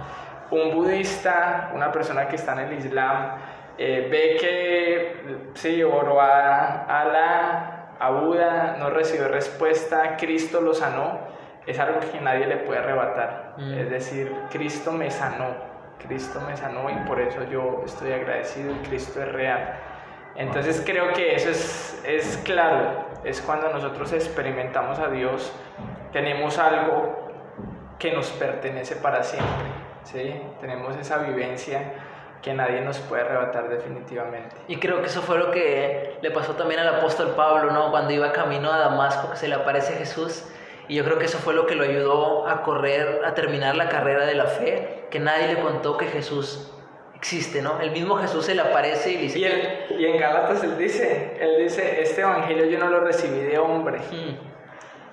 Mm. 0.49 0.55
Un 0.55 0.71
budista, 0.73 1.69
una 1.75 1.91
persona 1.91 2.27
que 2.27 2.37
está 2.37 2.53
en 2.53 2.71
el 2.71 2.73
Islam, 2.73 3.35
eh, 3.77 4.07
ve 4.09 4.37
que 4.41 5.51
sí, 5.53 5.83
oró 5.83 6.19
a, 6.19 7.05
la 7.05 7.95
a 7.99 8.09
Buda, 8.09 8.77
no 8.79 8.89
recibió 8.89 9.27
respuesta, 9.27 10.17
Cristo 10.17 10.59
lo 10.59 10.73
sanó, 10.73 11.19
es 11.65 11.79
algo 11.79 11.99
que 11.99 12.19
nadie 12.21 12.47
le 12.47 12.57
puede 12.57 12.79
arrebatar. 12.79 13.55
Mm. 13.57 13.73
Es 13.73 13.89
decir, 13.89 14.33
Cristo 14.49 14.91
me 14.91 15.11
sanó 15.11 15.71
Cristo 16.07 16.41
me 16.41 16.55
sanó 16.57 16.89
y 16.89 16.95
por 17.07 17.19
eso 17.19 17.43
yo 17.49 17.83
estoy 17.85 18.11
agradecido 18.11 18.71
y 18.71 18.87
Cristo 18.87 19.21
es 19.21 19.31
real. 19.31 19.73
Entonces 20.35 20.81
creo 20.85 21.13
que 21.13 21.35
eso 21.35 21.49
es, 21.49 22.01
es 22.05 22.37
claro, 22.43 23.05
es 23.23 23.41
cuando 23.41 23.69
nosotros 23.69 24.13
experimentamos 24.13 24.97
a 24.99 25.09
Dios, 25.09 25.51
tenemos 26.13 26.57
algo 26.57 27.29
que 27.99 28.13
nos 28.13 28.29
pertenece 28.31 28.95
para 28.95 29.23
siempre, 29.23 29.67
¿sí? 30.03 30.41
tenemos 30.59 30.95
esa 30.97 31.17
vivencia 31.19 31.93
que 32.41 32.53
nadie 32.53 32.81
nos 32.81 32.97
puede 32.99 33.23
arrebatar 33.23 33.69
definitivamente. 33.69 34.55
Y 34.67 34.77
creo 34.77 35.01
que 35.01 35.07
eso 35.07 35.21
fue 35.21 35.37
lo 35.37 35.51
que 35.51 36.17
le 36.21 36.31
pasó 36.31 36.55
también 36.55 36.79
al 36.79 36.95
apóstol 36.95 37.35
Pablo, 37.35 37.71
¿no? 37.71 37.91
Cuando 37.91 38.11
iba 38.11 38.31
camino 38.31 38.73
a 38.73 38.79
Damasco, 38.79 39.29
que 39.29 39.37
se 39.37 39.47
le 39.47 39.53
aparece 39.53 39.93
Jesús 39.93 40.43
y 40.91 40.95
yo 40.95 41.05
creo 41.05 41.17
que 41.17 41.23
eso 41.23 41.37
fue 41.37 41.53
lo 41.53 41.65
que 41.67 41.73
lo 41.73 41.85
ayudó 41.85 42.45
a 42.45 42.63
correr, 42.63 43.21
a 43.23 43.33
terminar 43.33 43.77
la 43.77 43.87
carrera 43.87 44.25
de 44.25 44.35
la 44.35 44.43
fe, 44.43 45.05
que 45.09 45.21
nadie 45.21 45.47
le 45.47 45.61
contó 45.61 45.97
que 45.97 46.07
Jesús 46.07 46.69
existe, 47.15 47.61
¿no? 47.61 47.79
El 47.79 47.91
mismo 47.91 48.17
Jesús 48.17 48.45
se 48.45 48.55
le 48.55 48.61
aparece 48.61 49.11
y 49.11 49.15
le 49.15 49.21
dice... 49.21 49.39
Y, 49.39 49.93
y 49.93 50.05
en 50.05 50.19
Gálatas 50.19 50.61
él 50.65 50.77
dice, 50.77 51.37
él 51.39 51.63
dice, 51.63 52.01
este 52.01 52.19
evangelio 52.19 52.65
yo 52.65 52.77
no 52.77 52.89
lo 52.89 52.99
recibí 52.99 53.39
de 53.39 53.57
hombre. 53.57 53.99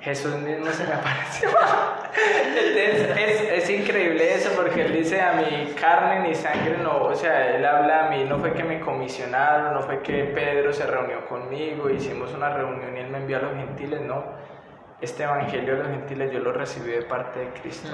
Jesús 0.01 0.35
mismo 0.35 0.66
se 0.66 0.83
me 0.83 0.95
apareció. 0.95 1.49
es, 2.76 3.41
es, 3.62 3.70
increíble 3.70 4.35
eso 4.35 4.51
porque 4.57 4.85
él 4.85 4.93
dice 4.93 5.20
a 5.20 5.35
mi 5.35 5.74
carne 5.74 6.29
ni 6.29 6.35
sangre 6.35 6.76
no, 6.83 7.05
o 7.05 7.14
sea, 7.14 7.55
él 7.55 7.64
habla 7.64 8.07
a 8.07 8.11
mí, 8.11 8.24
no 8.24 8.41
fue 8.41 8.53
que 8.53 8.64
me 8.64 8.81
comisionaron, 8.81 9.74
no 9.74 9.83
fue 9.83 10.03
que 10.03 10.24
Pedro 10.24 10.72
se 10.72 10.87
reunió 10.87 11.24
conmigo, 11.26 11.89
hicimos 11.89 12.35
una 12.35 12.51
reunión 12.51 12.97
y 12.97 12.99
él 12.99 13.11
me 13.11 13.18
envió 13.18 13.37
a 13.37 13.43
los 13.43 13.55
gentiles, 13.55 14.01
no 14.01 14.48
este 15.01 15.23
evangelio 15.23 15.77
de 15.77 15.83
los 15.83 15.89
gentiles 15.89 16.33
yo 16.33 16.41
lo 16.41 16.53
recibí 16.53 16.91
de 16.91 17.03
parte 17.03 17.41
de 17.41 17.51
Cristo 17.61 17.89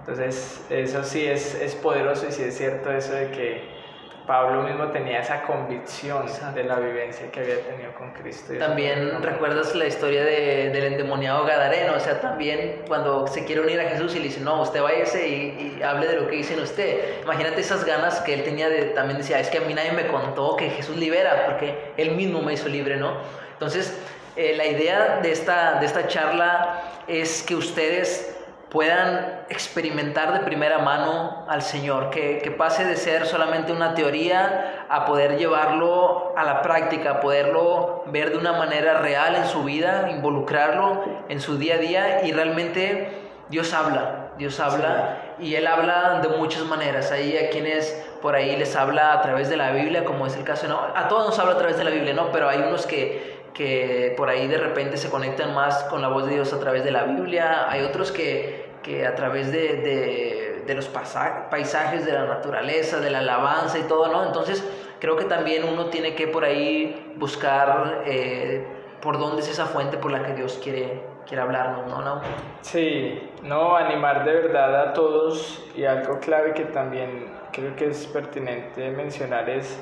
Entonces, 0.00 0.66
eso 0.68 1.02
sí 1.04 1.26
es, 1.26 1.54
es 1.54 1.74
poderoso 1.74 2.26
y 2.28 2.32
sí 2.32 2.42
es 2.42 2.56
cierto 2.56 2.92
eso 2.92 3.12
de 3.14 3.30
que 3.30 3.82
Pablo 4.26 4.62
mismo 4.62 4.86
tenía 4.88 5.20
esa 5.20 5.42
convicción 5.42 6.26
de 6.54 6.64
la 6.64 6.78
vivencia 6.78 7.30
que 7.32 7.40
había 7.40 7.60
tenido 7.60 7.92
con 7.94 8.12
Cristo. 8.12 8.52
También 8.56 9.20
recuerdas 9.20 9.74
la 9.74 9.86
historia 9.86 10.22
de, 10.24 10.70
del 10.70 10.84
endemoniado 10.84 11.44
Gadareno, 11.44 11.94
o 11.96 12.00
sea, 12.00 12.20
también 12.20 12.82
cuando 12.86 13.26
se 13.26 13.44
quiere 13.44 13.62
unir 13.62 13.80
a 13.80 13.88
Jesús 13.88 14.14
y 14.14 14.18
le 14.18 14.24
dice, 14.26 14.40
no, 14.40 14.62
usted 14.62 14.80
váyase 14.80 15.26
y, 15.28 15.76
y 15.78 15.82
hable 15.82 16.06
de 16.06 16.20
lo 16.20 16.28
que 16.28 16.36
dicen 16.36 16.60
usted. 16.60 17.22
Imagínate 17.22 17.60
esas 17.60 17.84
ganas 17.84 18.20
que 18.20 18.34
él 18.34 18.44
tenía 18.44 18.68
de, 18.68 18.86
también 18.86 19.18
decía, 19.18 19.40
es 19.40 19.48
que 19.48 19.58
a 19.58 19.62
mí 19.62 19.74
nadie 19.74 19.92
me 19.92 20.06
contó 20.06 20.56
que 20.56 20.70
Jesús 20.70 20.96
libera, 20.96 21.46
porque 21.46 21.92
él 21.96 22.12
mismo 22.12 22.42
me 22.42 22.52
hizo 22.52 22.68
libre, 22.68 22.96
¿no? 22.96 23.16
Entonces, 23.54 24.00
eh, 24.36 24.54
la 24.56 24.66
idea 24.66 25.20
de 25.22 25.32
esta, 25.32 25.78
de 25.80 25.86
esta 25.86 26.06
charla 26.06 26.80
es 27.06 27.42
que 27.42 27.54
ustedes 27.54 28.34
puedan 28.70 29.44
experimentar 29.50 30.32
de 30.32 30.40
primera 30.40 30.78
mano 30.78 31.44
al 31.46 31.60
Señor, 31.60 32.08
que, 32.08 32.38
que, 32.38 32.50
pase 32.50 32.86
de 32.86 32.96
ser 32.96 33.26
solamente 33.26 33.70
una 33.70 33.94
teoría 33.94 34.86
a 34.88 35.04
poder 35.04 35.36
llevarlo 35.36 36.32
a 36.38 36.44
la 36.44 36.62
práctica, 36.62 37.10
a 37.10 37.20
poderlo 37.20 38.04
ver 38.06 38.30
de 38.30 38.38
una 38.38 38.52
manera 38.52 38.94
real 39.00 39.34
en 39.36 39.44
su 39.44 39.64
vida, 39.64 40.08
involucrarlo 40.10 41.04
en 41.28 41.38
su 41.42 41.58
día 41.58 41.74
a 41.74 41.78
día 41.78 42.24
y 42.24 42.32
realmente 42.32 43.10
Dios 43.50 43.74
habla, 43.74 44.32
Dios 44.38 44.58
habla 44.58 45.18
y 45.38 45.54
Él 45.54 45.66
habla 45.66 46.20
de 46.22 46.28
muchas 46.28 46.62
maneras. 46.62 47.12
Hay 47.12 47.36
a 47.36 47.50
quienes 47.50 48.02
por 48.22 48.34
ahí 48.34 48.56
les 48.56 48.74
habla 48.74 49.12
a 49.12 49.20
través 49.20 49.50
de 49.50 49.58
la 49.58 49.72
Biblia, 49.72 50.06
como 50.06 50.26
es 50.26 50.34
el 50.36 50.44
caso, 50.44 50.68
¿no? 50.68 50.80
A 50.94 51.08
todos 51.08 51.26
nos 51.26 51.38
habla 51.38 51.52
a 51.52 51.58
través 51.58 51.76
de 51.76 51.84
la 51.84 51.90
Biblia, 51.90 52.14
¿no? 52.14 52.32
Pero 52.32 52.48
hay 52.48 52.60
unos 52.60 52.86
que 52.86 53.41
que 53.54 54.14
por 54.16 54.28
ahí 54.28 54.46
de 54.46 54.58
repente 54.58 54.96
se 54.96 55.10
conectan 55.10 55.54
más 55.54 55.84
con 55.84 56.00
la 56.00 56.08
voz 56.08 56.26
de 56.26 56.34
Dios 56.34 56.52
a 56.52 56.60
través 56.60 56.84
de 56.84 56.90
la 56.90 57.04
Biblia, 57.04 57.70
hay 57.70 57.82
otros 57.82 58.12
que, 58.12 58.70
que 58.82 59.06
a 59.06 59.14
través 59.14 59.52
de, 59.52 59.76
de, 59.76 60.62
de 60.66 60.74
los 60.74 60.88
paisajes, 60.88 62.04
de 62.04 62.12
la 62.12 62.26
naturaleza, 62.26 63.00
de 63.00 63.10
la 63.10 63.18
alabanza 63.18 63.78
y 63.78 63.82
todo, 63.82 64.08
¿no? 64.08 64.24
Entonces 64.24 64.66
creo 65.00 65.16
que 65.16 65.24
también 65.24 65.64
uno 65.64 65.86
tiene 65.86 66.14
que 66.14 66.28
por 66.28 66.44
ahí 66.44 67.14
buscar 67.16 68.02
eh, 68.06 68.64
por 69.00 69.18
dónde 69.18 69.42
es 69.42 69.48
esa 69.48 69.66
fuente 69.66 69.98
por 69.98 70.12
la 70.12 70.24
que 70.24 70.32
Dios 70.32 70.60
quiere, 70.62 71.02
quiere 71.26 71.42
hablarnos, 71.42 71.86
¿no? 71.88 72.02
¿no? 72.02 72.20
Sí, 72.60 73.30
no, 73.42 73.76
animar 73.76 74.24
de 74.24 74.32
verdad 74.32 74.88
a 74.88 74.92
todos 74.92 75.64
y 75.74 75.84
algo 75.84 76.20
clave 76.20 76.54
que 76.54 76.66
también 76.66 77.26
creo 77.52 77.74
que 77.74 77.88
es 77.88 78.06
pertinente 78.06 78.90
mencionar 78.90 79.50
es, 79.50 79.78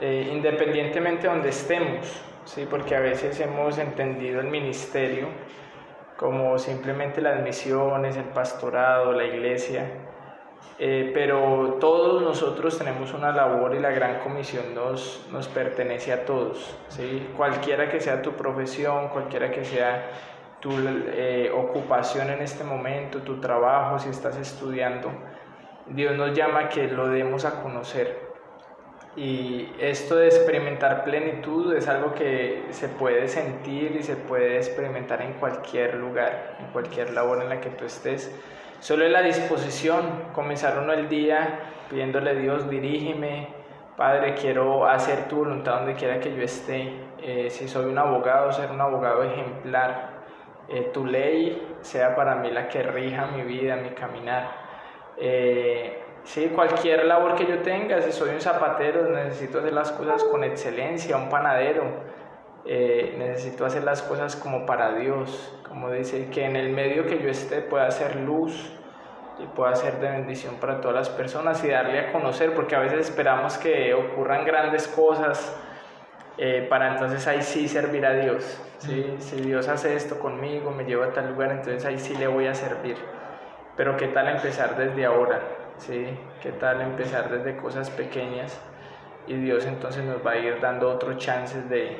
eh, 0.00 0.30
independientemente 0.32 1.22
de 1.24 1.28
donde 1.28 1.50
estemos, 1.50 2.22
¿sí? 2.46 2.66
porque 2.68 2.96
a 2.96 3.00
veces 3.00 3.38
hemos 3.40 3.76
entendido 3.76 4.40
el 4.40 4.46
ministerio 4.46 5.28
como 6.16 6.58
simplemente 6.58 7.20
las 7.20 7.42
misiones, 7.42 8.16
el 8.16 8.24
pastorado, 8.24 9.12
la 9.12 9.24
iglesia, 9.24 9.86
eh, 10.78 11.10
pero 11.12 11.76
todos 11.78 12.22
nosotros 12.22 12.78
tenemos 12.78 13.12
una 13.12 13.32
labor 13.32 13.74
y 13.74 13.80
la 13.80 13.90
gran 13.90 14.20
comisión 14.20 14.74
nos, 14.74 15.26
nos 15.30 15.48
pertenece 15.48 16.12
a 16.12 16.24
todos, 16.24 16.74
¿sí? 16.88 17.28
cualquiera 17.36 17.90
que 17.90 18.00
sea 18.00 18.22
tu 18.22 18.32
profesión, 18.32 19.08
cualquiera 19.08 19.50
que 19.50 19.64
sea 19.64 20.10
tu 20.60 20.70
eh, 20.78 21.50
ocupación 21.54 22.30
en 22.30 22.40
este 22.40 22.64
momento, 22.64 23.18
tu 23.20 23.40
trabajo, 23.40 23.98
si 23.98 24.08
estás 24.08 24.36
estudiando, 24.38 25.10
Dios 25.86 26.16
nos 26.16 26.36
llama 26.36 26.60
a 26.60 26.68
que 26.68 26.88
lo 26.88 27.08
demos 27.08 27.44
a 27.44 27.62
conocer. 27.62 28.25
Y 29.16 29.72
esto 29.80 30.16
de 30.16 30.26
experimentar 30.26 31.04
plenitud 31.04 31.74
es 31.74 31.88
algo 31.88 32.12
que 32.12 32.64
se 32.70 32.88
puede 32.88 33.28
sentir 33.28 33.96
y 33.98 34.02
se 34.02 34.14
puede 34.14 34.58
experimentar 34.58 35.22
en 35.22 35.32
cualquier 35.34 35.94
lugar, 35.94 36.58
en 36.60 36.66
cualquier 36.66 37.14
labor 37.14 37.42
en 37.42 37.48
la 37.48 37.60
que 37.60 37.70
tú 37.70 37.86
estés. 37.86 38.30
Solo 38.80 39.06
es 39.06 39.10
la 39.10 39.22
disposición, 39.22 40.04
comenzar 40.34 40.78
uno 40.78 40.92
el 40.92 41.08
día 41.08 41.60
pidiéndole 41.88 42.30
a 42.30 42.34
Dios, 42.34 42.68
dirígeme, 42.68 43.48
Padre, 43.96 44.34
quiero 44.34 44.86
hacer 44.86 45.26
tu 45.28 45.36
voluntad 45.36 45.76
donde 45.76 45.94
quiera 45.94 46.20
que 46.20 46.36
yo 46.36 46.42
esté. 46.42 46.92
Eh, 47.22 47.48
si 47.48 47.66
soy 47.66 47.86
un 47.86 47.96
abogado, 47.96 48.52
ser 48.52 48.70
un 48.70 48.80
abogado 48.82 49.22
ejemplar. 49.22 50.10
Eh, 50.68 50.90
tu 50.92 51.06
ley 51.06 51.76
sea 51.80 52.14
para 52.14 52.34
mí 52.34 52.50
la 52.50 52.68
que 52.68 52.82
rija 52.82 53.28
mi 53.28 53.42
vida, 53.42 53.76
mi 53.76 53.90
caminar. 53.90 54.50
Eh, 55.16 56.02
Sí, 56.26 56.50
cualquier 56.52 57.04
labor 57.04 57.36
que 57.36 57.46
yo 57.46 57.60
tenga, 57.60 58.02
si 58.02 58.10
soy 58.10 58.30
un 58.30 58.40
zapatero, 58.40 59.08
necesito 59.10 59.60
hacer 59.60 59.72
las 59.72 59.92
cosas 59.92 60.24
con 60.24 60.42
excelencia, 60.42 61.16
un 61.16 61.28
panadero, 61.28 61.84
eh, 62.64 63.14
necesito 63.16 63.64
hacer 63.64 63.84
las 63.84 64.02
cosas 64.02 64.34
como 64.34 64.66
para 64.66 64.94
Dios, 64.94 65.56
como 65.68 65.88
dice, 65.92 66.28
que 66.30 66.44
en 66.44 66.56
el 66.56 66.70
medio 66.70 67.06
que 67.06 67.22
yo 67.22 67.30
esté 67.30 67.60
pueda 67.60 67.86
hacer 67.86 68.16
luz 68.16 68.72
y 69.38 69.46
pueda 69.46 69.76
ser 69.76 70.00
de 70.00 70.10
bendición 70.10 70.56
para 70.56 70.80
todas 70.80 70.96
las 70.96 71.08
personas 71.10 71.62
y 71.62 71.68
darle 71.68 72.00
a 72.00 72.12
conocer, 72.12 72.54
porque 72.54 72.74
a 72.74 72.80
veces 72.80 73.08
esperamos 73.08 73.56
que 73.56 73.94
ocurran 73.94 74.44
grandes 74.44 74.88
cosas 74.88 75.56
eh, 76.38 76.66
para 76.68 76.94
entonces 76.94 77.24
ahí 77.28 77.40
sí 77.40 77.68
servir 77.68 78.04
a 78.04 78.14
Dios. 78.14 78.60
¿sí? 78.78 79.14
Si 79.20 79.36
Dios 79.36 79.68
hace 79.68 79.94
esto 79.94 80.18
conmigo, 80.18 80.72
me 80.72 80.84
lleva 80.86 81.06
a 81.06 81.10
tal 81.12 81.30
lugar, 81.30 81.52
entonces 81.52 81.84
ahí 81.84 81.98
sí 82.00 82.16
le 82.16 82.26
voy 82.26 82.48
a 82.48 82.54
servir. 82.54 82.96
Pero 83.76 83.96
¿qué 83.96 84.08
tal 84.08 84.26
empezar 84.26 84.76
desde 84.76 85.04
ahora? 85.04 85.65
¿Sí? 85.78 86.06
¿Qué 86.42 86.52
tal 86.52 86.80
empezar 86.80 87.30
desde 87.30 87.56
cosas 87.56 87.90
pequeñas? 87.90 88.58
Y 89.26 89.34
Dios 89.34 89.66
entonces 89.66 90.04
nos 90.04 90.24
va 90.24 90.32
a 90.32 90.36
ir 90.36 90.60
dando 90.60 90.88
otros 90.88 91.18
chances 91.18 91.68
de, 91.68 91.98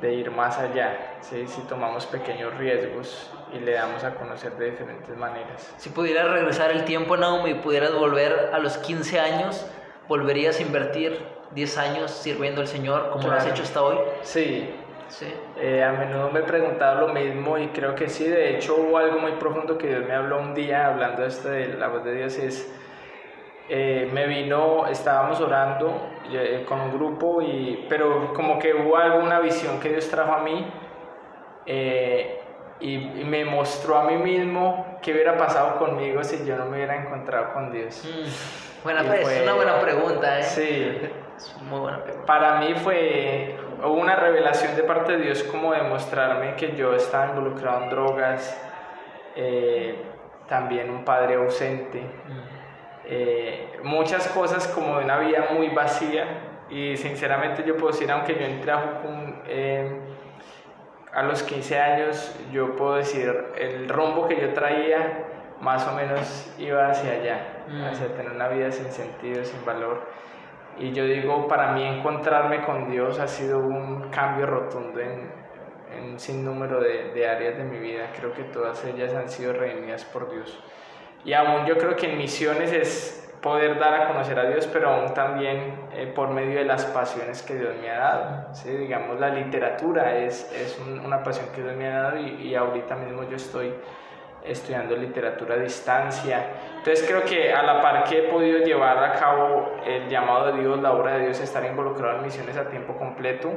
de 0.00 0.14
ir 0.14 0.30
más 0.30 0.58
allá, 0.58 1.16
¿sí? 1.20 1.46
si 1.46 1.60
tomamos 1.62 2.06
pequeños 2.06 2.56
riesgos 2.56 3.30
y 3.52 3.60
le 3.60 3.72
damos 3.72 4.02
a 4.04 4.14
conocer 4.14 4.52
de 4.56 4.72
diferentes 4.72 5.16
maneras. 5.16 5.72
Si 5.76 5.90
pudieras 5.90 6.30
regresar 6.30 6.70
el 6.72 6.84
tiempo, 6.84 7.16
Naomi, 7.16 7.50
y 7.50 7.54
pudieras 7.54 7.94
volver 7.94 8.50
a 8.52 8.58
los 8.58 8.78
15 8.78 9.20
años, 9.20 9.66
¿volverías 10.08 10.58
a 10.58 10.62
invertir 10.62 11.18
10 11.52 11.78
años 11.78 12.10
sirviendo 12.10 12.60
al 12.60 12.66
Señor 12.66 13.10
como 13.10 13.28
lo 13.28 13.34
has 13.34 13.46
hecho 13.46 13.62
hasta 13.62 13.82
hoy? 13.82 13.98
Sí. 14.22 14.74
Sí. 15.08 15.32
Eh, 15.56 15.84
a 15.84 15.92
menudo 15.92 16.30
me 16.32 16.40
he 16.40 16.42
preguntado 16.42 17.06
lo 17.06 17.14
mismo 17.14 17.56
y 17.58 17.68
creo 17.68 17.94
que 17.94 18.08
sí, 18.08 18.26
de 18.26 18.56
hecho 18.56 18.74
hubo 18.74 18.98
algo 18.98 19.20
muy 19.20 19.32
profundo 19.32 19.78
que 19.78 19.86
Dios 19.86 20.04
me 20.04 20.14
habló 20.14 20.40
un 20.40 20.52
día 20.52 20.88
hablando 20.88 21.22
de 21.22 21.28
esto 21.28 21.48
de 21.48 21.74
la 21.74 21.86
voz 21.86 22.04
de 22.04 22.12
Dios, 22.12 22.36
es 22.38 22.68
eh, 23.68 24.08
me 24.12 24.26
vino, 24.26 24.86
estábamos 24.86 25.40
orando 25.40 26.10
eh, 26.30 26.64
con 26.68 26.80
un 26.80 26.92
grupo, 26.92 27.42
y, 27.42 27.86
pero 27.88 28.32
como 28.34 28.58
que 28.58 28.74
hubo 28.74 28.96
alguna 28.96 29.40
visión 29.40 29.80
que 29.80 29.90
Dios 29.90 30.08
trajo 30.08 30.32
a 30.32 30.42
mí. 30.42 30.66
Eh, 31.66 32.40
y, 32.78 32.98
me 32.98 33.44
mostró 33.44 33.98
a 33.98 34.04
mí 34.04 34.16
mismo 34.16 34.98
qué 35.02 35.12
hubiera 35.12 35.36
pasado 35.36 35.78
conmigo 35.78 36.22
si 36.22 36.44
yo 36.44 36.56
no 36.56 36.66
me 36.66 36.76
hubiera 36.76 36.96
encontrado 36.96 37.52
con 37.52 37.72
Dios. 37.72 38.04
Mm, 38.04 38.84
buena, 38.84 39.14
es 39.14 39.42
una 39.42 39.54
buena 39.54 39.80
pregunta, 39.80 40.38
¿eh? 40.38 40.42
Sí. 40.42 41.00
Es 41.36 41.56
muy 41.62 41.80
buena 41.80 42.02
pregunta. 42.02 42.26
Para 42.26 42.60
mí 42.60 42.74
fue 42.74 43.56
una 43.84 44.16
revelación 44.16 44.74
de 44.76 44.82
parte 44.82 45.16
de 45.16 45.24
Dios 45.24 45.42
como 45.44 45.72
demostrarme 45.72 46.54
que 46.56 46.74
yo 46.74 46.94
estaba 46.94 47.26
involucrado 47.26 47.84
en 47.84 47.90
drogas, 47.90 48.62
eh, 49.34 50.02
también 50.48 50.90
un 50.90 51.04
padre 51.04 51.34
ausente, 51.34 52.00
mm. 52.00 52.55
Eh, 53.06 53.78
muchas 53.82 54.28
cosas 54.28 54.66
como 54.68 54.98
de 54.98 55.04
una 55.04 55.18
vida 55.18 55.48
muy 55.52 55.68
vacía 55.68 56.64
y 56.68 56.96
sinceramente 56.96 57.62
yo 57.64 57.76
puedo 57.76 57.92
decir, 57.92 58.10
aunque 58.10 58.34
yo 58.34 58.44
entré 58.44 58.72
a 58.72 59.02
eh, 59.46 60.00
a 61.12 61.22
los 61.22 61.42
15 61.44 61.78
años, 61.78 62.36
yo 62.52 62.76
puedo 62.76 62.96
decir, 62.96 63.34
el 63.56 63.88
rumbo 63.88 64.28
que 64.28 64.38
yo 64.38 64.52
traía 64.52 65.24
más 65.62 65.86
o 65.88 65.92
menos 65.92 66.52
iba 66.58 66.90
hacia 66.90 67.12
allá, 67.12 67.64
mm. 67.68 67.84
hacia 67.84 68.08
tener 68.08 68.32
una 68.32 68.48
vida 68.48 68.70
sin 68.70 68.92
sentido, 68.92 69.42
sin 69.42 69.64
valor. 69.64 70.02
Y 70.78 70.92
yo 70.92 71.06
digo, 71.06 71.48
para 71.48 71.72
mí 71.72 71.84
encontrarme 71.84 72.62
con 72.66 72.90
Dios 72.90 73.18
ha 73.18 73.28
sido 73.28 73.60
un 73.60 74.10
cambio 74.10 74.44
rotundo 74.44 75.00
en, 75.00 75.30
en 75.96 76.04
un 76.12 76.20
sinnúmero 76.20 76.80
de, 76.80 77.12
de, 77.14 77.26
áreas 77.26 77.56
de 77.56 77.64
mi 77.64 77.78
vida. 77.78 78.10
Creo 78.14 78.34
que 78.34 78.42
todas 78.44 78.84
ellas 78.84 79.14
han 79.14 79.30
sido 79.30 79.54
redimidas 79.54 80.04
por 80.04 80.30
Dios. 80.30 80.62
Y 81.26 81.32
aún 81.32 81.66
yo 81.66 81.76
creo 81.76 81.96
que 81.96 82.12
en 82.12 82.18
misiones 82.18 82.72
es 82.72 83.28
poder 83.42 83.80
dar 83.80 83.94
a 83.94 84.06
conocer 84.06 84.38
a 84.38 84.48
Dios, 84.48 84.68
pero 84.72 84.90
aún 84.90 85.12
también 85.12 85.88
eh, 85.92 86.06
por 86.14 86.30
medio 86.30 86.58
de 86.58 86.64
las 86.64 86.84
pasiones 86.86 87.42
que 87.42 87.56
Dios 87.56 87.74
me 87.80 87.90
ha 87.90 87.98
dado. 87.98 88.54
¿sí? 88.54 88.70
Digamos, 88.70 89.18
la 89.18 89.30
literatura 89.30 90.16
es, 90.18 90.50
es 90.52 90.80
una 91.04 91.24
pasión 91.24 91.46
que 91.52 91.62
Dios 91.62 91.74
me 91.74 91.88
ha 91.88 92.02
dado 92.02 92.18
y, 92.20 92.48
y, 92.48 92.54
ahorita 92.54 92.94
mismo 92.94 93.24
yo 93.24 93.36
estoy 93.36 93.74
estudiando 94.44 94.96
literatura 94.96 95.56
a 95.56 95.58
distancia. 95.58 96.46
Entonces 96.76 97.04
creo 97.08 97.24
que 97.24 97.52
a 97.52 97.62
la 97.64 97.82
par 97.82 98.04
que 98.04 98.20
he 98.20 98.22
podido 98.30 98.60
llevar 98.60 99.02
a 99.02 99.12
cabo 99.14 99.72
el 99.84 100.08
llamado 100.08 100.52
de 100.52 100.60
Dios, 100.60 100.80
la 100.80 100.92
obra 100.92 101.16
de 101.16 101.24
Dios, 101.24 101.40
estar 101.40 101.64
involucrado 101.64 102.18
en 102.18 102.22
misiones 102.22 102.56
a 102.56 102.68
tiempo 102.68 102.96
completo, 102.96 103.50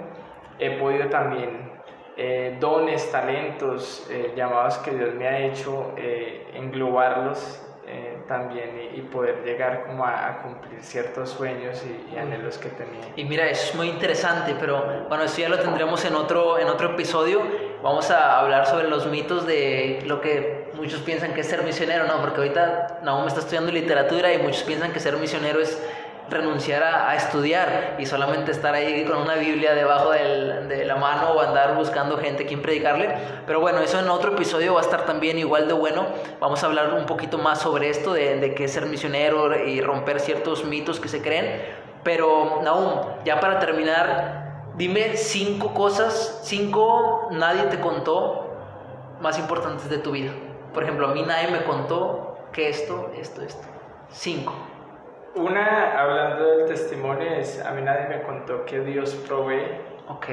he 0.57 0.71
podido 0.79 1.07
también 1.09 1.78
eh, 2.21 2.57
dones, 2.59 3.09
talentos, 3.13 4.05
eh, 4.09 4.33
llamados 4.35 4.77
que 4.79 4.91
Dios 4.91 5.15
me 5.15 5.25
ha 5.25 5.39
hecho, 5.39 5.93
englobarlos 6.53 7.61
eh, 7.91 8.19
también 8.27 8.91
y, 8.93 9.01
poder 9.01 9.41
llegar 9.43 9.83
como 9.87 10.05
a, 10.05 10.43
cumplir 10.43 10.79
ciertos 10.83 11.31
sueños 11.31 11.83
y, 11.83 12.17
anhelos 12.19 12.59
que 12.59 12.69
tenía. 12.69 13.01
Y 13.15 13.23
mira, 13.23 13.49
es 13.49 13.73
muy 13.73 13.89
interesante, 13.89 14.53
pero 14.59 15.07
bueno, 15.07 15.23
eso 15.23 15.41
ya 15.41 15.49
lo 15.49 15.57
tendremos 15.57 16.05
en 16.05 16.13
otro, 16.13 16.59
en 16.59 16.67
otro 16.67 16.91
episodio. 16.91 17.41
Vamos 17.81 18.11
a 18.11 18.41
hablar 18.41 18.67
sobre 18.67 18.89
los 18.89 19.07
mitos 19.07 19.47
de 19.47 20.03
lo 20.05 20.21
que 20.21 20.69
muchos 20.75 20.99
piensan 21.01 21.33
que 21.33 21.41
es 21.41 21.47
ser 21.47 21.63
misionero, 21.63 22.05
¿no? 22.05 22.21
Porque 22.21 22.41
ahorita 22.41 22.99
Naum 23.01 23.25
está 23.25 23.39
estudiando 23.39 23.71
literatura 23.71 24.31
y 24.33 24.37
muchos 24.37 24.61
piensan 24.61 24.93
que 24.93 24.99
ser 24.99 25.17
misionero 25.17 25.59
es 25.59 25.81
renunciar 26.29 26.83
a, 26.83 27.15
estudiar 27.15 27.95
y 27.99 28.05
solamente 28.05 28.51
estar 28.51 28.73
ahí 28.73 29.03
con 29.05 29.17
una 29.17 29.35
Biblia 29.35 29.73
debajo 29.73 30.11
de 30.11 30.85
la 30.85 30.95
mano 30.95 31.31
o 31.31 31.41
andar 31.41 31.75
buscando 31.75 32.17
gente 32.17 32.43
a 32.43 32.47
quien 32.47 32.61
predicarle. 32.61 33.15
Pero 33.45 33.59
bueno, 33.59 33.79
eso 33.79 33.99
en 33.99 34.09
otro 34.09 34.33
episodio 34.33 34.73
va 34.73 34.81
a 34.81 34.83
estar 34.83 35.05
también 35.05 35.37
igual 35.37 35.67
de 35.67 35.73
bueno. 35.73 36.07
Vamos 36.39 36.63
a 36.63 36.67
hablar 36.67 36.93
un 36.93 37.05
poquito 37.05 37.37
más 37.37 37.59
sobre 37.61 37.89
esto, 37.89 38.13
de, 38.13 38.39
de 38.39 38.53
qué 38.53 38.65
es 38.65 38.73
ser 38.73 38.85
misionero 38.85 39.65
y 39.65 39.81
romper 39.81 40.19
ciertos 40.19 40.63
mitos 40.65 40.99
que 40.99 41.07
se 41.07 41.21
creen. 41.21 41.61
Pero 42.03 42.61
Naum, 42.63 43.23
ya 43.25 43.39
para 43.39 43.59
terminar, 43.59 44.71
dime 44.75 45.17
cinco 45.17 45.73
cosas, 45.73 46.41
cinco 46.43 47.27
nadie 47.31 47.63
te 47.63 47.79
contó 47.79 48.49
más 49.21 49.37
importantes 49.37 49.89
de 49.89 49.97
tu 49.97 50.11
vida. 50.11 50.31
Por 50.73 50.83
ejemplo, 50.83 51.07
a 51.07 51.13
mí 51.13 51.23
nadie 51.23 51.49
me 51.49 51.63
contó 51.63 52.37
que 52.53 52.69
esto, 52.69 53.11
esto, 53.19 53.41
esto. 53.41 53.67
Cinco. 54.11 54.53
Una, 55.35 55.99
hablando 55.99 56.43
del 56.43 56.65
testimonio, 56.65 57.29
es, 57.33 57.63
a 57.63 57.71
mí 57.71 57.83
nadie 57.83 58.07
me 58.07 58.23
contó 58.23 58.65
que 58.65 58.79
Dios 58.79 59.13
provee. 59.27 59.79
Ok. 60.07 60.27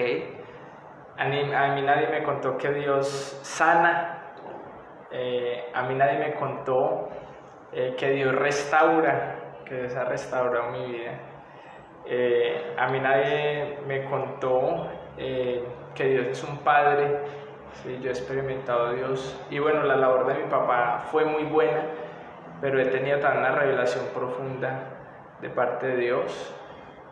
A 1.18 1.26
mí, 1.26 1.55
a 1.55 1.74
mí 1.74 1.82
nadie 1.82 2.09
me 2.09 2.22
contó 2.22 2.57
que 2.57 2.70
Dios 2.70 3.38
sana. 3.42 4.32
Eh, 5.11 5.70
a 5.74 5.82
mí 5.82 5.94
nadie 5.94 6.18
me 6.18 6.34
contó 6.34 7.11
eh, 7.72 7.94
que 7.99 8.11
Dios 8.11 8.34
restaura, 8.36 9.61
que 9.66 9.74
Dios 9.74 9.94
ha 9.97 10.05
restaurado 10.05 10.70
mi 10.70 10.86
vida. 10.86 11.12
Eh, 12.07 12.74
a 12.78 12.88
mí 12.88 12.99
nadie 12.99 13.78
me 13.86 14.05
contó 14.07 14.88
que 15.16 16.05
Dios 16.05 16.26
es 16.28 16.42
un 16.42 16.59
padre. 16.59 17.20
Sí, 17.72 17.99
yo 18.01 18.09
he 18.09 18.12
experimentado 18.12 18.86
a 18.86 18.92
Dios. 18.94 19.47
Y 19.51 19.59
bueno, 19.59 19.82
la 19.82 19.97
labor 19.97 20.26
de 20.26 20.42
mi 20.42 20.49
papá 20.49 21.01
fue 21.11 21.26
muy 21.26 21.44
buena 21.44 21.82
pero 22.61 22.80
he 22.80 22.86
tenido 22.86 23.18
también 23.20 23.44
una 23.44 23.54
revelación 23.54 24.07
profunda 24.14 24.84
de 25.40 25.50
parte 25.50 25.88
de 25.88 25.96
Dios 25.96 26.54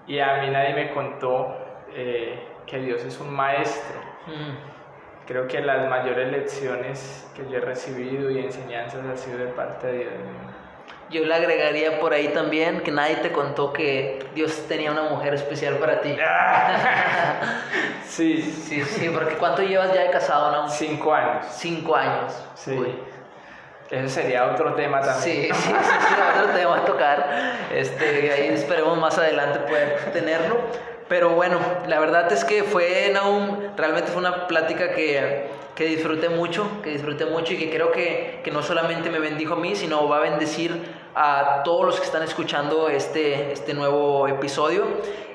y 0.07 0.19
a 0.19 0.43
mí 0.43 0.51
nadie 0.51 0.75
me 0.75 0.93
contó 0.93 1.57
eh, 1.93 2.49
que 2.67 2.79
Dios 2.79 3.05
es 3.05 3.19
un 3.21 3.33
maestro. 3.33 3.99
Mm. 4.27 5.27
Creo 5.27 5.49
que 5.49 5.61
las 5.61 5.89
mayores 5.89 6.31
lecciones 6.31 7.31
que 7.35 7.49
yo 7.49 7.57
he 7.57 7.61
recibido 7.61 8.31
y 8.31 8.39
enseñanzas 8.39 9.05
han 9.05 9.17
sido 9.17 9.39
de 9.39 9.47
parte 9.47 9.87
de 9.87 9.99
Dios. 9.99 10.11
Yo 11.11 11.25
le 11.25 11.35
agregaría 11.35 12.01
por 12.01 12.13
ahí 12.13 12.29
también 12.29 12.81
que 12.81 12.91
nadie 12.91 13.17
te 13.17 13.31
contó 13.31 13.73
que 13.73 14.27
Dios 14.35 14.67
tenía 14.69 14.91
una 14.91 15.05
mujer 15.05 15.35
especial 15.35 15.77
para 15.77 16.01
ti. 16.01 16.17
sí. 18.05 18.43
Sí, 18.43 18.83
sí, 18.83 19.11
porque 19.11 19.35
¿cuánto 19.37 19.63
llevas 19.63 19.93
ya 19.95 20.03
de 20.03 20.11
casado, 20.11 20.51
no? 20.51 20.69
Cinco 20.69 21.15
años. 21.15 21.47
Cinco 21.51 21.95
años. 21.95 22.47
Sí. 22.55 22.77
Ese 23.91 24.09
sería 24.09 24.53
otro 24.53 24.75
tema 24.75 25.01
también. 25.01 25.55
Sí, 25.55 25.63
sí, 25.63 25.69
sí, 25.69 26.15
otro 26.41 26.55
tema 26.55 26.79
a 26.79 26.85
tocar. 26.85 27.29
Este, 27.75 28.33
ahí 28.33 28.49
esperemos 28.49 28.99
más 28.99 29.19
adelante 29.19 29.61
poder 29.61 30.11
tenerlo. 30.13 30.57
Pero 31.09 31.31
bueno, 31.31 31.59
la 31.87 32.01
verdad 32.01 32.33
es 32.33 32.45
que 32.45 32.63
fue, 32.63 33.11
Naum, 33.13 33.77
realmente 33.77 34.11
fue 34.11 34.21
una 34.21 34.47
plática 34.47 34.93
que, 34.93 35.49
que 35.75 35.85
disfruté 35.85 36.31
mucho, 36.31 36.67
que 36.83 36.91
disfruté 36.91 37.27
mucho 37.27 37.53
y 37.53 37.59
que 37.59 37.71
creo 37.71 37.93
que, 37.93 38.41
que, 38.43 38.51
no 38.51 38.63
solamente 38.63 39.11
me 39.11 39.19
bendijo 39.19 39.53
a 39.53 39.57
mí, 39.57 39.77
sino 39.77 40.09
va 40.09 40.17
a 40.17 40.21
bendecir 40.21 40.81
a 41.15 41.63
todos 41.63 41.85
los 41.85 42.01
que 42.01 42.07
están 42.07 42.23
escuchando 42.23 42.89
este, 42.89 43.53
este 43.53 43.75
nuevo 43.75 44.27
episodio, 44.29 44.87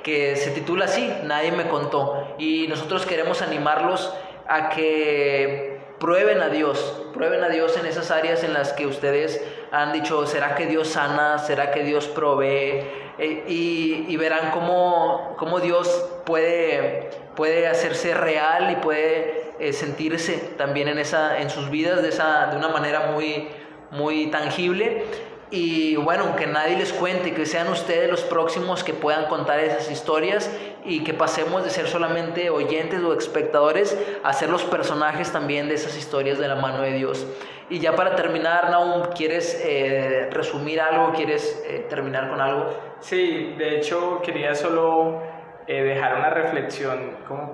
que 0.01 0.35
se 0.35 0.49
titula 0.51 0.85
así, 0.85 1.13
Nadie 1.23 1.51
me 1.51 1.67
contó. 1.67 2.35
Y 2.39 2.67
nosotros 2.67 3.05
queremos 3.05 3.43
animarlos 3.43 4.11
a 4.47 4.69
que 4.69 5.68
prueben 5.99 6.41
a 6.41 6.49
Dios, 6.49 7.01
prueben 7.13 7.43
a 7.43 7.49
Dios 7.49 7.77
en 7.77 7.85
esas 7.85 8.09
áreas 8.11 8.43
en 8.43 8.53
las 8.53 8.73
que 8.73 8.87
ustedes 8.87 9.43
han 9.71 9.91
dicho, 9.91 10.25
¿será 10.25 10.55
que 10.55 10.65
Dios 10.65 10.87
sana? 10.87 11.37
¿Será 11.37 11.71
que 11.71 11.83
Dios 11.83 12.07
provee? 12.07 12.83
Eh, 13.17 13.43
y, 13.47 14.15
verán 14.17 14.51
cómo, 14.51 15.35
cómo, 15.37 15.59
Dios 15.59 15.87
puede, 16.25 17.09
puede 17.35 17.67
hacerse 17.67 18.13
real 18.13 18.71
y 18.71 18.75
puede 18.77 19.51
eh, 19.59 19.73
sentirse 19.73 20.37
también 20.57 20.87
en, 20.87 20.99
esa, 20.99 21.39
en 21.39 21.49
sus 21.49 21.69
vidas 21.69 22.01
de, 22.01 22.09
esa, 22.09 22.47
de 22.47 22.55
una 22.55 22.69
manera 22.69 23.11
muy, 23.11 23.49
muy 23.91 24.27
tangible. 24.27 25.03
Y 25.51 25.95
bueno, 25.97 26.35
que 26.35 26.47
nadie 26.47 26.77
les 26.77 26.93
cuente, 26.93 27.33
que 27.33 27.45
sean 27.45 27.67
ustedes 27.69 28.09
los 28.09 28.21
próximos 28.21 28.83
que 28.83 28.93
puedan 28.93 29.25
contar 29.25 29.59
esas 29.59 29.91
historias 29.91 30.49
y 30.89 31.03
que 31.03 31.13
pasemos 31.13 31.63
de 31.63 31.69
ser 31.69 31.87
solamente 31.87 32.49
oyentes 32.49 33.01
o 33.03 33.13
espectadores 33.13 33.95
a 34.23 34.33
ser 34.33 34.49
los 34.49 34.63
personajes 34.63 35.31
también 35.31 35.69
de 35.69 35.75
esas 35.75 35.95
historias 35.95 36.39
de 36.39 36.47
la 36.47 36.55
mano 36.55 36.81
de 36.81 36.93
Dios. 36.93 37.27
Y 37.69 37.79
ya 37.79 37.95
para 37.95 38.15
terminar, 38.15 38.71
Naum, 38.71 39.03
¿quieres 39.15 39.63
eh, 39.63 40.29
resumir 40.31 40.81
algo? 40.81 41.13
¿Quieres 41.13 41.63
eh, 41.67 41.85
terminar 41.87 42.27
con 42.27 42.41
algo? 42.41 42.75
Sí, 42.99 43.53
de 43.55 43.77
hecho 43.77 44.19
quería 44.23 44.55
solo 44.55 45.21
eh, 45.67 45.83
dejar 45.83 46.15
una 46.15 46.31
reflexión 46.31 47.17
como, 47.27 47.53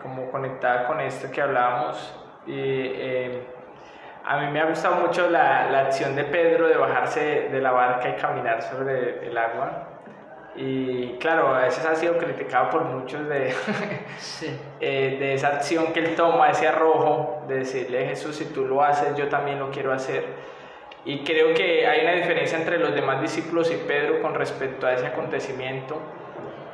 como 0.00 0.30
conectada 0.30 0.86
con 0.86 1.00
esto 1.00 1.28
que 1.32 1.42
hablábamos. 1.42 2.14
A 4.22 4.38
mí 4.38 4.52
me 4.52 4.60
ha 4.60 4.66
gustado 4.66 4.96
mucho 4.96 5.28
la, 5.28 5.68
la, 5.68 5.80
acción 5.80 6.14
de 6.14 6.24
Pedro 6.24 6.68
de 6.68 6.76
bajarse 6.76 7.48
de 7.50 7.60
la 7.60 7.72
barca 7.72 8.10
y 8.10 8.20
caminar 8.20 8.62
sobre 8.62 9.26
el 9.26 9.36
agua. 9.36 9.89
Y 10.56 11.12
claro, 11.18 11.54
a 11.54 11.62
veces 11.62 11.84
ha 11.86 11.94
sido 11.94 12.18
criticado 12.18 12.70
por 12.70 12.84
muchos 12.84 13.28
de, 13.28 13.54
eh, 14.80 15.16
de 15.18 15.34
esa 15.34 15.48
acción 15.48 15.92
que 15.92 16.00
él 16.00 16.14
toma, 16.16 16.50
ese 16.50 16.66
arrojo, 16.66 17.44
de 17.46 17.56
decirle 17.56 18.06
Jesús, 18.06 18.36
si 18.36 18.46
tú 18.46 18.66
lo 18.66 18.82
haces, 18.82 19.16
yo 19.16 19.28
también 19.28 19.58
lo 19.58 19.70
quiero 19.70 19.92
hacer. 19.92 20.24
Y 21.04 21.24
creo 21.24 21.54
que 21.54 21.86
hay 21.86 22.02
una 22.02 22.12
diferencia 22.12 22.58
entre 22.58 22.78
los 22.78 22.94
demás 22.94 23.22
discípulos 23.22 23.70
y 23.70 23.76
Pedro 23.76 24.20
con 24.20 24.34
respecto 24.34 24.86
a 24.86 24.92
ese 24.92 25.06
acontecimiento, 25.06 25.96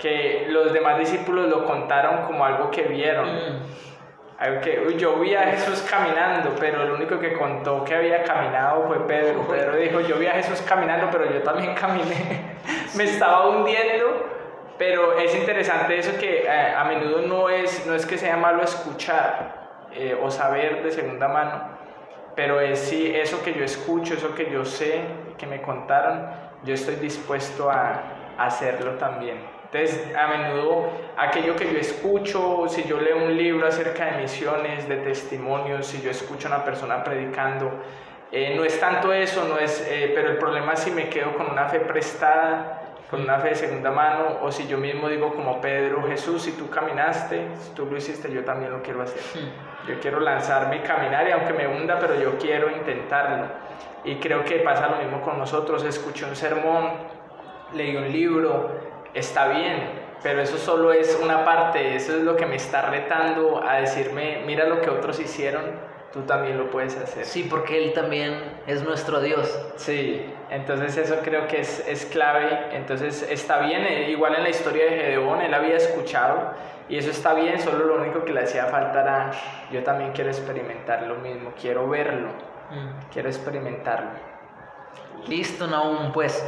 que 0.00 0.46
los 0.48 0.72
demás 0.72 0.98
discípulos 0.98 1.48
lo 1.48 1.64
contaron 1.64 2.24
como 2.24 2.44
algo 2.44 2.70
que 2.70 2.82
vieron. 2.82 3.34
Mm 3.34 3.86
que, 4.62 4.96
yo 4.98 5.18
vi 5.18 5.34
a 5.34 5.44
Jesús 5.44 5.86
caminando, 5.88 6.54
pero 6.58 6.82
el 6.82 6.90
único 6.90 7.18
que 7.18 7.32
contó 7.32 7.84
que 7.84 7.94
había 7.94 8.22
caminado 8.22 8.86
fue 8.86 9.06
Pedro. 9.06 9.46
Pedro 9.48 9.76
dijo, 9.76 10.00
yo 10.00 10.18
vi 10.18 10.26
a 10.26 10.32
Jesús 10.32 10.60
caminando, 10.62 11.08
pero 11.10 11.30
yo 11.30 11.42
también 11.42 11.74
caminé. 11.74 12.56
Me 12.96 13.04
estaba 13.04 13.48
hundiendo, 13.48 14.26
pero 14.78 15.18
es 15.18 15.34
interesante 15.34 15.98
eso 15.98 16.18
que 16.18 16.44
eh, 16.44 16.74
a 16.76 16.84
menudo 16.84 17.22
no 17.22 17.48
es, 17.48 17.86
no 17.86 17.94
es 17.94 18.04
que 18.04 18.18
sea 18.18 18.36
malo 18.36 18.62
escuchar, 18.62 19.88
eh, 19.92 20.18
o 20.20 20.30
saber 20.30 20.82
de 20.82 20.90
segunda 20.90 21.28
mano, 21.28 21.70
pero 22.34 22.60
es 22.60 22.78
sí, 22.78 23.10
eso 23.14 23.42
que 23.42 23.54
yo 23.54 23.64
escucho, 23.64 24.12
eso 24.12 24.34
que 24.34 24.50
yo 24.50 24.64
sé, 24.66 25.00
que 25.38 25.46
me 25.46 25.62
contaron, 25.62 26.28
yo 26.64 26.74
estoy 26.74 26.96
dispuesto 26.96 27.70
a, 27.70 28.02
a 28.36 28.46
hacerlo 28.46 28.92
también. 28.92 29.55
Entonces, 29.72 30.14
a 30.14 30.28
menudo 30.28 30.90
aquello 31.16 31.56
que 31.56 31.72
yo 31.72 31.78
escucho, 31.78 32.66
si 32.68 32.84
yo 32.84 33.00
leo 33.00 33.16
un 33.16 33.36
libro 33.36 33.66
acerca 33.66 34.06
de 34.06 34.22
misiones, 34.22 34.88
de 34.88 34.96
testimonios, 34.98 35.86
si 35.86 36.00
yo 36.02 36.10
escucho 36.10 36.48
a 36.48 36.56
una 36.56 36.64
persona 36.64 37.02
predicando, 37.02 37.72
eh, 38.30 38.54
no 38.56 38.64
es 38.64 38.78
tanto 38.78 39.12
eso, 39.12 39.44
no 39.48 39.58
es, 39.58 39.86
eh, 39.88 40.12
pero 40.14 40.30
el 40.30 40.36
problema 40.38 40.74
es 40.74 40.80
si 40.80 40.90
me 40.90 41.08
quedo 41.08 41.36
con 41.36 41.50
una 41.50 41.68
fe 41.68 41.80
prestada, 41.80 42.82
con 43.10 43.20
una 43.20 43.38
fe 43.38 43.50
de 43.50 43.54
segunda 43.54 43.90
mano, 43.90 44.38
o 44.42 44.50
si 44.50 44.66
yo 44.66 44.78
mismo 44.78 45.08
digo 45.08 45.32
como 45.32 45.60
Pedro, 45.60 46.02
Jesús, 46.08 46.42
si 46.42 46.52
tú 46.52 46.68
caminaste, 46.68 47.48
si 47.60 47.70
tú 47.70 47.86
lo 47.86 47.96
hiciste, 47.96 48.32
yo 48.32 48.44
también 48.44 48.72
lo 48.72 48.82
quiero 48.82 49.02
hacer. 49.02 49.20
Hmm. 49.34 49.88
Yo 49.88 50.00
quiero 50.00 50.18
lanzarme 50.18 50.78
y 50.78 50.80
caminar, 50.80 51.28
y 51.28 51.32
aunque 51.32 51.52
me 51.52 51.68
hunda, 51.68 51.98
pero 52.00 52.20
yo 52.20 52.36
quiero 52.38 52.70
intentarlo. 52.70 53.46
Y 54.04 54.16
creo 54.16 54.44
que 54.44 54.56
pasa 54.56 54.88
lo 54.88 54.96
mismo 54.96 55.20
con 55.22 55.38
nosotros. 55.38 55.84
Escuché 55.84 56.24
un 56.24 56.34
sermón, 56.34 56.90
leí 57.74 57.96
un 57.96 58.10
libro, 58.10 58.70
está 59.16 59.48
bien, 59.48 59.90
pero 60.22 60.40
eso 60.40 60.58
solo 60.58 60.92
es 60.92 61.18
una 61.22 61.44
parte, 61.44 61.96
eso 61.96 62.16
es 62.16 62.22
lo 62.22 62.36
que 62.36 62.46
me 62.46 62.56
está 62.56 62.82
retando 62.82 63.62
a 63.66 63.80
decirme, 63.80 64.42
mira 64.46 64.66
lo 64.66 64.80
que 64.80 64.90
otros 64.90 65.18
hicieron 65.18 65.96
tú 66.16 66.22
también 66.22 66.56
lo 66.56 66.70
puedes 66.70 66.96
hacer. 66.96 67.26
Sí, 67.26 67.46
porque 67.48 67.84
Él 67.84 67.92
también 67.92 68.40
es 68.66 68.82
nuestro 68.82 69.20
Dios. 69.20 69.54
Sí, 69.76 70.24
entonces 70.50 70.96
eso 70.96 71.16
creo 71.22 71.46
que 71.46 71.60
es, 71.60 71.86
es 71.86 72.06
clave. 72.06 72.74
Entonces 72.74 73.26
está 73.30 73.58
bien, 73.58 73.84
eh, 73.84 74.10
igual 74.10 74.34
en 74.34 74.44
la 74.44 74.48
historia 74.48 74.86
de 74.86 74.90
Gedeón, 74.92 75.42
él 75.42 75.52
había 75.52 75.76
escuchado 75.76 76.54
y 76.88 76.96
eso 76.96 77.10
está 77.10 77.34
bien, 77.34 77.60
solo 77.60 77.84
lo 77.84 77.96
único 77.96 78.24
que 78.24 78.32
le 78.32 78.44
hacía 78.44 78.64
falta 78.66 79.02
era, 79.02 79.30
yo 79.70 79.82
también 79.82 80.12
quiero 80.12 80.30
experimentar 80.30 81.02
lo 81.02 81.16
mismo, 81.16 81.52
quiero 81.60 81.86
verlo, 81.86 82.28
mm. 82.70 83.12
quiero 83.12 83.28
experimentarlo. 83.28 84.10
Listo, 85.26 85.66
Naum, 85.66 86.12
pues 86.12 86.42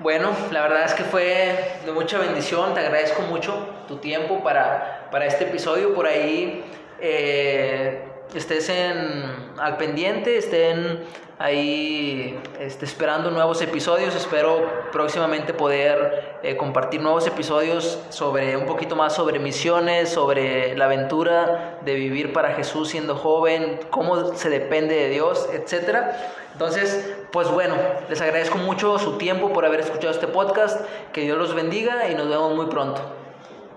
bueno, 0.00 0.30
la 0.50 0.62
verdad 0.62 0.84
es 0.84 0.94
que 0.94 1.04
fue 1.04 1.78
de 1.84 1.92
mucha 1.92 2.18
bendición, 2.18 2.74
te 2.74 2.80
agradezco 2.80 3.22
mucho 3.22 3.68
tu 3.86 3.96
tiempo 3.96 4.42
para, 4.42 5.08
para 5.10 5.26
este 5.26 5.44
episodio, 5.44 5.94
por 5.94 6.06
ahí... 6.06 6.64
Eh, 7.00 8.09
estés 8.34 8.68
en, 8.68 9.24
al 9.58 9.76
pendiente, 9.76 10.36
estén 10.36 11.00
ahí 11.38 12.38
este, 12.60 12.84
esperando 12.84 13.30
nuevos 13.30 13.60
episodios. 13.62 14.14
Espero 14.14 14.62
próximamente 14.92 15.54
poder 15.54 16.38
eh, 16.42 16.56
compartir 16.56 17.00
nuevos 17.00 17.26
episodios 17.26 17.98
sobre 18.10 18.56
un 18.56 18.66
poquito 18.66 18.94
más 18.94 19.14
sobre 19.14 19.38
misiones, 19.38 20.10
sobre 20.10 20.76
la 20.76 20.84
aventura 20.84 21.78
de 21.84 21.94
vivir 21.94 22.32
para 22.32 22.52
Jesús 22.54 22.90
siendo 22.90 23.16
joven, 23.16 23.80
cómo 23.90 24.34
se 24.34 24.50
depende 24.50 24.94
de 24.94 25.08
Dios, 25.08 25.48
etc. 25.52 26.12
Entonces, 26.52 27.16
pues 27.32 27.50
bueno, 27.50 27.74
les 28.08 28.20
agradezco 28.20 28.58
mucho 28.58 28.98
su 28.98 29.16
tiempo 29.16 29.52
por 29.52 29.64
haber 29.64 29.80
escuchado 29.80 30.12
este 30.12 30.26
podcast. 30.26 30.80
Que 31.12 31.22
Dios 31.22 31.38
los 31.38 31.54
bendiga 31.54 32.10
y 32.10 32.14
nos 32.14 32.28
vemos 32.28 32.54
muy 32.54 32.66
pronto. 32.66 33.00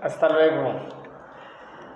Hasta 0.02 0.28
luego. 0.28 1.03